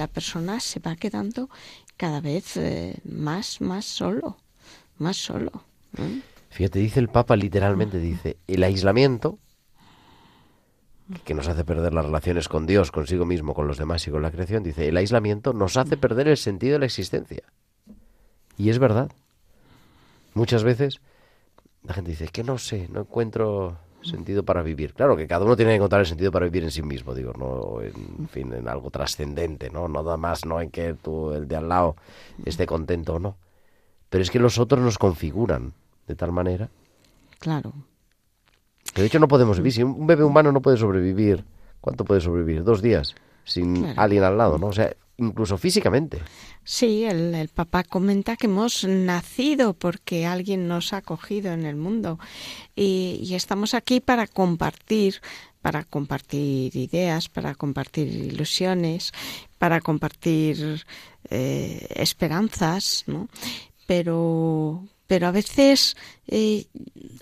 la 0.00 0.06
persona 0.06 0.60
se 0.60 0.78
va 0.78 0.94
quedando 0.94 1.50
cada 1.96 2.20
vez 2.20 2.56
eh, 2.56 2.98
más, 3.02 3.60
más 3.60 3.84
solo, 3.84 4.36
más 4.98 5.16
solo. 5.16 5.50
Fíjate, 6.50 6.78
dice 6.78 7.00
el 7.00 7.08
Papa 7.08 7.34
literalmente, 7.34 7.98
dice, 7.98 8.36
el 8.46 8.62
aislamiento 8.62 9.40
que 11.24 11.34
nos 11.34 11.48
hace 11.48 11.64
perder 11.64 11.92
las 11.92 12.06
relaciones 12.06 12.48
con 12.48 12.66
Dios, 12.66 12.90
consigo 12.90 13.26
mismo, 13.26 13.54
con 13.54 13.66
los 13.66 13.78
demás 13.78 14.06
y 14.06 14.10
con 14.10 14.22
la 14.22 14.30
creación, 14.30 14.62
dice, 14.62 14.88
el 14.88 14.96
aislamiento 14.96 15.52
nos 15.52 15.76
hace 15.76 15.96
perder 15.96 16.28
el 16.28 16.36
sentido 16.36 16.74
de 16.74 16.78
la 16.80 16.86
existencia. 16.86 17.42
Y 18.56 18.70
es 18.70 18.78
verdad. 18.78 19.10
Muchas 20.34 20.64
veces 20.64 21.00
la 21.82 21.94
gente 21.94 22.10
dice, 22.10 22.28
que 22.28 22.42
no 22.42 22.58
sé, 22.58 22.88
no 22.90 23.00
encuentro 23.00 23.78
sentido 24.02 24.42
para 24.44 24.62
vivir. 24.62 24.94
Claro 24.94 25.16
que 25.16 25.26
cada 25.26 25.44
uno 25.44 25.56
tiene 25.56 25.72
que 25.72 25.76
encontrar 25.76 26.00
el 26.00 26.06
sentido 26.06 26.30
para 26.30 26.44
vivir 26.44 26.64
en 26.64 26.70
sí 26.70 26.82
mismo, 26.82 27.14
digo, 27.14 27.32
no 27.38 27.80
en, 27.82 28.28
fin, 28.28 28.52
en 28.52 28.68
algo 28.68 28.90
trascendente, 28.90 29.70
¿no? 29.70 29.88
No 29.88 30.02
nada 30.02 30.16
más, 30.16 30.44
no 30.44 30.60
en 30.60 30.70
que 30.70 30.94
tú, 30.94 31.32
el 31.32 31.48
de 31.48 31.56
al 31.56 31.68
lado, 31.68 31.96
esté 32.44 32.66
contento 32.66 33.14
o 33.14 33.18
no. 33.18 33.36
Pero 34.10 34.22
es 34.22 34.30
que 34.30 34.38
los 34.38 34.58
otros 34.58 34.80
nos 34.80 34.98
configuran 34.98 35.72
de 36.06 36.14
tal 36.14 36.32
manera. 36.32 36.68
Claro. 37.38 37.72
Que 38.94 39.02
de 39.02 39.08
hecho 39.08 39.18
no 39.18 39.28
podemos 39.28 39.58
vivir. 39.58 39.72
Si 39.72 39.82
un 39.82 40.06
bebé 40.06 40.24
humano 40.24 40.52
no 40.52 40.62
puede 40.62 40.76
sobrevivir, 40.76 41.44
¿cuánto 41.80 42.04
puede 42.04 42.20
sobrevivir? 42.20 42.64
Dos 42.64 42.80
días 42.80 43.14
sin 43.44 43.92
alguien 43.98 44.24
al 44.24 44.38
lado, 44.38 44.58
¿no? 44.58 44.68
O 44.68 44.72
sea, 44.72 44.94
incluso 45.18 45.58
físicamente. 45.58 46.20
Sí, 46.64 47.04
el, 47.04 47.34
el, 47.34 47.48
papá 47.48 47.84
comenta 47.84 48.36
que 48.36 48.46
hemos 48.46 48.84
nacido 48.84 49.74
porque 49.74 50.26
alguien 50.26 50.66
nos 50.66 50.92
ha 50.92 50.98
acogido 50.98 51.52
en 51.52 51.66
el 51.66 51.76
mundo 51.76 52.18
y, 52.74 53.20
y 53.22 53.34
estamos 53.34 53.74
aquí 53.74 54.00
para 54.00 54.26
compartir, 54.26 55.20
para 55.60 55.84
compartir 55.84 56.74
ideas, 56.74 57.28
para 57.28 57.54
compartir 57.54 58.08
ilusiones, 58.08 59.12
para 59.58 59.80
compartir 59.80 60.84
eh, 61.30 61.86
esperanzas, 61.96 63.04
¿no? 63.06 63.28
Pero 63.86 64.84
pero 65.14 65.28
a 65.28 65.30
veces 65.30 65.96
eh, 66.26 66.66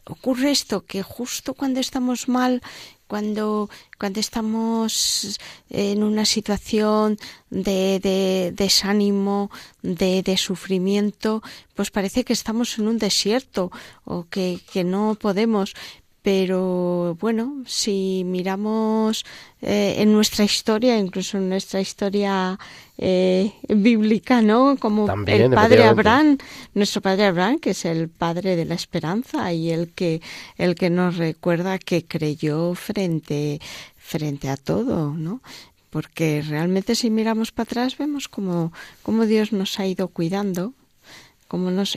ocurre 0.07 0.51
esto, 0.51 0.87
que 0.87 1.03
justo 1.03 1.53
cuando 1.53 1.79
estamos 1.79 2.27
mal, 2.27 2.63
cuando, 3.07 3.69
cuando 3.99 4.19
estamos 4.19 5.39
en 5.69 6.03
una 6.03 6.25
situación 6.25 7.19
de, 7.51 8.01
de, 8.01 8.55
desánimo, 8.57 9.51
de, 9.83 10.23
de, 10.23 10.39
sufrimiento, 10.39 11.43
pues 11.75 11.91
parece 11.91 12.25
que 12.25 12.33
estamos 12.33 12.79
en 12.79 12.89
un 12.89 12.97
desierto 12.97 13.71
o 14.05 14.25
que, 14.25 14.61
que 14.73 14.85
no 14.85 15.15
podemos. 15.21 15.75
Pero 16.23 17.17
bueno, 17.21 17.65
si 17.67 18.23
miramos 18.25 19.25
eh, 19.61 19.97
en 19.99 20.13
nuestra 20.13 20.45
historia, 20.45 20.97
incluso 20.97 21.37
en 21.37 21.49
nuestra 21.49 21.81
historia 21.81 22.61
eh, 22.97 23.53
bíblica, 23.69 24.41
¿no? 24.41 24.77
Como 24.79 25.13
el 25.27 25.51
padre 25.51 25.83
Abraham, 25.83 26.39
nuestro 26.75 27.01
padre 27.01 27.27
Abraham, 27.27 27.59
que 27.59 27.71
es 27.71 27.85
el 27.85 28.09
padre 28.09 28.55
de 28.55 28.65
la 28.65 28.75
esperanza 28.75 29.53
y 29.53 29.71
el 29.71 29.89
que, 29.89 30.23
el 30.59 30.77
que 30.77 30.91
nos 30.91 31.17
recuerda 31.17 31.81
que 31.81 32.05
creyó 32.05 32.77
frente, 32.77 33.61
frente 33.97 34.49
a 34.49 34.57
todo, 34.57 35.15
¿no? 35.15 35.43
Porque 35.91 36.41
realmente 36.49 36.95
si 36.95 37.11
miramos 37.11 37.51
para 37.51 37.65
atrás 37.65 37.99
vemos 37.99 38.29
como, 38.29 38.73
como 39.03 39.27
Dios 39.27 39.53
nos 39.53 39.81
ha 39.81 39.89
ido 39.89 40.07
cuidando 40.07 40.73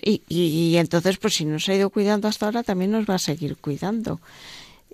y, 0.01 0.75
entonces, 0.77 1.17
pues 1.17 1.35
si 1.35 1.45
nos 1.45 1.67
ha 1.69 1.73
ido 1.73 1.89
cuidando 1.89 2.27
hasta 2.27 2.45
ahora, 2.45 2.63
también 2.63 2.91
nos 2.91 3.09
va 3.09 3.15
a 3.15 3.19
seguir 3.19 3.57
cuidando. 3.57 4.19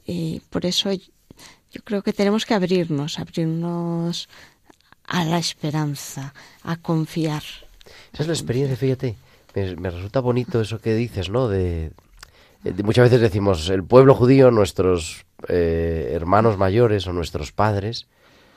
Y 0.05 0.41
por 0.49 0.65
eso 0.65 0.91
yo 0.91 1.81
creo 1.83 2.01
que 2.01 2.13
tenemos 2.13 2.45
que 2.45 2.53
abrirnos, 2.53 3.19
abrirnos 3.19 4.29
a 5.07 5.25
la 5.25 5.39
esperanza, 5.39 6.33
a 6.63 6.77
confiar. 6.77 7.43
Esa 8.13 8.23
es 8.23 8.27
la 8.27 8.33
experiencia, 8.33 8.77
fíjate. 8.77 9.15
Me, 9.55 9.89
resulta 9.89 10.19
bonito 10.19 10.61
eso 10.61 10.79
que 10.79 10.95
dices, 10.95 11.29
¿no? 11.29 11.47
De, 11.47 11.91
muchas 12.83 13.05
veces 13.05 13.19
decimos, 13.19 13.69
el 13.69 13.83
pueblo 13.83 14.13
judío, 14.13 14.51
nuestros 14.51 15.25
eh, 15.47 16.11
hermanos 16.13 16.57
mayores 16.57 17.07
o 17.07 17.13
nuestros 17.13 17.51
padres, 17.51 18.07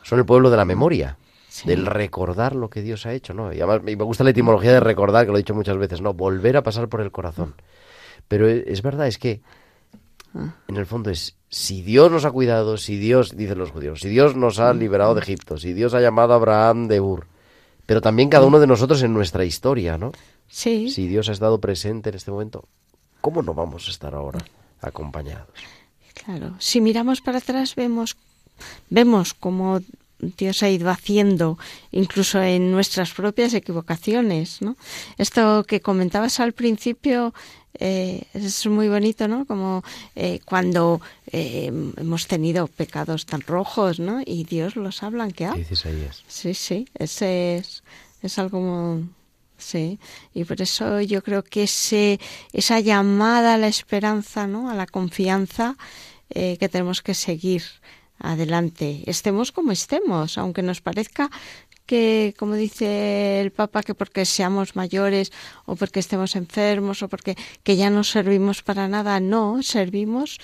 son 0.02 0.18
el 0.18 0.26
pueblo 0.26 0.50
de 0.50 0.56
la 0.58 0.64
memoria 0.64 1.16
del 1.64 1.86
recordar 1.86 2.56
lo 2.56 2.68
que 2.68 2.82
Dios 2.82 3.06
ha 3.06 3.12
hecho, 3.12 3.34
¿no? 3.34 3.52
Y 3.52 3.60
además 3.60 3.82
me 3.82 3.94
gusta 3.94 4.24
la 4.24 4.30
etimología 4.30 4.72
de 4.72 4.80
recordar, 4.80 5.24
que 5.24 5.32
lo 5.32 5.38
he 5.38 5.42
dicho 5.42 5.54
muchas 5.54 5.76
veces, 5.76 6.00
¿no? 6.00 6.12
Volver 6.14 6.56
a 6.56 6.62
pasar 6.62 6.88
por 6.88 7.00
el 7.00 7.12
corazón. 7.12 7.54
Pero 8.28 8.48
e, 8.48 8.64
es 8.66 8.82
verdad, 8.82 9.06
es 9.06 9.18
que 9.18 9.40
ah. 10.34 10.54
en 10.66 10.76
el 10.76 10.86
fondo 10.86 11.10
es, 11.10 11.36
si 11.48 11.82
Dios 11.82 12.10
nos 12.10 12.24
ha 12.24 12.32
cuidado, 12.32 12.76
si 12.76 12.96
Dios, 12.96 13.36
dicen 13.36 13.58
los 13.58 13.70
judíos, 13.70 14.00
si 14.00 14.08
Dios 14.08 14.34
nos 14.34 14.58
ha 14.58 14.72
liberado 14.74 15.14
de 15.14 15.20
Egipto, 15.20 15.58
si 15.58 15.72
Dios 15.72 15.94
ha 15.94 16.00
llamado 16.00 16.32
a 16.32 16.36
Abraham 16.36 16.88
de 16.88 17.00
Ur, 17.00 17.26
pero 17.86 18.00
también 18.00 18.28
cada 18.28 18.46
uno 18.46 18.58
de 18.58 18.66
nosotros 18.66 19.02
en 19.02 19.12
nuestra 19.12 19.44
historia, 19.44 19.96
¿no? 19.96 20.12
Sí. 20.48 20.90
Si 20.90 21.06
Dios 21.06 21.28
ha 21.28 21.32
estado 21.32 21.60
presente 21.60 22.08
en 22.08 22.16
este 22.16 22.30
momento, 22.30 22.66
¿cómo 23.20 23.42
no 23.42 23.54
vamos 23.54 23.86
a 23.86 23.90
estar 23.90 24.14
ahora 24.14 24.40
acompañados? 24.80 25.48
Claro, 26.14 26.54
si 26.58 26.80
miramos 26.80 27.20
para 27.20 27.38
atrás 27.38 27.74
vemos 27.74 28.16
vemos 28.88 29.34
cómo 29.34 29.80
Dios 30.18 30.62
ha 30.62 30.70
ido 30.70 30.90
haciendo, 30.90 31.58
incluso 31.92 32.42
en 32.42 32.70
nuestras 32.70 33.12
propias 33.12 33.54
equivocaciones, 33.54 34.62
¿no? 34.62 34.76
Esto 35.18 35.64
que 35.64 35.80
comentabas 35.80 36.40
al 36.40 36.52
principio 36.52 37.34
eh, 37.78 38.22
es 38.34 38.66
muy 38.66 38.88
bonito, 38.88 39.26
¿no? 39.26 39.44
Como 39.46 39.82
eh, 40.14 40.40
cuando 40.44 41.00
eh, 41.32 41.72
hemos 41.96 42.26
tenido 42.26 42.68
pecados 42.68 43.26
tan 43.26 43.40
rojos, 43.40 43.98
¿no? 43.98 44.20
Y 44.24 44.44
Dios 44.44 44.76
los 44.76 45.02
ha 45.02 45.10
blanqueado. 45.10 45.56
Sí, 46.28 46.54
sí, 46.54 46.88
ese 46.94 47.56
es, 47.56 47.82
es 48.22 48.38
algo 48.38 49.00
Sí, 49.56 49.98
y 50.34 50.44
por 50.44 50.60
eso 50.60 51.00
yo 51.00 51.22
creo 51.22 51.42
que 51.42 51.62
ese, 51.62 52.20
esa 52.52 52.80
llamada 52.80 53.54
a 53.54 53.58
la 53.58 53.68
esperanza, 53.68 54.46
¿no? 54.46 54.68
a 54.68 54.74
la 54.74 54.84
confianza 54.84 55.76
que 56.28 56.68
tenemos 56.68 57.00
que 57.00 57.14
seguir 57.14 57.62
adelante, 58.18 59.02
estemos 59.06 59.52
como 59.52 59.72
estemos, 59.72 60.38
aunque 60.38 60.62
nos 60.62 60.80
parezca 60.80 61.30
que, 61.86 62.34
como 62.38 62.54
dice 62.54 63.40
el 63.40 63.52
Papa, 63.52 63.82
que 63.82 63.94
porque 63.94 64.24
seamos 64.24 64.76
mayores 64.76 65.32
o 65.66 65.76
porque 65.76 66.00
estemos 66.00 66.36
enfermos 66.36 67.02
o 67.02 67.08
porque 67.08 67.36
que 67.62 67.76
ya 67.76 67.90
no 67.90 68.04
servimos 68.04 68.62
para 68.62 68.88
nada, 68.88 69.20
no, 69.20 69.62
servimos 69.62 70.38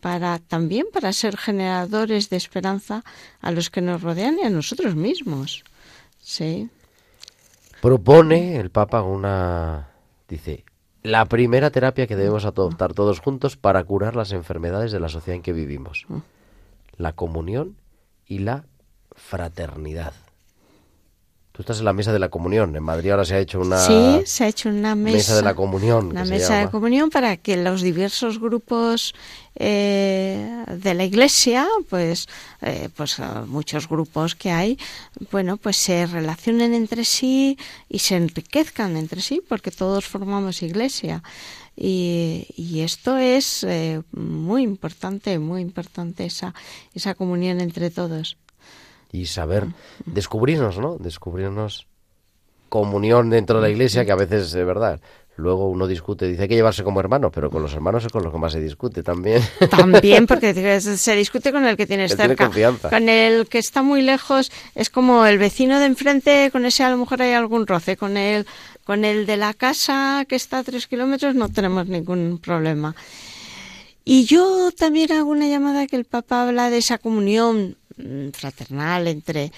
para 0.00 0.38
también 0.38 0.86
para 0.92 1.12
ser 1.12 1.38
generadores 1.38 2.28
de 2.28 2.36
esperanza 2.36 3.02
a 3.40 3.50
los 3.50 3.70
que 3.70 3.80
nos 3.80 4.02
rodean 4.02 4.38
y 4.38 4.42
a 4.42 4.50
nosotros 4.50 4.94
mismos. 4.94 5.64
Sí. 6.20 6.68
Propone 7.80 8.56
el 8.56 8.70
Papa 8.70 9.02
una 9.02 9.88
dice 10.28 10.64
la 11.02 11.26
primera 11.26 11.70
terapia 11.70 12.06
que 12.06 12.16
debemos 12.16 12.46
adoptar 12.46 12.94
todos 12.94 13.20
juntos 13.20 13.58
para 13.58 13.84
curar 13.84 14.16
las 14.16 14.32
enfermedades 14.32 14.90
de 14.90 15.00
la 15.00 15.10
sociedad 15.10 15.36
en 15.36 15.42
que 15.42 15.52
vivimos. 15.52 16.06
La 16.96 17.12
comunión 17.12 17.76
y 18.26 18.38
la 18.38 18.64
fraternidad. 19.14 20.12
Tú 21.54 21.62
estás 21.62 21.78
en 21.78 21.84
la 21.84 21.92
mesa 21.92 22.12
de 22.12 22.18
la 22.18 22.30
comunión. 22.30 22.74
En 22.74 22.82
Madrid 22.82 23.12
ahora 23.12 23.24
se 23.24 23.36
ha 23.36 23.38
hecho 23.38 23.60
una. 23.60 23.78
Sí, 23.78 24.22
se 24.24 24.42
ha 24.42 24.48
hecho 24.48 24.68
una 24.68 24.96
mesa. 24.96 25.36
de 25.36 25.42
la 25.42 25.54
comunión. 25.54 26.08
Una 26.08 26.24
mesa 26.24 26.58
de 26.58 26.68
comunión 26.68 27.10
para 27.10 27.36
que 27.36 27.56
los 27.56 27.80
diversos 27.80 28.40
grupos 28.40 29.14
eh, 29.54 30.64
de 30.66 30.94
la 30.94 31.04
Iglesia, 31.04 31.68
pues, 31.88 32.26
eh, 32.60 32.88
pues 32.96 33.20
muchos 33.46 33.88
grupos 33.88 34.34
que 34.34 34.50
hay, 34.50 34.76
bueno, 35.30 35.56
pues 35.56 35.76
se 35.76 36.06
relacionen 36.06 36.74
entre 36.74 37.04
sí 37.04 37.56
y 37.88 38.00
se 38.00 38.16
enriquezcan 38.16 38.96
entre 38.96 39.20
sí, 39.20 39.40
porque 39.48 39.70
todos 39.70 40.06
formamos 40.06 40.60
Iglesia. 40.60 41.22
Y, 41.76 42.80
esto 42.80 43.16
es 43.16 43.64
eh, 43.64 44.02
muy 44.12 44.62
importante, 44.62 45.38
muy 45.38 45.62
importante 45.62 46.26
esa, 46.26 46.54
esa 46.94 47.14
comunión 47.14 47.60
entre 47.60 47.90
todos. 47.90 48.36
Y 49.10 49.26
saber 49.26 49.66
descubrirnos, 50.06 50.78
¿no? 50.78 50.98
Descubrirnos 50.98 51.86
comunión 52.68 53.30
dentro 53.30 53.56
de 53.56 53.62
la 53.62 53.70
iglesia, 53.70 54.04
que 54.04 54.12
a 54.12 54.16
veces 54.16 54.54
es 54.54 54.66
verdad. 54.66 55.00
Luego 55.36 55.68
uno 55.68 55.88
discute, 55.88 56.28
dice 56.28 56.42
hay 56.42 56.48
que 56.48 56.54
llevarse 56.54 56.84
como 56.84 57.00
hermano, 57.00 57.30
pero 57.30 57.50
con 57.50 57.60
los 57.60 57.74
hermanos 57.74 58.04
es 58.04 58.12
con 58.12 58.22
los 58.22 58.32
que 58.32 58.38
más 58.38 58.52
se 58.52 58.60
discute 58.60 59.02
también. 59.02 59.42
También, 59.70 60.28
porque 60.28 60.80
se 60.80 61.16
discute 61.16 61.50
con 61.50 61.64
el 61.66 61.76
que 61.76 61.86
tienes 61.86 62.14
cerca. 62.14 62.50
con 62.88 63.08
el 63.08 63.48
que 63.48 63.58
está 63.58 63.82
muy 63.82 64.02
lejos 64.02 64.52
es 64.76 64.90
como 64.90 65.26
el 65.26 65.38
vecino 65.38 65.80
de 65.80 65.86
enfrente, 65.86 66.50
con 66.52 66.64
ese 66.66 66.84
a 66.84 66.90
lo 66.90 66.98
mejor 66.98 67.20
hay 67.22 67.32
algún 67.32 67.66
roce. 67.66 67.96
Con 67.96 68.16
el, 68.16 68.46
con 68.84 69.04
el 69.04 69.26
de 69.26 69.36
la 69.36 69.54
casa 69.54 70.24
que 70.28 70.36
está 70.36 70.58
a 70.58 70.64
tres 70.64 70.86
kilómetros 70.86 71.34
no 71.34 71.48
tenemos 71.48 71.86
ningún 71.88 72.38
problema. 72.38 72.94
Y 74.04 74.24
yo 74.26 74.70
también 74.72 75.12
hago 75.12 75.30
una 75.30 75.48
llamada 75.48 75.86
que 75.86 75.96
el 75.96 76.04
Papa 76.04 76.42
habla 76.42 76.68
de 76.68 76.78
esa 76.78 76.98
comunión 76.98 77.76
mm, 77.96 78.28
fraternal 78.30 79.08
entre, 79.08 79.50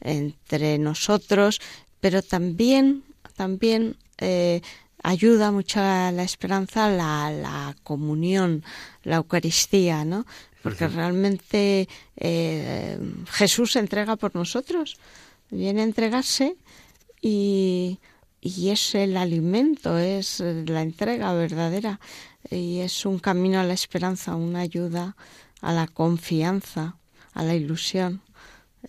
entre 0.00 0.78
nosotros, 0.78 1.60
pero 2.00 2.20
también, 2.22 3.02
también 3.34 3.96
eh, 4.18 4.60
ayuda 5.02 5.50
mucho 5.52 5.80
a 5.80 6.12
la 6.12 6.22
esperanza 6.22 6.90
la, 6.90 7.30
la 7.30 7.74
comunión, 7.82 8.62
la 9.04 9.16
Eucaristía, 9.16 10.04
¿no? 10.04 10.26
Porque 10.62 10.88
realmente 10.88 11.88
eh, 12.16 12.98
Jesús 13.30 13.72
se 13.72 13.80
entrega 13.80 14.16
por 14.16 14.34
nosotros, 14.34 14.96
viene 15.50 15.82
a 15.82 15.84
entregarse 15.84 16.56
y, 17.20 17.98
y 18.46 18.68
es 18.70 18.94
el 18.94 19.16
alimento, 19.16 19.96
es 19.98 20.40
la 20.40 20.82
entrega 20.82 21.32
verdadera 21.32 21.98
y 22.50 22.80
es 22.80 23.06
un 23.06 23.18
camino 23.18 23.58
a 23.58 23.64
la 23.64 23.72
esperanza, 23.72 24.36
una 24.36 24.60
ayuda 24.60 25.16
a 25.62 25.72
la 25.72 25.86
confianza, 25.88 26.96
a 27.32 27.42
la 27.42 27.54
ilusión, 27.54 28.20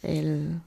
el, 0.03 0.59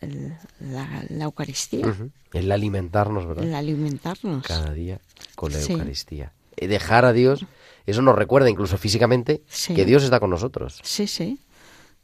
el- 0.00 0.34
la, 0.60 1.04
la 1.08 1.24
Eucaristía, 1.24 1.86
Ujú. 1.88 2.10
El 2.34 2.52
alimentarnos, 2.52 3.26
¿verdad? 3.26 3.44
el 3.44 3.54
alimentarnos. 3.54 4.44
Cada 4.46 4.72
día 4.74 5.00
con 5.34 5.52
la 5.52 5.58
Sí. 5.58 5.72
Eucaristía. 5.72 6.32
Eh, 6.58 6.68
Dejar 6.68 7.06
a 7.06 7.14
Dios, 7.14 7.46
eso 7.86 8.02
nos 8.02 8.14
recuerda 8.14 8.50
incluso 8.50 8.76
físicamente 8.76 9.42
Sí. 9.48 9.74
que 9.74 9.86
Dios 9.86 10.02
está 10.04 10.20
con 10.20 10.28
nosotros. 10.30 10.80
Sí, 10.84 11.06
sí, 11.06 11.40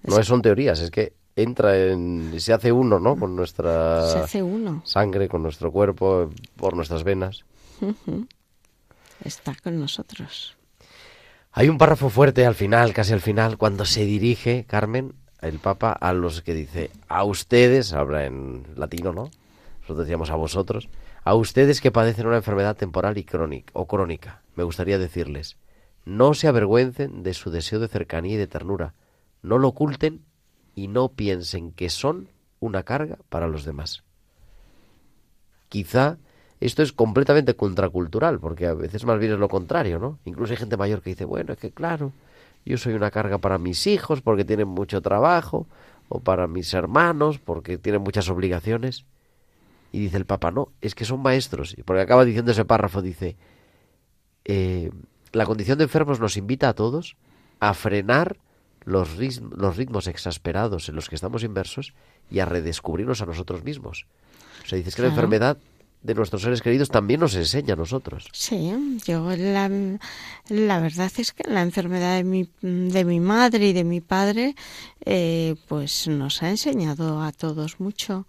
No 0.04 0.22
son 0.22 0.40
teorías, 0.40 0.80
es 0.80 0.90
que 0.90 1.12
entra 1.36 1.76
en, 1.76 2.34
se 2.38 2.52
hace 2.52 2.72
uno, 2.72 2.98
¿no? 2.98 3.16
Con 3.16 3.36
nuestra 3.36 4.08
se 4.08 4.18
hace 4.18 4.42
uno, 4.42 4.82
sangre, 4.84 5.28
con 5.28 5.42
nuestro 5.42 5.70
cuerpo, 5.72 6.30
por 6.56 6.74
nuestras 6.74 7.04
venas. 7.04 7.44
está 9.24 9.54
con 9.62 9.78
nosotros. 9.78 10.56
Hay 11.52 11.68
un 11.68 11.78
párrafo 11.78 12.08
fuerte 12.08 12.46
al 12.46 12.54
final, 12.54 12.94
casi 12.94 13.12
al 13.12 13.20
final, 13.20 13.58
cuando 13.58 13.84
se 13.84 14.06
dirige, 14.06 14.64
Carmen, 14.66 15.14
el 15.42 15.58
Papa, 15.58 15.92
a 15.92 16.12
los 16.12 16.40
que 16.40 16.54
dice, 16.54 16.90
a 17.08 17.24
ustedes, 17.24 17.92
habla 17.92 18.24
en 18.24 18.64
latino, 18.74 19.12
¿no? 19.12 19.30
Nosotros 19.80 20.06
decíamos 20.06 20.30
a 20.30 20.36
vosotros, 20.36 20.88
a 21.24 21.34
ustedes 21.34 21.80
que 21.80 21.90
padecen 21.90 22.26
una 22.26 22.36
enfermedad 22.36 22.76
temporal 22.76 23.18
y 23.18 23.24
crónica, 23.24 23.70
o 23.74 23.86
crónica, 23.86 24.42
me 24.54 24.64
gustaría 24.64 24.98
decirles, 24.98 25.56
no 26.04 26.34
se 26.34 26.48
avergüencen 26.48 27.22
de 27.22 27.34
su 27.34 27.50
deseo 27.50 27.80
de 27.80 27.88
cercanía 27.88 28.34
y 28.34 28.38
de 28.38 28.46
ternura, 28.46 28.94
no 29.42 29.58
lo 29.58 29.68
oculten 29.68 30.22
y 30.74 30.88
no 30.88 31.08
piensen 31.08 31.72
que 31.72 31.90
son 31.90 32.28
una 32.60 32.82
carga 32.82 33.18
para 33.28 33.48
los 33.48 33.64
demás. 33.64 34.02
Quizá 35.68 36.18
esto 36.60 36.82
es 36.82 36.92
completamente 36.92 37.54
contracultural, 37.56 38.38
porque 38.38 38.66
a 38.66 38.74
veces 38.74 39.04
más 39.04 39.18
bien 39.18 39.32
es 39.32 39.38
lo 39.38 39.48
contrario, 39.48 39.98
¿no? 39.98 40.18
Incluso 40.24 40.52
hay 40.52 40.58
gente 40.58 40.76
mayor 40.76 41.02
que 41.02 41.10
dice, 41.10 41.24
bueno, 41.24 41.54
es 41.54 41.58
que 41.58 41.72
claro, 41.72 42.12
yo 42.64 42.78
soy 42.78 42.94
una 42.94 43.10
carga 43.10 43.38
para 43.38 43.58
mis 43.58 43.86
hijos 43.86 44.20
porque 44.20 44.44
tienen 44.44 44.68
mucho 44.68 45.00
trabajo, 45.00 45.66
o 46.14 46.20
para 46.20 46.46
mis 46.46 46.74
hermanos 46.74 47.38
porque 47.38 47.78
tienen 47.78 48.02
muchas 48.02 48.28
obligaciones. 48.28 49.06
Y 49.92 49.98
dice 49.98 50.18
el 50.18 50.26
Papa, 50.26 50.50
no, 50.50 50.68
es 50.82 50.94
que 50.94 51.06
son 51.06 51.20
maestros. 51.20 51.74
Y 51.76 51.82
porque 51.82 52.02
acaba 52.02 52.24
diciendo 52.24 52.52
ese 52.52 52.66
párrafo, 52.66 53.00
dice, 53.00 53.36
eh, 54.44 54.90
la 55.32 55.46
condición 55.46 55.78
de 55.78 55.84
enfermos 55.84 56.20
nos 56.20 56.36
invita 56.36 56.68
a 56.68 56.74
todos 56.74 57.16
a 57.60 57.72
frenar 57.72 58.36
los, 58.84 59.16
ris- 59.16 59.40
los 59.56 59.76
ritmos 59.76 60.06
exasperados 60.06 60.88
en 60.88 60.94
los 60.96 61.08
que 61.08 61.14
estamos 61.14 61.42
inmersos 61.42 61.92
y 62.30 62.40
a 62.40 62.46
redescubrirnos 62.46 63.22
a 63.22 63.26
nosotros 63.26 63.64
mismos. 63.64 64.06
O 64.64 64.68
sea, 64.68 64.76
dices 64.78 64.94
que 64.94 65.02
la 65.02 65.08
enfermedad 65.08 65.58
de 66.02 66.14
nuestros 66.14 66.42
seres 66.42 66.62
queridos 66.62 66.88
también 66.88 67.20
nos 67.20 67.36
enseña 67.36 67.74
a 67.74 67.76
nosotros. 67.76 68.26
Sí, 68.32 68.72
yo 69.06 69.30
la, 69.36 69.70
la 70.48 70.80
verdad 70.80 71.12
es 71.16 71.32
que 71.32 71.48
la 71.48 71.62
enfermedad 71.62 72.16
de 72.16 72.24
mi, 72.24 72.48
de 72.60 73.04
mi 73.04 73.20
madre 73.20 73.68
y 73.68 73.72
de 73.72 73.84
mi 73.84 74.00
padre, 74.00 74.56
eh, 75.04 75.54
pues 75.68 76.08
nos 76.08 76.42
ha 76.42 76.50
enseñado 76.50 77.22
a 77.22 77.30
todos 77.30 77.78
mucho 77.78 78.26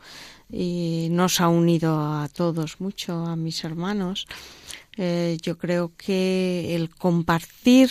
y 0.52 1.08
nos 1.10 1.42
ha 1.42 1.48
unido 1.48 1.96
a 2.00 2.30
todos 2.32 2.80
mucho, 2.80 3.26
a 3.26 3.36
mis 3.36 3.64
hermanos. 3.64 4.28
Eh, 4.98 5.38
yo 5.42 5.58
creo 5.58 5.92
que 5.98 6.76
el 6.76 6.92
compartir 6.94 7.90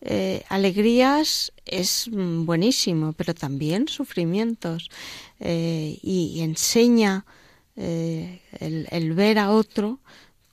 eh, 0.00 0.44
alegrías 0.48 1.52
es 1.64 2.08
mm, 2.10 2.44
buenísimo, 2.44 3.12
pero 3.12 3.34
también 3.34 3.88
sufrimientos. 3.88 4.90
Eh, 5.40 5.98
y, 6.02 6.40
enseña 6.40 7.24
eh, 7.76 8.42
el, 8.58 8.88
el 8.90 9.12
ver 9.12 9.38
a 9.38 9.50
otro 9.50 10.00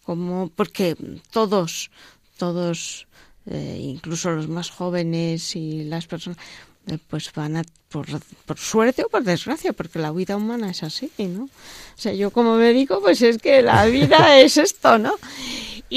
como 0.04 0.50
porque 0.56 0.96
todos 1.32 1.90
todos 2.38 3.08
eh, 3.48 3.80
incluso 3.82 4.32
los 4.32 4.48
más 4.48 4.70
jóvenes 4.70 5.56
y 5.56 5.84
las 5.86 6.06
personas 6.06 6.38
eh, 6.88 7.00
pues 7.08 7.32
van 7.34 7.58
a 7.58 7.64
por, 7.90 8.06
por 8.46 8.60
suerte 8.60 9.04
o 9.04 9.10
por 9.10 9.24
desgracia 9.24 9.74
porque 9.74 9.98
la 9.98 10.12
vida 10.12 10.36
humana 10.36 10.70
es 10.70 10.84
así 10.84 11.12
no 11.18 11.46
o 11.46 11.50
sea 11.96 12.14
yo 12.14 12.30
como 12.30 12.58
médico 12.58 13.02
pues 13.02 13.22
es 13.24 13.40
que 13.40 13.64
la 13.64 13.86
vida 13.86 14.40
es 14.40 14.58
esto 14.58 15.00
no 15.00 15.16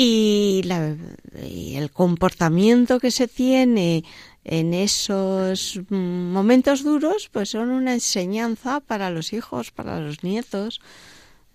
y, 0.01 0.63
la, 0.65 0.95
y 1.43 1.75
el 1.77 1.91
comportamiento 1.91 3.01
que 3.01 3.11
se 3.11 3.27
tiene 3.27 4.05
en 4.45 4.73
esos 4.73 5.81
momentos 5.91 6.85
duros 6.85 7.29
pues 7.33 7.51
son 7.51 7.71
una 7.71 7.95
enseñanza 7.95 8.81
para 8.81 9.11
los 9.11 9.33
hijos 9.33 9.73
para 9.73 10.01
los 10.01 10.23
nietos 10.23 10.81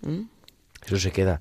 ¿Mm? 0.01 0.23
Eso 0.85 0.97
se 0.97 1.11
queda. 1.11 1.39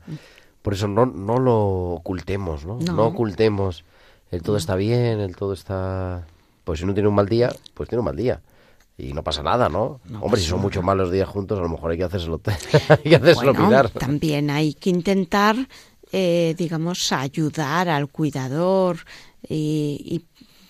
Por 0.63 0.75
eso 0.75 0.87
no, 0.87 1.05
no 1.07 1.39
lo 1.39 1.59
ocultemos, 1.95 2.65
¿no? 2.65 2.79
No. 2.79 2.93
No 2.93 3.07
ocultemos. 3.07 3.85
El 4.31 4.43
todo 4.43 4.57
está 4.57 4.77
bien, 4.77 5.19
el 5.21 5.35
todo 5.35 5.53
está... 5.53 6.27
Pues 6.65 6.79
si 6.79 6.85
uno 6.85 6.95
tiene 6.95 7.09
un 7.09 7.15
mal 7.17 7.29
día, 7.29 7.51
pues 7.75 7.89
tiene 7.89 7.99
un 8.01 8.05
mal 8.05 8.17
día. 8.17 8.41
Y 8.97 9.13
no 9.15 9.25
pasa 9.25 9.43
nada, 9.43 9.69
¿no? 9.69 10.01
Hombre, 10.21 10.41
si 10.41 10.47
son 10.47 10.61
muchos 10.61 10.85
malos 10.85 11.11
días 11.11 11.29
juntos, 11.29 11.59
a 11.59 11.63
lo 11.63 11.69
mejor 11.69 11.91
hay 11.91 11.99
que 11.99 12.05
hacérselo, 12.05 12.41
hay 12.89 12.99
que 12.99 13.17
hacérselo 13.17 13.53
Bueno, 13.53 13.67
mirar. 13.67 13.91
también 13.91 14.49
hay 14.49 14.75
que 14.75 14.91
intentar, 14.91 15.57
eh, 16.13 16.55
digamos, 16.59 17.11
ayudar 17.11 17.89
al 17.89 18.09
cuidador 18.09 18.99
y, 19.49 20.23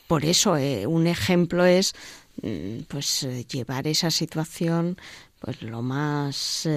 por 0.07 0.25
eso 0.25 0.57
eh, 0.57 0.87
un 0.87 1.07
ejemplo 1.07 1.65
es 1.65 1.95
mm, 2.43 2.83
pues 2.87 3.25
eh, 3.25 3.45
llevar 3.47 3.87
esa 3.87 4.11
situación 4.11 4.97
pues 5.41 5.63
lo 5.63 5.83
más 5.83 6.69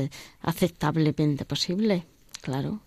aceptablemente 0.42 1.46
posible, 1.46 2.06
claro. 2.42 2.80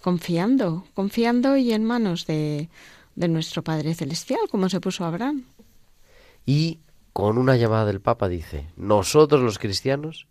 Confiando, 0.00 0.86
confiando 0.94 1.58
y 1.58 1.72
en 1.72 1.84
manos 1.84 2.26
de, 2.26 2.70
de 3.14 3.28
nuestro 3.28 3.62
Padre 3.62 3.94
Celestial, 3.94 4.40
como 4.50 4.70
se 4.70 4.80
puso 4.80 5.04
Abraham. 5.04 5.44
Y 6.46 6.78
con 7.12 7.36
una 7.36 7.56
llamada 7.56 7.84
del 7.84 8.00
Papa 8.00 8.28
dice, 8.28 8.68
nosotros 8.76 9.42
los 9.42 9.58
cristianos 9.58 10.26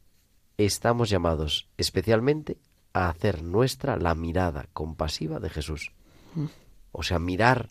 estamos 0.57 1.11
llamados 1.11 1.67
especialmente 1.77 2.57
a 3.05 3.09
hacer 3.09 3.43
nuestra 3.43 3.97
la 3.97 4.15
mirada 4.15 4.67
compasiva 4.73 5.39
de 5.39 5.49
Jesús. 5.49 5.91
O 6.91 7.03
sea, 7.03 7.19
mirar 7.19 7.69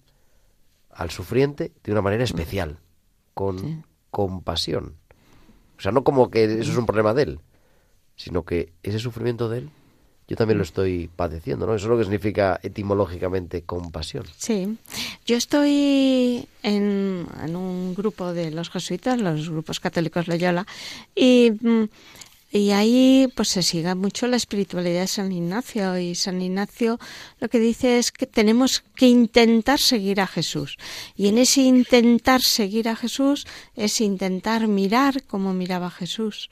al 0.91 1.11
sufriente 1.11 1.73
de 1.85 1.93
una 1.93 2.03
manera 2.03 2.25
especial, 2.25 2.79
con 3.35 3.85
compasión. 4.11 4.95
O 5.79 5.81
sea, 5.81 5.93
no 5.93 6.03
como 6.03 6.31
que 6.31 6.45
eso 6.45 6.73
es 6.73 6.77
un 6.77 6.87
problema 6.87 7.15
de 7.15 7.23
él, 7.23 7.41
sino 8.17 8.45
que 8.45 8.73
ese 8.83 8.99
sufrimiento 8.99 9.49
de 9.49 9.59
él, 9.59 9.71
yo 10.27 10.37
también 10.37 10.59
lo 10.59 10.65
estoy 10.65 11.09
padeciendo, 11.15 11.67
¿no? 11.67 11.75
Eso 11.75 11.87
es 11.87 11.91
lo 11.91 11.97
que 11.97 12.05
significa 12.05 12.61
etimológicamente 12.63 13.63
compasión. 13.63 14.25
Sí, 14.37 14.77
yo 15.25 15.37
estoy 15.37 16.47
en, 16.63 17.27
en 17.43 17.57
un 17.57 17.95
grupo 17.95 18.35
de 18.35 18.51
los 18.51 18.69
jesuitas, 18.69 19.21
los 19.21 19.49
grupos 19.49 19.81
católicos 19.81 20.29
Loyola, 20.29 20.67
y, 21.15 21.53
mm, 21.61 21.85
y 22.51 22.71
ahí 22.71 23.31
pues 23.35 23.49
se 23.49 23.63
sigue 23.63 23.95
mucho 23.95 24.27
la 24.27 24.37
espiritualidad 24.37 25.01
de 25.01 25.07
San 25.07 25.33
Ignacio. 25.33 25.99
Y 25.99 26.15
San 26.15 26.41
Ignacio 26.41 26.99
lo 27.41 27.49
que 27.49 27.59
dice 27.59 27.99
es 27.99 28.11
que 28.11 28.27
tenemos 28.27 28.83
que 28.95 29.07
intentar 29.07 29.79
seguir 29.79 30.21
a 30.21 30.27
Jesús. 30.27 30.79
Y 31.15 31.29
en 31.29 31.39
ese 31.39 31.63
intentar 31.63 32.43
seguir 32.43 32.89
a 32.89 32.97
Jesús 32.97 33.47
es 33.77 34.01
intentar 34.01 34.67
mirar 34.67 35.23
como 35.25 35.53
miraba 35.53 35.91
Jesús, 35.91 36.49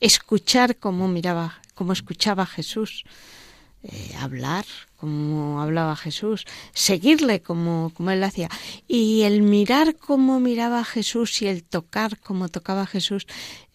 escuchar 0.00 0.76
como 0.76 1.08
miraba, 1.08 1.60
como 1.74 1.92
escuchaba 1.92 2.46
Jesús 2.46 3.04
eh, 3.86 4.14
hablar 4.18 4.64
como 5.04 5.60
hablaba 5.60 5.96
Jesús, 5.96 6.46
seguirle 6.72 7.42
como, 7.42 7.92
como 7.94 8.10
él 8.10 8.24
hacía. 8.24 8.48
Y 8.88 9.20
el 9.24 9.42
mirar 9.42 9.96
como 9.96 10.40
miraba 10.40 10.82
Jesús 10.82 11.42
y 11.42 11.46
el 11.46 11.62
tocar 11.62 12.18
como 12.20 12.48
tocaba 12.48 12.86
Jesús 12.86 13.26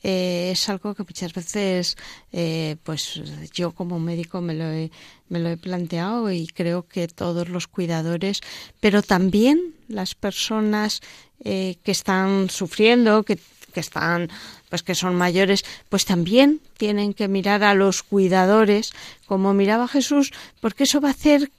eh, 0.01 0.49
es 0.53 0.69
algo 0.69 0.95
que 0.95 1.03
muchas 1.03 1.31
veces, 1.33 1.97
eh, 2.31 2.77
pues 2.81 3.21
yo 3.53 3.73
como 3.73 3.99
médico 3.99 4.41
me 4.41 4.55
lo, 4.55 4.71
he, 4.71 4.89
me 5.27 5.37
lo 5.37 5.49
he 5.49 5.57
planteado 5.57 6.31
y 6.31 6.47
creo 6.47 6.87
que 6.87 7.07
todos 7.07 7.47
los 7.47 7.67
cuidadores, 7.67 8.41
pero 8.79 9.03
también 9.03 9.75
las 9.87 10.15
personas 10.15 11.01
eh, 11.43 11.77
que 11.83 11.91
están 11.91 12.49
sufriendo, 12.49 13.21
que 13.21 13.37
que 13.69 13.79
están 13.79 14.29
pues 14.69 14.83
que 14.83 14.95
son 14.95 15.15
mayores 15.15 15.65
pues 15.89 16.05
también 16.05 16.61
tienen 16.77 17.13
que 17.13 17.27
mirar 17.27 17.63
a 17.63 17.73
los 17.73 18.03
cuidadores 18.03 18.91
como 19.25 19.53
miraba 19.53 19.87
Jesús 19.87 20.31
porque 20.61 20.83
eso 20.83 21.01
va 21.01 21.09
a 21.09 21.11
hacer 21.11 21.51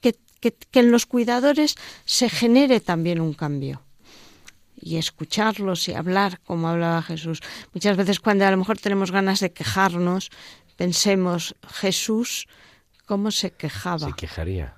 que, 0.00 0.14
que, 0.40 0.52
que 0.52 0.80
en 0.80 0.90
los 0.90 1.06
cuidadores 1.06 1.76
se 2.04 2.28
genere 2.28 2.80
también 2.80 3.20
un 3.20 3.34
cambio 3.34 3.82
y 4.82 4.96
escucharlos 4.96 5.88
y 5.88 5.94
hablar 5.94 6.40
como 6.40 6.68
hablaba 6.68 7.02
Jesús 7.02 7.40
muchas 7.74 7.96
veces 7.96 8.20
cuando 8.20 8.46
a 8.46 8.50
lo 8.50 8.56
mejor 8.56 8.78
tenemos 8.78 9.10
ganas 9.10 9.40
de 9.40 9.52
quejarnos 9.52 10.30
pensemos, 10.80 11.54
Jesús, 11.74 12.48
¿cómo 13.04 13.30
se 13.30 13.50
quejaba? 13.50 14.08
Se 14.08 14.14
quejaría. 14.14 14.76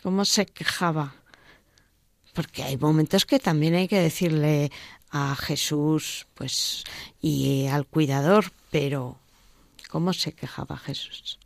¿Cómo 0.00 0.24
se 0.24 0.46
quejaba? 0.46 1.16
Porque 2.34 2.62
hay 2.62 2.76
momentos 2.76 3.26
que 3.26 3.40
también 3.40 3.74
hay 3.74 3.88
que 3.88 3.98
decirle 3.98 4.70
a 5.10 5.34
Jesús, 5.36 6.26
pues, 6.34 6.84
y 7.20 7.66
al 7.66 7.86
cuidador, 7.86 8.52
pero 8.70 9.18
¿cómo 9.90 10.12
se 10.12 10.32
quejaba 10.32 10.76
Jesús? 10.76 11.38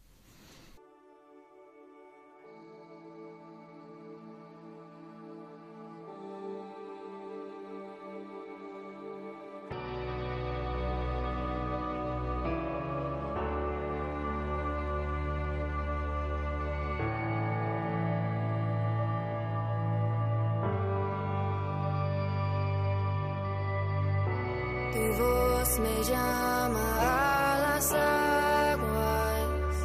Tu 24.95 25.01
voz 25.01 25.81
me 25.81 26.05
llama 26.05 26.87
a 27.01 27.59
las 27.59 27.93
aguas 27.93 29.77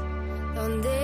donde 0.54 0.99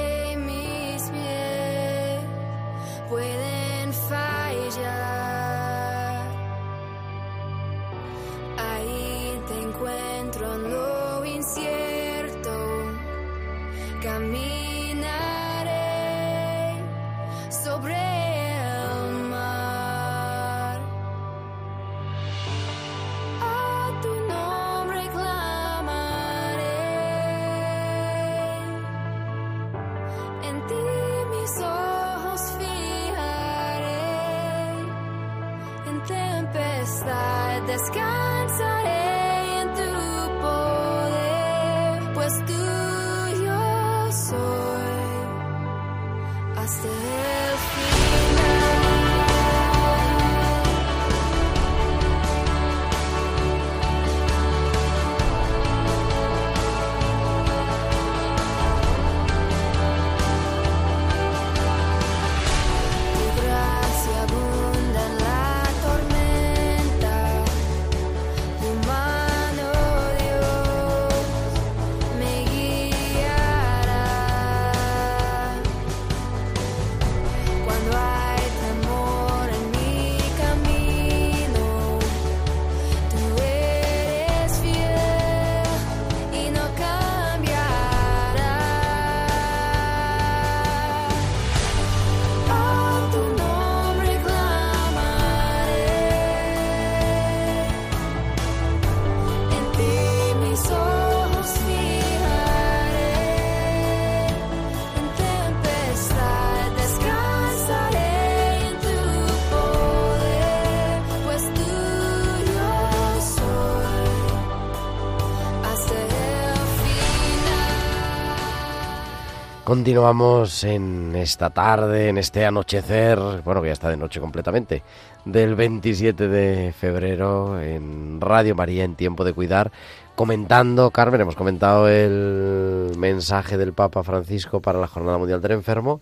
Continuamos 119.79 120.63
en 120.63 121.13
esta 121.17 121.49
tarde, 121.49 122.07
en 122.07 122.17
este 122.17 122.45
anochecer, 122.45 123.19
bueno, 123.43 123.61
que 123.61 123.67
ya 123.67 123.73
está 123.73 123.89
de 123.89 123.97
noche 123.97 124.21
completamente, 124.21 124.83
del 125.25 125.53
27 125.55 126.29
de 126.29 126.71
febrero 126.71 127.59
en 127.59 128.21
Radio 128.21 128.55
María 128.55 128.85
en 128.85 128.95
Tiempo 128.95 129.25
de 129.25 129.33
Cuidar, 129.33 129.73
comentando, 130.15 130.91
Carmen, 130.91 131.19
hemos 131.19 131.35
comentado 131.35 131.89
el 131.89 132.93
mensaje 132.97 133.57
del 133.57 133.73
Papa 133.73 134.01
Francisco 134.03 134.61
para 134.61 134.79
la 134.79 134.87
Jornada 134.87 135.17
Mundial 135.17 135.41
del 135.41 135.51
Enfermo 135.51 135.99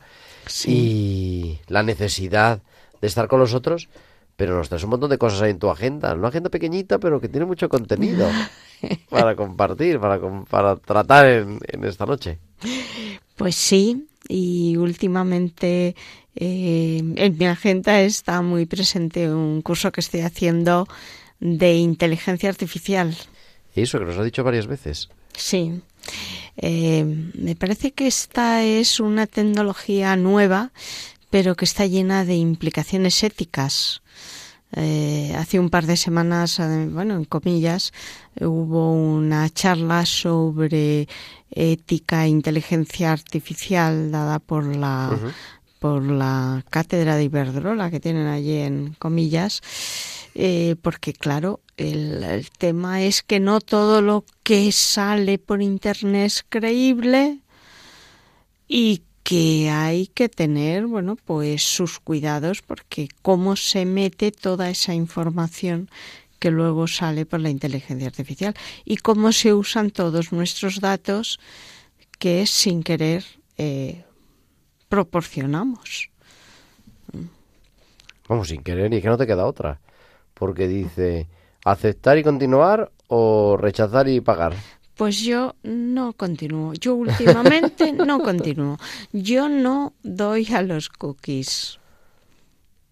y 0.71 1.57
la 1.67 1.81
necesidad 1.81 2.59
de 3.01 3.07
estar 3.07 3.27
con 3.27 3.39
los 3.39 3.55
otros, 3.55 3.89
pero 4.35 4.55
nos 4.55 4.69
traes 4.69 4.83
un 4.83 4.91
montón 4.91 5.09
de 5.09 5.17
cosas 5.17 5.41
ahí 5.41 5.49
en 5.49 5.57
tu 5.57 5.71
agenda, 5.71 6.13
una 6.13 6.27
agenda 6.27 6.51
pequeñita, 6.51 6.99
pero 6.99 7.19
que 7.19 7.27
tiene 7.27 7.47
mucho 7.47 7.69
contenido 7.69 8.27
para 9.09 9.35
compartir, 9.35 9.99
para, 9.99 10.19
para 10.47 10.75
tratar 10.75 11.25
en- 11.25 11.57
en 11.67 11.83
esta 11.85 12.05
noche. 12.05 12.37
Pues 13.35 13.55
sí, 13.55 14.07
y 14.27 14.77
últimamente 14.77 15.95
eh, 16.35 17.01
en 17.15 17.37
mi 17.37 17.45
agenda 17.45 18.01
está 18.01 18.41
muy 18.41 18.65
presente 18.65 19.31
un 19.31 19.61
curso 19.61 19.91
que 19.91 20.01
estoy 20.01 20.21
haciendo 20.21 20.87
de 21.39 21.75
inteligencia 21.75 22.49
artificial. 22.49 23.15
Eso 23.75 23.99
que 23.99 24.05
nos 24.05 24.17
ha 24.17 24.23
dicho 24.23 24.43
varias 24.43 24.67
veces. 24.67 25.09
Sí. 25.35 25.81
Eh, 26.57 27.03
me 27.33 27.55
parece 27.55 27.91
que 27.91 28.07
esta 28.07 28.63
es 28.63 28.99
una 28.99 29.25
tecnología 29.27 30.15
nueva, 30.15 30.71
pero 31.29 31.55
que 31.55 31.65
está 31.65 31.85
llena 31.87 32.25
de 32.25 32.35
implicaciones 32.35 33.23
éticas. 33.23 34.02
Eh, 34.75 35.33
hace 35.37 35.59
un 35.59 35.69
par 35.69 35.85
de 35.85 35.97
semanas, 35.97 36.59
bueno, 36.91 37.15
en 37.15 37.25
comillas, 37.25 37.93
hubo 38.41 38.93
una 38.93 39.49
charla 39.49 40.05
sobre 40.05 41.07
ética 41.51 42.25
e 42.25 42.29
inteligencia 42.29 43.11
artificial 43.11 44.11
dada 44.11 44.39
por 44.39 44.75
la 44.75 45.17
por 45.77 46.01
la 46.01 46.63
cátedra 46.69 47.17
de 47.17 47.25
Iberdrola 47.25 47.91
que 47.91 47.99
tienen 47.99 48.27
allí 48.27 48.55
en 48.59 48.95
comillas, 48.99 49.61
eh, 50.33 50.77
porque 50.81 51.11
claro, 51.11 51.59
el, 51.75 52.23
el 52.23 52.49
tema 52.51 53.01
es 53.01 53.21
que 53.21 53.41
no 53.41 53.59
todo 53.59 54.01
lo 54.01 54.23
que 54.43 54.71
sale 54.71 55.39
por 55.39 55.61
internet 55.61 56.27
es 56.27 56.45
creíble 56.47 57.39
y 58.67 59.01
que 59.23 59.69
hay 59.69 60.07
que 60.07 60.29
tener, 60.29 60.85
bueno, 60.85 61.15
pues 61.15 61.63
sus 61.63 61.99
cuidados 61.99 62.61
porque 62.61 63.07
cómo 63.21 63.55
se 63.55 63.85
mete 63.85 64.31
toda 64.31 64.69
esa 64.69 64.93
información 64.93 65.89
que 66.39 66.51
luego 66.51 66.87
sale 66.87 67.25
por 67.25 67.39
la 67.39 67.49
inteligencia 67.49 68.07
artificial 68.07 68.53
y 68.83 68.97
cómo 68.97 69.31
se 69.31 69.53
usan 69.53 69.91
todos 69.91 70.33
nuestros 70.33 70.81
datos 70.81 71.39
que 72.19 72.45
sin 72.45 72.83
querer 72.83 73.23
eh, 73.57 74.03
proporcionamos. 74.89 76.09
Vamos, 78.27 78.47
sin 78.49 78.61
querer, 78.61 78.93
y 78.93 79.01
que 79.01 79.07
no 79.07 79.17
te 79.17 79.27
queda 79.27 79.45
otra. 79.45 79.79
Porque 80.33 80.67
dice, 80.67 81.27
aceptar 81.63 82.17
y 82.17 82.23
continuar 82.23 82.91
o 83.07 83.57
rechazar 83.57 84.07
y 84.07 84.21
pagar. 84.21 84.53
Pues 84.95 85.21
yo 85.21 85.55
no 85.63 86.13
continúo. 86.13 86.73
Yo 86.73 86.95
últimamente 86.95 87.91
no 87.93 88.19
continúo. 88.19 88.77
Yo 89.11 89.49
no 89.49 89.93
doy 90.03 90.47
a 90.53 90.61
los 90.61 90.89
cookies. 90.89 91.79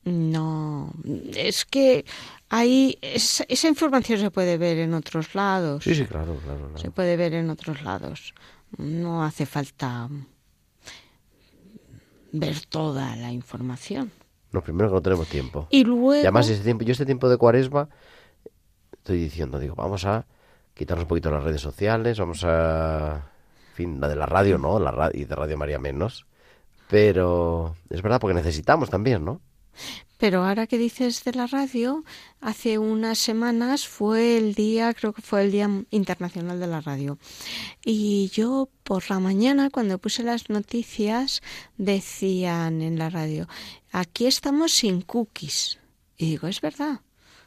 No, 0.04 0.92
es 1.36 1.64
que 1.66 2.06
ahí 2.50 2.98
esa, 3.02 3.46
esa 3.48 3.68
información 3.68 4.20
se 4.20 4.32
puede 4.32 4.58
ver 4.58 4.80
en 4.80 4.96
otros 4.96 5.36
lados. 5.36 5.84
Sí, 5.84 5.94
sí, 5.94 6.06
claro, 6.06 6.38
claro. 6.44 6.60
claro. 6.60 6.78
Se 6.78 6.90
puede 6.90 7.18
ver 7.18 7.36
en 7.36 7.52
otros 7.52 7.84
lados. 7.84 8.34
No 8.78 9.24
hace 9.24 9.46
falta 9.46 10.10
ver 12.32 12.66
toda 12.66 13.16
la 13.16 13.32
información. 13.32 14.12
No, 14.52 14.62
primero 14.62 14.90
que 14.90 14.96
no 14.96 15.02
tenemos 15.02 15.28
tiempo. 15.28 15.68
Y 15.70 15.84
luego 15.84 16.16
Y 16.16 16.20
además, 16.20 16.50
este 16.50 16.64
tiempo, 16.64 16.84
yo 16.84 16.92
este 16.92 17.06
tiempo 17.06 17.30
de 17.30 17.38
cuaresma 17.38 17.88
estoy 18.92 19.20
diciendo, 19.20 19.60
digo, 19.60 19.76
vamos 19.76 20.06
a 20.06 20.26
quitarnos 20.74 21.04
un 21.04 21.10
poquito 21.10 21.32
las 21.32 21.44
redes 21.44 21.62
sociales, 21.62 22.20
vamos 22.20 22.44
a, 22.44 23.30
en 23.70 23.76
fin, 23.76 24.02
la 24.02 24.08
de 24.08 24.16
la 24.16 24.26
radio 24.26 24.58
no, 24.58 24.80
la 24.80 24.92
ra- 24.92 25.12
y 25.14 25.26
de 25.26 25.36
Radio 25.36 25.58
María 25.58 25.80
menos. 25.80 26.26
Pero 26.90 27.76
es 27.90 28.02
verdad, 28.02 28.20
porque 28.20 28.34
necesitamos 28.34 28.90
también, 28.90 29.24
¿no? 29.24 29.42
Pero 30.18 30.44
ahora 30.44 30.68
que 30.68 30.78
dices 30.78 31.24
de 31.24 31.32
la 31.34 31.48
radio, 31.48 32.04
hace 32.42 32.78
unas 32.78 33.18
semanas 33.18 33.88
fue 33.88 34.38
el 34.38 34.54
día, 34.54 34.94
creo 34.94 35.14
que 35.14 35.22
fue 35.24 35.42
el 35.44 35.52
Día 35.52 35.70
Internacional 35.90 36.60
de 36.60 36.68
la 36.68 36.82
Radio. 36.82 37.18
Y 37.84 38.30
yo 38.34 38.70
por 38.84 39.10
la 39.10 39.20
mañana, 39.20 39.70
cuando 39.72 39.98
puse 39.98 40.22
las 40.24 40.50
noticias, 40.50 41.42
decían 41.78 42.82
en 42.82 43.00
la 43.00 43.10
radio, 43.10 43.48
aquí 43.92 44.28
estamos 44.28 44.74
sin 44.74 45.02
cookies. 45.02 45.80
Y 46.18 46.32
digo, 46.32 46.48
es 46.48 46.62
verdad, 46.62 47.00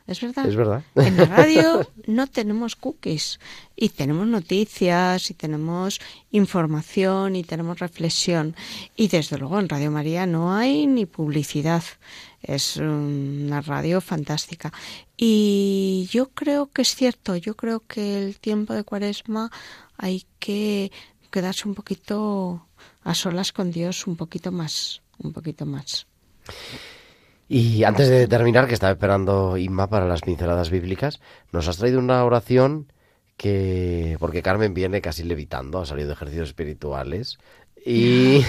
es 0.07 0.21
verdad. 0.21 0.47
Es 0.47 0.55
verdad. 0.55 0.83
En 0.97 1.17
la 1.17 1.25
radio 1.25 1.89
no 2.07 2.27
tenemos 2.27 2.77
cookies 2.77 3.41
y 3.75 3.89
tenemos 3.89 4.27
noticias 4.27 5.31
y 5.31 5.35
tenemos 5.35 6.01
información 6.31 7.37
y 7.37 7.43
tenemos 7.43 7.79
reflexión. 7.79 8.55
Y 8.97 9.09
desde 9.09 9.39
luego 9.39 9.59
en 9.59 9.69
Radio 9.69 9.91
María 9.91 10.27
no 10.27 10.55
hay 10.55 10.87
ni 10.87 11.07
publicidad. 11.07 11.83
Es 12.43 12.77
una 12.77 13.63
radio 13.63 14.03
fantástica. 14.03 14.73
Y 15.17 16.07
yo 16.11 16.29
creo 16.29 16.67
que 16.67 16.83
es 16.83 16.95
cierto, 16.95 17.37
yo 17.37 17.57
creo 17.57 17.81
que 17.81 18.19
el 18.19 18.39
tiempo 18.39 18.75
de 18.75 18.85
cuaresma 18.85 19.51
hay 19.97 20.27
que 20.39 20.93
quedarse 21.31 21.67
un 21.67 21.75
poquito 21.75 22.67
a 23.05 23.15
solas 23.15 23.53
con 23.53 23.71
Dios, 23.71 24.07
un 24.07 24.17
poquito 24.17 24.53
más, 24.53 25.03
un 25.19 25.33
poquito 25.33 25.65
más. 25.65 26.07
Y 27.57 27.85
antes 27.85 28.09
de 28.09 28.27
terminar, 28.27 28.67
que 28.67 28.75
estaba 28.75 28.91
esperando 28.91 29.57
Inma 29.57 29.87
para 29.87 30.09
las 30.09 30.23
pinceladas 30.23 30.71
bíblicas, 30.71 31.21
nos 31.53 31.69
has 31.69 31.77
traído 31.77 32.01
una 32.01 32.25
oración 32.25 32.93
que, 33.37 34.17
porque 34.19 34.43
Carmen 34.43 34.75
viene 34.75 35.01
casi 35.01 35.23
levitando, 35.23 35.79
ha 35.79 35.87
salido 35.87 36.09
de 36.09 36.15
ejercicios 36.15 36.49
espirituales, 36.49 37.39
y, 37.87 38.45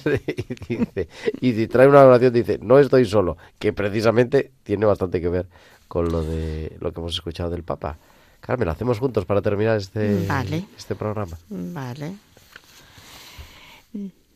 y 0.68 0.76
dice, 0.76 1.08
y 1.40 1.54
si 1.54 1.66
trae 1.66 1.88
una 1.88 2.04
oración, 2.04 2.34
dice, 2.34 2.58
no 2.60 2.78
estoy 2.78 3.06
solo, 3.06 3.38
que 3.58 3.72
precisamente 3.72 4.52
tiene 4.64 4.84
bastante 4.84 5.18
que 5.18 5.30
ver 5.30 5.46
con 5.88 6.10
lo 6.10 6.22
de 6.22 6.76
lo 6.78 6.92
que 6.92 7.00
hemos 7.00 7.14
escuchado 7.14 7.48
del 7.48 7.62
Papa. 7.62 7.96
Carmen, 8.40 8.66
lo 8.66 8.72
hacemos 8.72 8.98
juntos 8.98 9.24
para 9.24 9.40
terminar 9.40 9.78
este, 9.78 10.26
Vale. 10.26 10.66
este 10.76 10.94
programa. 10.94 11.38
Vale. 11.48 12.12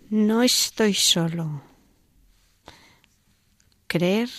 No 0.08 0.42
estoy 0.42 0.94
solo. 0.94 1.68
Creer, 3.92 4.30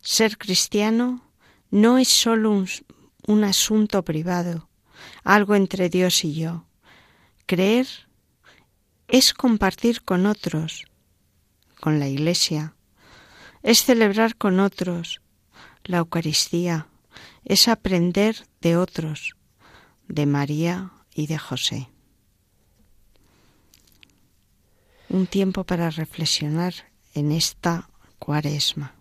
ser 0.00 0.38
cristiano, 0.38 1.28
no 1.72 1.98
es 1.98 2.06
solo 2.06 2.52
un, 2.52 2.68
un 3.26 3.42
asunto 3.42 4.04
privado, 4.04 4.68
algo 5.24 5.56
entre 5.56 5.88
Dios 5.88 6.24
y 6.24 6.34
yo. 6.34 6.64
Creer 7.46 7.88
es 9.08 9.34
compartir 9.34 10.04
con 10.04 10.26
otros, 10.26 10.84
con 11.80 11.98
la 11.98 12.06
Iglesia, 12.06 12.76
es 13.64 13.82
celebrar 13.82 14.36
con 14.36 14.60
otros 14.60 15.20
la 15.82 15.98
Eucaristía, 15.98 16.86
es 17.44 17.66
aprender 17.66 18.46
de 18.60 18.76
otros, 18.76 19.34
de 20.06 20.26
María 20.26 20.92
y 21.12 21.26
de 21.26 21.38
José. 21.38 21.88
Un 25.08 25.26
tiempo 25.26 25.64
para 25.64 25.90
reflexionar 25.90 26.72
en 27.14 27.32
esta 27.32 27.88
cuaresma. 28.24 28.94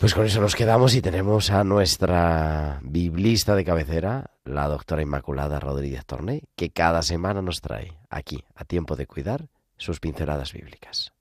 Pues 0.00 0.14
con 0.14 0.26
eso 0.26 0.40
nos 0.40 0.56
quedamos 0.56 0.94
y 0.94 1.02
tenemos 1.02 1.50
a 1.50 1.62
nuestra 1.62 2.80
biblista 2.82 3.54
de 3.54 3.64
cabecera, 3.64 4.30
la 4.44 4.66
doctora 4.68 5.02
Inmaculada 5.02 5.60
Rodríguez 5.60 6.04
Torné, 6.06 6.42
que 6.56 6.70
cada 6.70 7.02
semana 7.02 7.40
nos 7.40 7.60
trae 7.60 7.96
aquí, 8.10 8.44
a 8.54 8.64
tiempo 8.64 8.96
de 8.96 9.06
cuidar, 9.06 9.48
sus 9.76 10.00
pinceladas 10.00 10.52
bíblicas. 10.52 11.12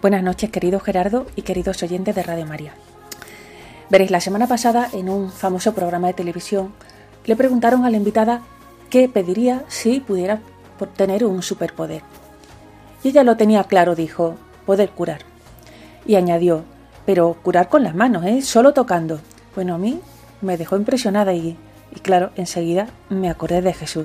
Buenas 0.00 0.22
noches, 0.22 0.50
querido 0.50 0.80
Gerardo 0.80 1.26
y 1.36 1.42
queridos 1.42 1.82
oyentes 1.82 2.14
de 2.14 2.22
Radio 2.22 2.46
María. 2.46 2.74
Veréis, 3.88 4.10
la 4.10 4.20
semana 4.20 4.46
pasada, 4.46 4.88
en 4.94 5.08
un 5.08 5.30
famoso 5.30 5.74
programa 5.74 6.08
de 6.08 6.14
televisión, 6.14 6.72
le 7.24 7.36
preguntaron 7.36 7.84
a 7.84 7.90
la 7.90 7.98
invitada 7.98 8.42
qué 8.92 9.08
pediría 9.08 9.64
si 9.68 10.00
pudiera 10.00 10.42
tener 10.96 11.24
un 11.24 11.42
superpoder. 11.42 12.02
Y 13.02 13.08
ella 13.08 13.24
lo 13.24 13.38
tenía 13.38 13.64
claro, 13.64 13.94
dijo, 13.94 14.36
poder 14.66 14.90
curar. 14.90 15.22
Y 16.04 16.16
añadió, 16.16 16.64
pero 17.06 17.38
curar 17.42 17.70
con 17.70 17.84
las 17.84 17.94
manos, 17.94 18.22
¿eh? 18.26 18.42
Solo 18.42 18.74
tocando. 18.74 19.18
Bueno, 19.54 19.74
a 19.74 19.78
mí 19.78 19.98
me 20.42 20.58
dejó 20.58 20.76
impresionada 20.76 21.32
y, 21.32 21.56
y 21.96 22.00
claro, 22.00 22.32
enseguida 22.36 22.88
me 23.08 23.30
acordé 23.30 23.62
de 23.62 23.72
Jesús. 23.72 24.04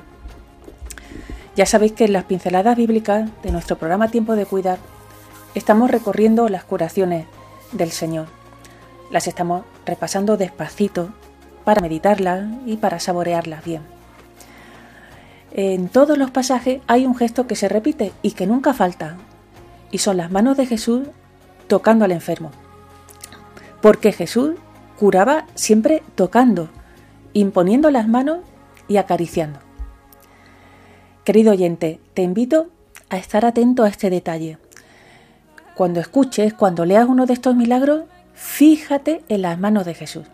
Ya 1.58 1.66
sabéis 1.66 1.92
que 1.92 2.06
en 2.06 2.14
las 2.14 2.24
pinceladas 2.24 2.78
bíblicas 2.78 3.30
de 3.44 3.52
nuestro 3.52 3.78
programa 3.78 4.10
Tiempo 4.10 4.38
de 4.38 4.46
Cuidar 4.46 4.78
estamos 5.54 5.92
recorriendo 5.92 6.48
las 6.48 6.64
curaciones 6.64 7.26
del 7.74 7.92
Señor. 7.92 8.28
Las 9.12 9.28
estamos 9.28 9.66
repasando 9.86 10.38
despacito 10.38 11.10
para 11.66 11.82
meditarlas 11.82 12.48
y 12.66 12.78
para 12.78 13.02
saborearlas 13.02 13.66
bien. 13.66 13.97
En 15.52 15.89
todos 15.89 16.18
los 16.18 16.32
pasajes 16.32 16.82
hay 16.88 17.06
un 17.06 17.16
gesto 17.16 17.48
que 17.48 17.56
se 17.56 17.70
repite 17.70 18.12
y 18.22 18.32
que 18.32 18.48
nunca 18.48 18.74
falta, 18.74 19.18
y 19.91 20.00
son 20.00 20.18
las 20.18 20.32
manos 20.32 20.58
de 20.58 20.66
Jesús 20.66 21.08
tocando 21.68 22.06
al 22.06 22.12
enfermo. 22.12 22.52
Porque 23.82 24.12
Jesús 24.12 24.56
curaba 24.98 25.45
siempre 25.56 26.04
tocando, 26.16 26.70
imponiendo 27.34 27.91
las 27.91 28.08
manos 28.08 28.39
y 28.88 28.98
acariciando. 28.98 29.60
Querido 31.24 31.52
oyente, 31.52 32.00
te 32.14 32.24
invito 32.24 32.70
a 33.10 33.18
estar 33.18 33.45
atento 33.45 33.84
a 33.84 33.89
este 33.89 34.10
detalle. 34.10 34.58
Cuando 35.76 36.00
escuches, 36.00 36.54
cuando 36.54 36.86
leas 36.86 37.08
uno 37.08 37.26
de 37.26 37.34
estos 37.34 37.56
milagros, 37.56 38.04
fíjate 38.34 39.24
en 39.30 39.41
las 39.43 39.60
manos 39.60 39.86
de 39.86 39.93
Jesús. 39.93 40.26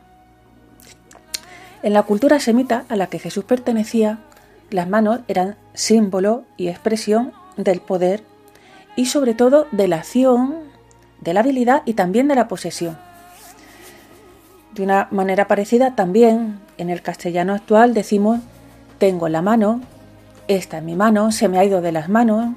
En 1.82 1.94
la 1.94 2.04
cultura 2.04 2.40
semita 2.40 2.86
a 2.88 2.96
la 2.96 3.08
que 3.08 3.20
Jesús 3.20 3.44
pertenecía, 3.44 4.20
las 4.74 4.90
manos 4.90 5.20
eran 5.28 5.56
símbolo 5.74 6.44
y 6.58 6.68
expresión 6.68 7.32
del 7.58 7.80
poder 7.80 8.24
y 8.96 9.06
sobre 9.06 9.34
todo 9.34 9.68
de 9.72 9.88
la 9.88 9.98
acción, 9.98 10.56
de 11.22 11.34
la 11.34 11.42
habilidad 11.42 11.84
y 11.86 11.94
también 11.94 12.28
de 12.28 12.36
la 12.36 12.48
posesión. 12.48 12.98
De 14.74 14.84
una 14.84 15.08
manera 15.12 15.48
parecida 15.48 15.96
también 15.96 16.60
en 16.78 16.90
el 16.90 17.02
castellano 17.02 17.54
actual 17.54 17.94
decimos 17.94 18.40
tengo 18.98 19.30
la 19.30 19.42
mano, 19.42 19.82
esta 20.48 20.78
es 20.78 20.84
mi 20.84 20.96
mano, 20.96 21.32
se 21.32 21.48
me 21.48 21.60
ha 21.60 21.66
ido 21.66 21.82
de 21.82 21.92
las 21.92 22.10
manos. 22.10 22.54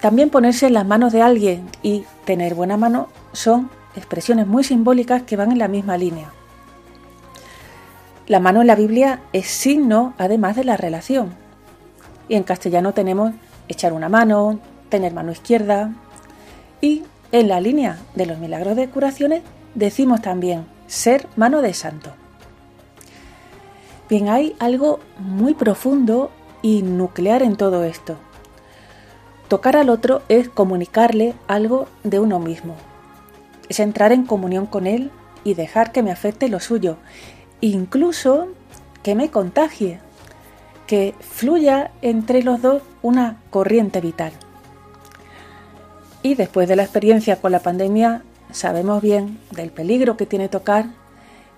También 0.00 0.30
ponerse 0.30 0.66
en 0.66 0.74
las 0.74 0.86
manos 0.86 1.12
de 1.12 1.22
alguien 1.22 1.68
y 1.82 2.04
tener 2.24 2.54
buena 2.54 2.76
mano 2.76 3.08
son 3.32 3.70
expresiones 3.94 4.46
muy 4.46 4.64
simbólicas 4.64 5.22
que 5.22 5.36
van 5.36 5.52
en 5.52 5.58
la 5.58 5.68
misma 5.68 5.96
línea. 5.96 6.32
La 8.28 8.40
mano 8.40 8.60
en 8.60 8.66
la 8.66 8.74
Biblia 8.74 9.20
es 9.32 9.46
signo 9.46 10.14
además 10.18 10.56
de 10.56 10.64
la 10.64 10.76
relación. 10.76 11.34
Y 12.28 12.34
en 12.34 12.42
castellano 12.42 12.92
tenemos 12.92 13.32
echar 13.68 13.92
una 13.92 14.08
mano, 14.08 14.58
tener 14.88 15.12
mano 15.12 15.30
izquierda. 15.30 15.92
Y 16.80 17.04
en 17.30 17.48
la 17.48 17.60
línea 17.60 17.98
de 18.14 18.26
los 18.26 18.38
milagros 18.38 18.74
de 18.74 18.88
curaciones 18.88 19.42
decimos 19.76 20.22
también 20.22 20.66
ser 20.88 21.28
mano 21.36 21.62
de 21.62 21.72
santo. 21.72 22.10
Bien, 24.08 24.28
hay 24.28 24.56
algo 24.58 24.98
muy 25.18 25.54
profundo 25.54 26.30
y 26.62 26.82
nuclear 26.82 27.42
en 27.42 27.56
todo 27.56 27.84
esto. 27.84 28.16
Tocar 29.48 29.76
al 29.76 29.88
otro 29.88 30.22
es 30.28 30.48
comunicarle 30.48 31.34
algo 31.46 31.86
de 32.02 32.18
uno 32.18 32.40
mismo. 32.40 32.74
Es 33.68 33.78
entrar 33.78 34.10
en 34.10 34.26
comunión 34.26 34.66
con 34.66 34.88
él 34.88 35.12
y 35.44 35.54
dejar 35.54 35.92
que 35.92 36.02
me 36.02 36.10
afecte 36.10 36.48
lo 36.48 36.58
suyo. 36.58 36.96
Incluso 37.60 38.48
que 39.02 39.14
me 39.14 39.30
contagie. 39.30 40.00
Que 40.86 41.14
fluya 41.20 41.90
entre 42.02 42.42
los 42.42 42.62
dos 42.62 42.82
una 43.02 43.38
corriente 43.50 44.00
vital. 44.00 44.32
Y 46.22 46.34
después 46.34 46.68
de 46.68 46.76
la 46.76 46.82
experiencia 46.82 47.36
con 47.36 47.52
la 47.52 47.60
pandemia, 47.60 48.22
sabemos 48.50 49.02
bien 49.02 49.38
del 49.50 49.70
peligro 49.70 50.16
que 50.16 50.26
tiene 50.26 50.48
tocar 50.48 50.86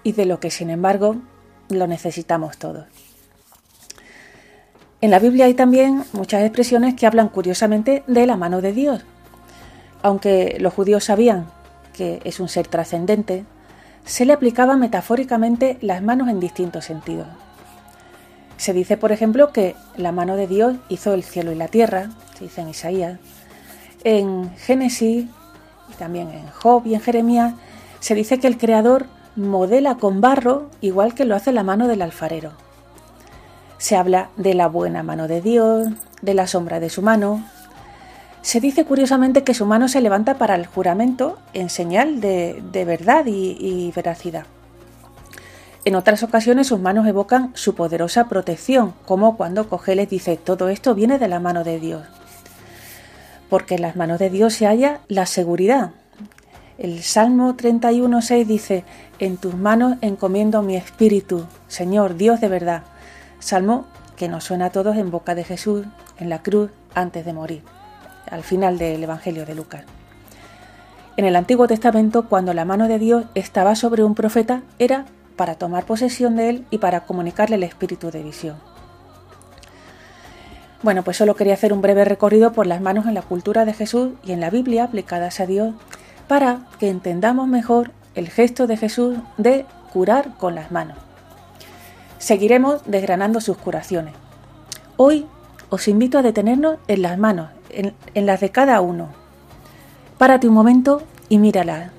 y 0.02 0.12
de 0.12 0.24
lo 0.24 0.40
que, 0.40 0.50
sin 0.50 0.70
embargo, 0.70 1.16
lo 1.68 1.86
necesitamos 1.86 2.58
todos. 2.58 2.86
En 5.00 5.10
la 5.10 5.18
Biblia 5.18 5.44
hay 5.44 5.54
también 5.54 6.04
muchas 6.12 6.42
expresiones 6.42 6.94
que 6.94 7.06
hablan 7.06 7.28
curiosamente 7.28 8.02
de 8.06 8.26
la 8.26 8.36
mano 8.36 8.60
de 8.60 8.72
Dios. 8.72 9.04
Aunque 10.02 10.56
los 10.60 10.74
judíos 10.74 11.04
sabían 11.04 11.46
que 11.92 12.20
es 12.24 12.40
un 12.40 12.48
ser 12.48 12.66
trascendente, 12.66 13.44
se 14.08 14.24
le 14.24 14.32
aplicaban 14.32 14.80
metafóricamente 14.80 15.76
las 15.82 16.02
manos 16.02 16.28
en 16.28 16.40
distintos 16.40 16.86
sentidos. 16.86 17.26
Se 18.56 18.72
dice, 18.72 18.96
por 18.96 19.12
ejemplo, 19.12 19.52
que 19.52 19.76
la 19.96 20.12
mano 20.12 20.34
de 20.34 20.46
Dios 20.46 20.76
hizo 20.88 21.12
el 21.12 21.22
cielo 21.22 21.52
y 21.52 21.56
la 21.56 21.68
tierra, 21.68 22.08
se 22.36 22.44
dice 22.44 22.62
en 22.62 22.70
Isaías. 22.70 23.18
En 24.04 24.50
Génesis, 24.56 25.26
y 25.90 25.94
también 25.98 26.30
en 26.30 26.48
Job 26.48 26.86
y 26.86 26.94
en 26.94 27.02
Jeremías, 27.02 27.52
se 28.00 28.14
dice 28.14 28.40
que 28.40 28.46
el 28.46 28.56
Creador 28.56 29.06
modela 29.36 29.96
con 29.96 30.22
barro 30.22 30.70
igual 30.80 31.14
que 31.14 31.26
lo 31.26 31.36
hace 31.36 31.52
la 31.52 31.62
mano 31.62 31.86
del 31.86 32.00
alfarero. 32.00 32.52
Se 33.76 33.94
habla 33.94 34.30
de 34.38 34.54
la 34.54 34.68
buena 34.68 35.02
mano 35.02 35.28
de 35.28 35.42
Dios, 35.42 35.86
de 36.22 36.32
la 36.32 36.46
sombra 36.46 36.80
de 36.80 36.88
su 36.88 37.02
mano. 37.02 37.44
Se 38.42 38.60
dice 38.60 38.84
curiosamente 38.84 39.44
que 39.44 39.54
su 39.54 39.66
mano 39.66 39.88
se 39.88 40.00
levanta 40.00 40.38
para 40.38 40.54
el 40.54 40.66
juramento 40.66 41.38
en 41.52 41.70
señal 41.70 42.20
de, 42.20 42.84
verdad 42.86 43.26
y, 43.26 43.56
y 43.58 43.92
veracidad. 43.94 44.46
En 45.84 45.94
otras 45.94 46.22
ocasiones 46.22 46.66
sus 46.66 46.80
manos 46.80 47.06
evocan 47.06 47.50
su 47.54 47.74
poderosa 47.74 48.28
protección, 48.28 48.94
como 49.06 49.36
cuando 49.36 49.68
Cogeles 49.68 50.10
dice 50.10 50.36
todo 50.36 50.68
esto 50.68 50.94
viene 50.94 51.18
de 51.18 51.28
la 51.28 51.40
mano 51.40 51.64
de 51.64 51.80
Dios. 51.80 52.06
Porque 53.48 53.76
en 53.76 53.82
las 53.82 53.96
manos 53.96 54.18
de 54.18 54.30
Dios 54.30 54.54
se 54.54 54.66
halla 54.66 55.00
la 55.08 55.26
seguridad. 55.26 55.92
El 56.78 57.02
Salmo 57.02 57.56
31.6 57.56 58.46
dice, 58.46 58.84
en 59.18 59.36
tus 59.36 59.54
manos 59.56 59.96
encomiendo 60.00 60.62
mi 60.62 60.76
espíritu, 60.76 61.44
Señor, 61.66 62.16
Dios 62.16 62.40
de 62.40 62.48
verdad. 62.48 62.84
Salmo 63.40 63.86
que 64.16 64.28
nos 64.28 64.44
suena 64.44 64.66
a 64.66 64.70
todos 64.70 64.96
en 64.96 65.10
boca 65.10 65.34
de 65.34 65.44
Jesús 65.44 65.86
en 66.18 66.28
la 66.28 66.42
cruz 66.42 66.70
antes 66.94 67.24
de 67.24 67.32
morir, 67.32 67.62
al 68.30 68.42
final 68.42 68.78
del 68.78 69.02
Evangelio 69.02 69.44
de 69.46 69.54
Lucas. 69.54 69.84
En 71.16 71.24
el 71.24 71.36
Antiguo 71.36 71.66
Testamento, 71.66 72.28
cuando 72.28 72.54
la 72.54 72.64
mano 72.64 72.86
de 72.86 72.98
Dios 72.98 73.24
estaba 73.34 73.74
sobre 73.74 74.04
un 74.04 74.14
profeta, 74.14 74.62
era 74.78 75.06
para 75.36 75.56
tomar 75.56 75.84
posesión 75.84 76.36
de 76.36 76.50
él 76.50 76.66
y 76.70 76.78
para 76.78 77.06
comunicarle 77.06 77.56
el 77.56 77.62
espíritu 77.62 78.10
de 78.10 78.22
visión. 78.22 78.56
Bueno, 80.82 81.02
pues 81.02 81.16
solo 81.16 81.34
quería 81.34 81.54
hacer 81.54 81.72
un 81.72 81.82
breve 81.82 82.04
recorrido 82.04 82.52
por 82.52 82.66
las 82.66 82.80
manos 82.80 83.06
en 83.06 83.14
la 83.14 83.22
cultura 83.22 83.64
de 83.64 83.72
Jesús 83.72 84.10
y 84.22 84.32
en 84.32 84.40
la 84.40 84.50
Biblia 84.50 84.84
aplicadas 84.84 85.40
a 85.40 85.46
Dios 85.46 85.74
para 86.28 86.60
que 86.78 86.88
entendamos 86.88 87.48
mejor 87.48 87.90
el 88.14 88.28
gesto 88.28 88.66
de 88.66 88.76
Jesús 88.76 89.16
de 89.38 89.66
curar 89.92 90.36
con 90.36 90.54
las 90.54 90.70
manos. 90.70 90.98
Seguiremos 92.18 92.82
desgranando 92.84 93.40
sus 93.40 93.56
curaciones. 93.56 94.14
Hoy 94.96 95.26
os 95.68 95.88
invito 95.88 96.18
a 96.18 96.22
detenernos 96.22 96.78
en 96.86 97.02
las 97.02 97.18
manos, 97.18 97.50
en, 97.70 97.94
las 98.26 98.40
de 98.40 98.50
cada 98.50 98.80
uno. 98.80 99.08
Párate 100.18 100.48
un 100.48 100.54
momento 100.54 101.02
y 101.28 101.38
míralas. 101.38 101.90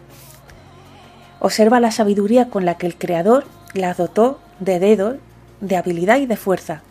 Observa 1.39 1.79
la 1.79 1.91
sabiduría 1.91 2.49
con 2.49 2.65
la 2.65 2.75
que 2.75 2.87
el 2.87 2.97
Creador 2.97 3.45
las 3.73 3.97
dotó 3.97 4.39
de 4.59 4.79
dedos, 4.79 5.15
de 5.61 5.77
habilidad 5.77 6.17
y 6.17 6.25
de 6.25 6.35
fuerza. 6.35 6.81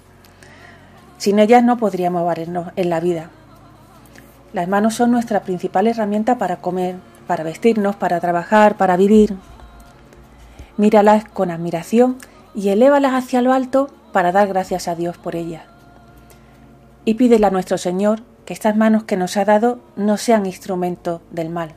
Sin 1.19 1.39
ellas 1.39 1.63
no 1.63 1.77
podríamos 1.77 2.25
valernos 2.25 2.73
en 2.77 2.91
la 2.91 3.01
vida. 3.01 3.31
Las 4.53 4.69
manos 4.69 4.95
son 4.95 5.11
nuestra 5.11 5.43
principal 5.43 5.87
herramienta 5.87 6.39
para 6.39 6.57
comer, 6.57 6.97
para 7.27 7.45
vestirnos, 7.45 7.97
para 7.97 8.21
trabajar, 8.21 8.77
para 8.77 8.97
vivir. 8.97 9.37
Míralas 10.79 11.25
con 11.25 11.51
admiración 11.51 12.17
y 12.55 12.71
elévalas 12.71 13.13
hacia 13.13 13.43
lo 13.43 13.53
alto 13.53 13.91
para 14.13 14.33
dar 14.33 14.49
gracias 14.49 14.89
a 14.89 14.95
Dios 14.95 15.19
por 15.19 15.37
ellas. 15.37 15.65
Y 17.05 17.15
pídele 17.15 17.47
a 17.47 17.51
nuestro 17.51 17.79
Señor 17.79 18.23
que 18.49 18.55
estas 18.55 18.79
manos 18.79 19.05
que 19.05 19.19
nos 19.19 19.37
ha 19.37 19.45
dado 19.45 19.79
no 19.95 20.17
sean 20.17 20.47
instrumento 20.47 21.21
del 21.31 21.51
mal, 21.51 21.75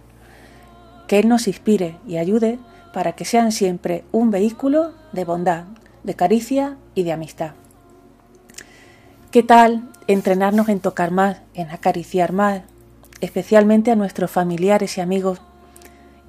que 1.06 1.20
Él 1.20 1.28
nos 1.28 1.50
inspire 1.50 1.98
y 2.08 2.16
ayude 2.16 2.60
para 2.94 3.12
que 3.12 3.26
sean 3.26 3.52
siempre 3.52 4.06
un 4.14 4.32
vehículo 4.32 4.94
de 5.12 5.26
bondad, 5.26 5.66
de 6.06 6.14
caricia 6.14 6.78
y 6.96 7.04
de 7.04 7.12
amistad. 7.12 7.52
¿Qué 9.32 9.44
tal 9.44 9.90
entrenarnos 10.08 10.70
en 10.70 10.80
tocar 10.80 11.12
más, 11.12 11.42
en 11.56 11.70
acariciar 11.72 12.32
más, 12.32 12.62
especialmente 13.20 13.92
a 13.92 13.98
nuestros 13.98 14.32
familiares 14.32 14.98
y 14.98 15.02
amigos, 15.02 15.42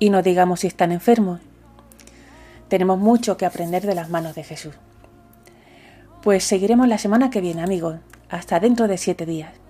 y 0.01 0.11
no 0.11 0.23
digamos 0.23 0.59
si 0.59 0.67
están 0.67 0.91
enfermos. 0.91 1.39
Tenemos 2.67 2.99
mucho 2.99 3.37
que 3.37 3.47
aprender 3.47 3.87
de 3.87 3.95
las 3.95 4.11
manos 4.11 4.35
de 4.35 4.43
Jesús. 4.43 4.75
Pues 6.21 6.43
seguiremos 6.43 6.89
la 6.89 6.99
semana 6.99 7.31
que 7.31 7.41
viene, 7.41 7.63
amigos. 7.63 7.99
Hasta 8.29 8.59
dentro 8.59 8.89
de 8.89 8.99
siete 8.99 9.25
días. 9.25 9.62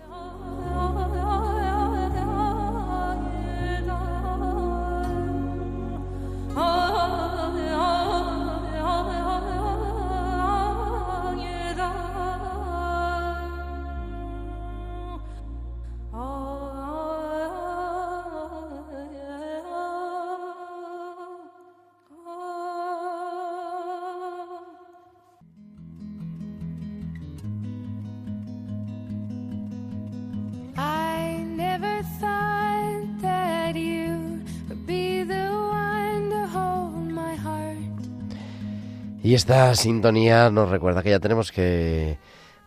Y 39.23 39.35
esta 39.35 39.75
sintonía 39.77 40.51
nos 40.51 40.69
recuerda 40.69 41.03
que 41.03 41.11
ya 41.11 41.21
tenemos 41.21 41.53
que 41.53 42.19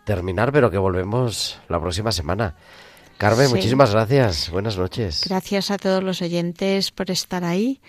terminar, 0.06 0.53
pero 0.53 0.72
que 0.72 0.78
volvemos 0.78 1.60
la 1.68 1.82
próxima 1.82 2.14
semana. 2.14 2.56
Carmen, 3.18 3.49
muchísimas 3.49 3.91
gracias. 3.91 4.49
Buenas 4.51 4.78
noches. 4.78 5.24
Gracias 5.28 5.70
a 5.70 5.78
todos 5.78 6.01
los 6.01 6.22
oyentes 6.22 6.91
por 6.91 7.12
estar 7.12 7.43
ahí, 7.43 7.82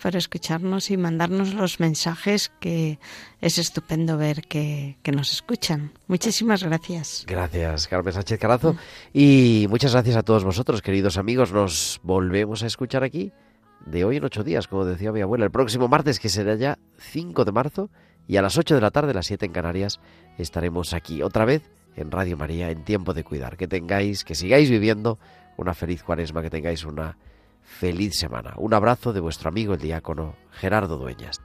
por 0.00 0.14
escucharnos 0.14 0.92
y 0.92 0.96
mandarnos 0.96 1.54
los 1.54 1.80
mensajes, 1.80 2.52
que 2.60 3.00
es 3.40 3.58
estupendo 3.58 4.16
ver 4.16 4.42
que, 4.42 4.96
nos 5.12 5.32
escuchan. 5.32 5.92
Muchísimas 6.06 6.62
gracias. 6.62 7.24
Gracias, 7.26 7.88
Carmen 7.88 8.12
Sánchez 8.12 8.38
Carazo. 8.38 8.76
Y 9.12 9.66
muchas 9.70 9.92
gracias 9.92 10.16
a 10.16 10.22
todos 10.22 10.44
vosotros, 10.44 10.82
queridos 10.82 11.18
amigos. 11.18 11.52
Nos 11.52 12.00
volvemos 12.04 12.62
a 12.62 12.66
escuchar 12.66 13.02
aquí 13.02 13.32
de 13.86 14.04
hoy 14.04 14.16
en 14.16 14.24
ocho 14.24 14.44
días, 14.44 14.66
como 14.66 14.84
decía 14.84 15.12
mi 15.12 15.20
abuela, 15.20 15.44
el 15.44 15.50
próximo 15.50 15.88
martes, 15.88 16.18
que 16.18 16.28
será 16.28 16.54
ya 16.54 16.78
5 16.98 17.44
de 17.44 17.52
marzo 17.52 17.90
y 18.26 18.36
a 18.36 18.42
las 18.42 18.56
8 18.56 18.74
de 18.74 18.80
la 18.80 18.90
tarde, 18.90 19.14
las 19.14 19.26
7 19.26 19.46
en 19.46 19.52
Canarias, 19.52 20.00
estaremos 20.38 20.94
aquí 20.94 21.22
otra 21.22 21.44
vez 21.44 21.70
en 21.96 22.10
Radio 22.10 22.36
María 22.36 22.70
en 22.70 22.84
tiempo 22.84 23.14
de 23.14 23.24
cuidar. 23.24 23.56
Que 23.56 23.68
tengáis, 23.68 24.24
que 24.24 24.34
sigáis 24.34 24.70
viviendo 24.70 25.18
una 25.56 25.74
feliz 25.74 26.02
cuaresma, 26.02 26.42
que 26.42 26.50
tengáis 26.50 26.84
una 26.84 27.16
feliz 27.62 28.16
semana. 28.16 28.54
Un 28.56 28.74
abrazo 28.74 29.12
de 29.12 29.20
vuestro 29.20 29.48
amigo 29.48 29.74
el 29.74 29.80
diácono 29.80 30.36
Gerardo 30.52 30.96
Dueñas. 30.96 31.40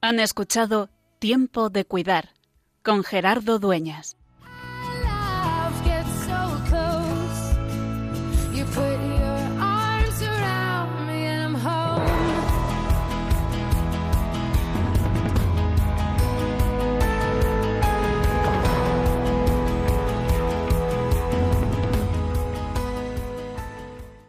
Han 0.00 0.20
escuchado 0.20 0.90
Tiempo 1.18 1.70
de 1.70 1.84
Cuidar 1.84 2.30
con 2.84 3.02
Gerardo 3.02 3.58
Dueñas. 3.58 4.17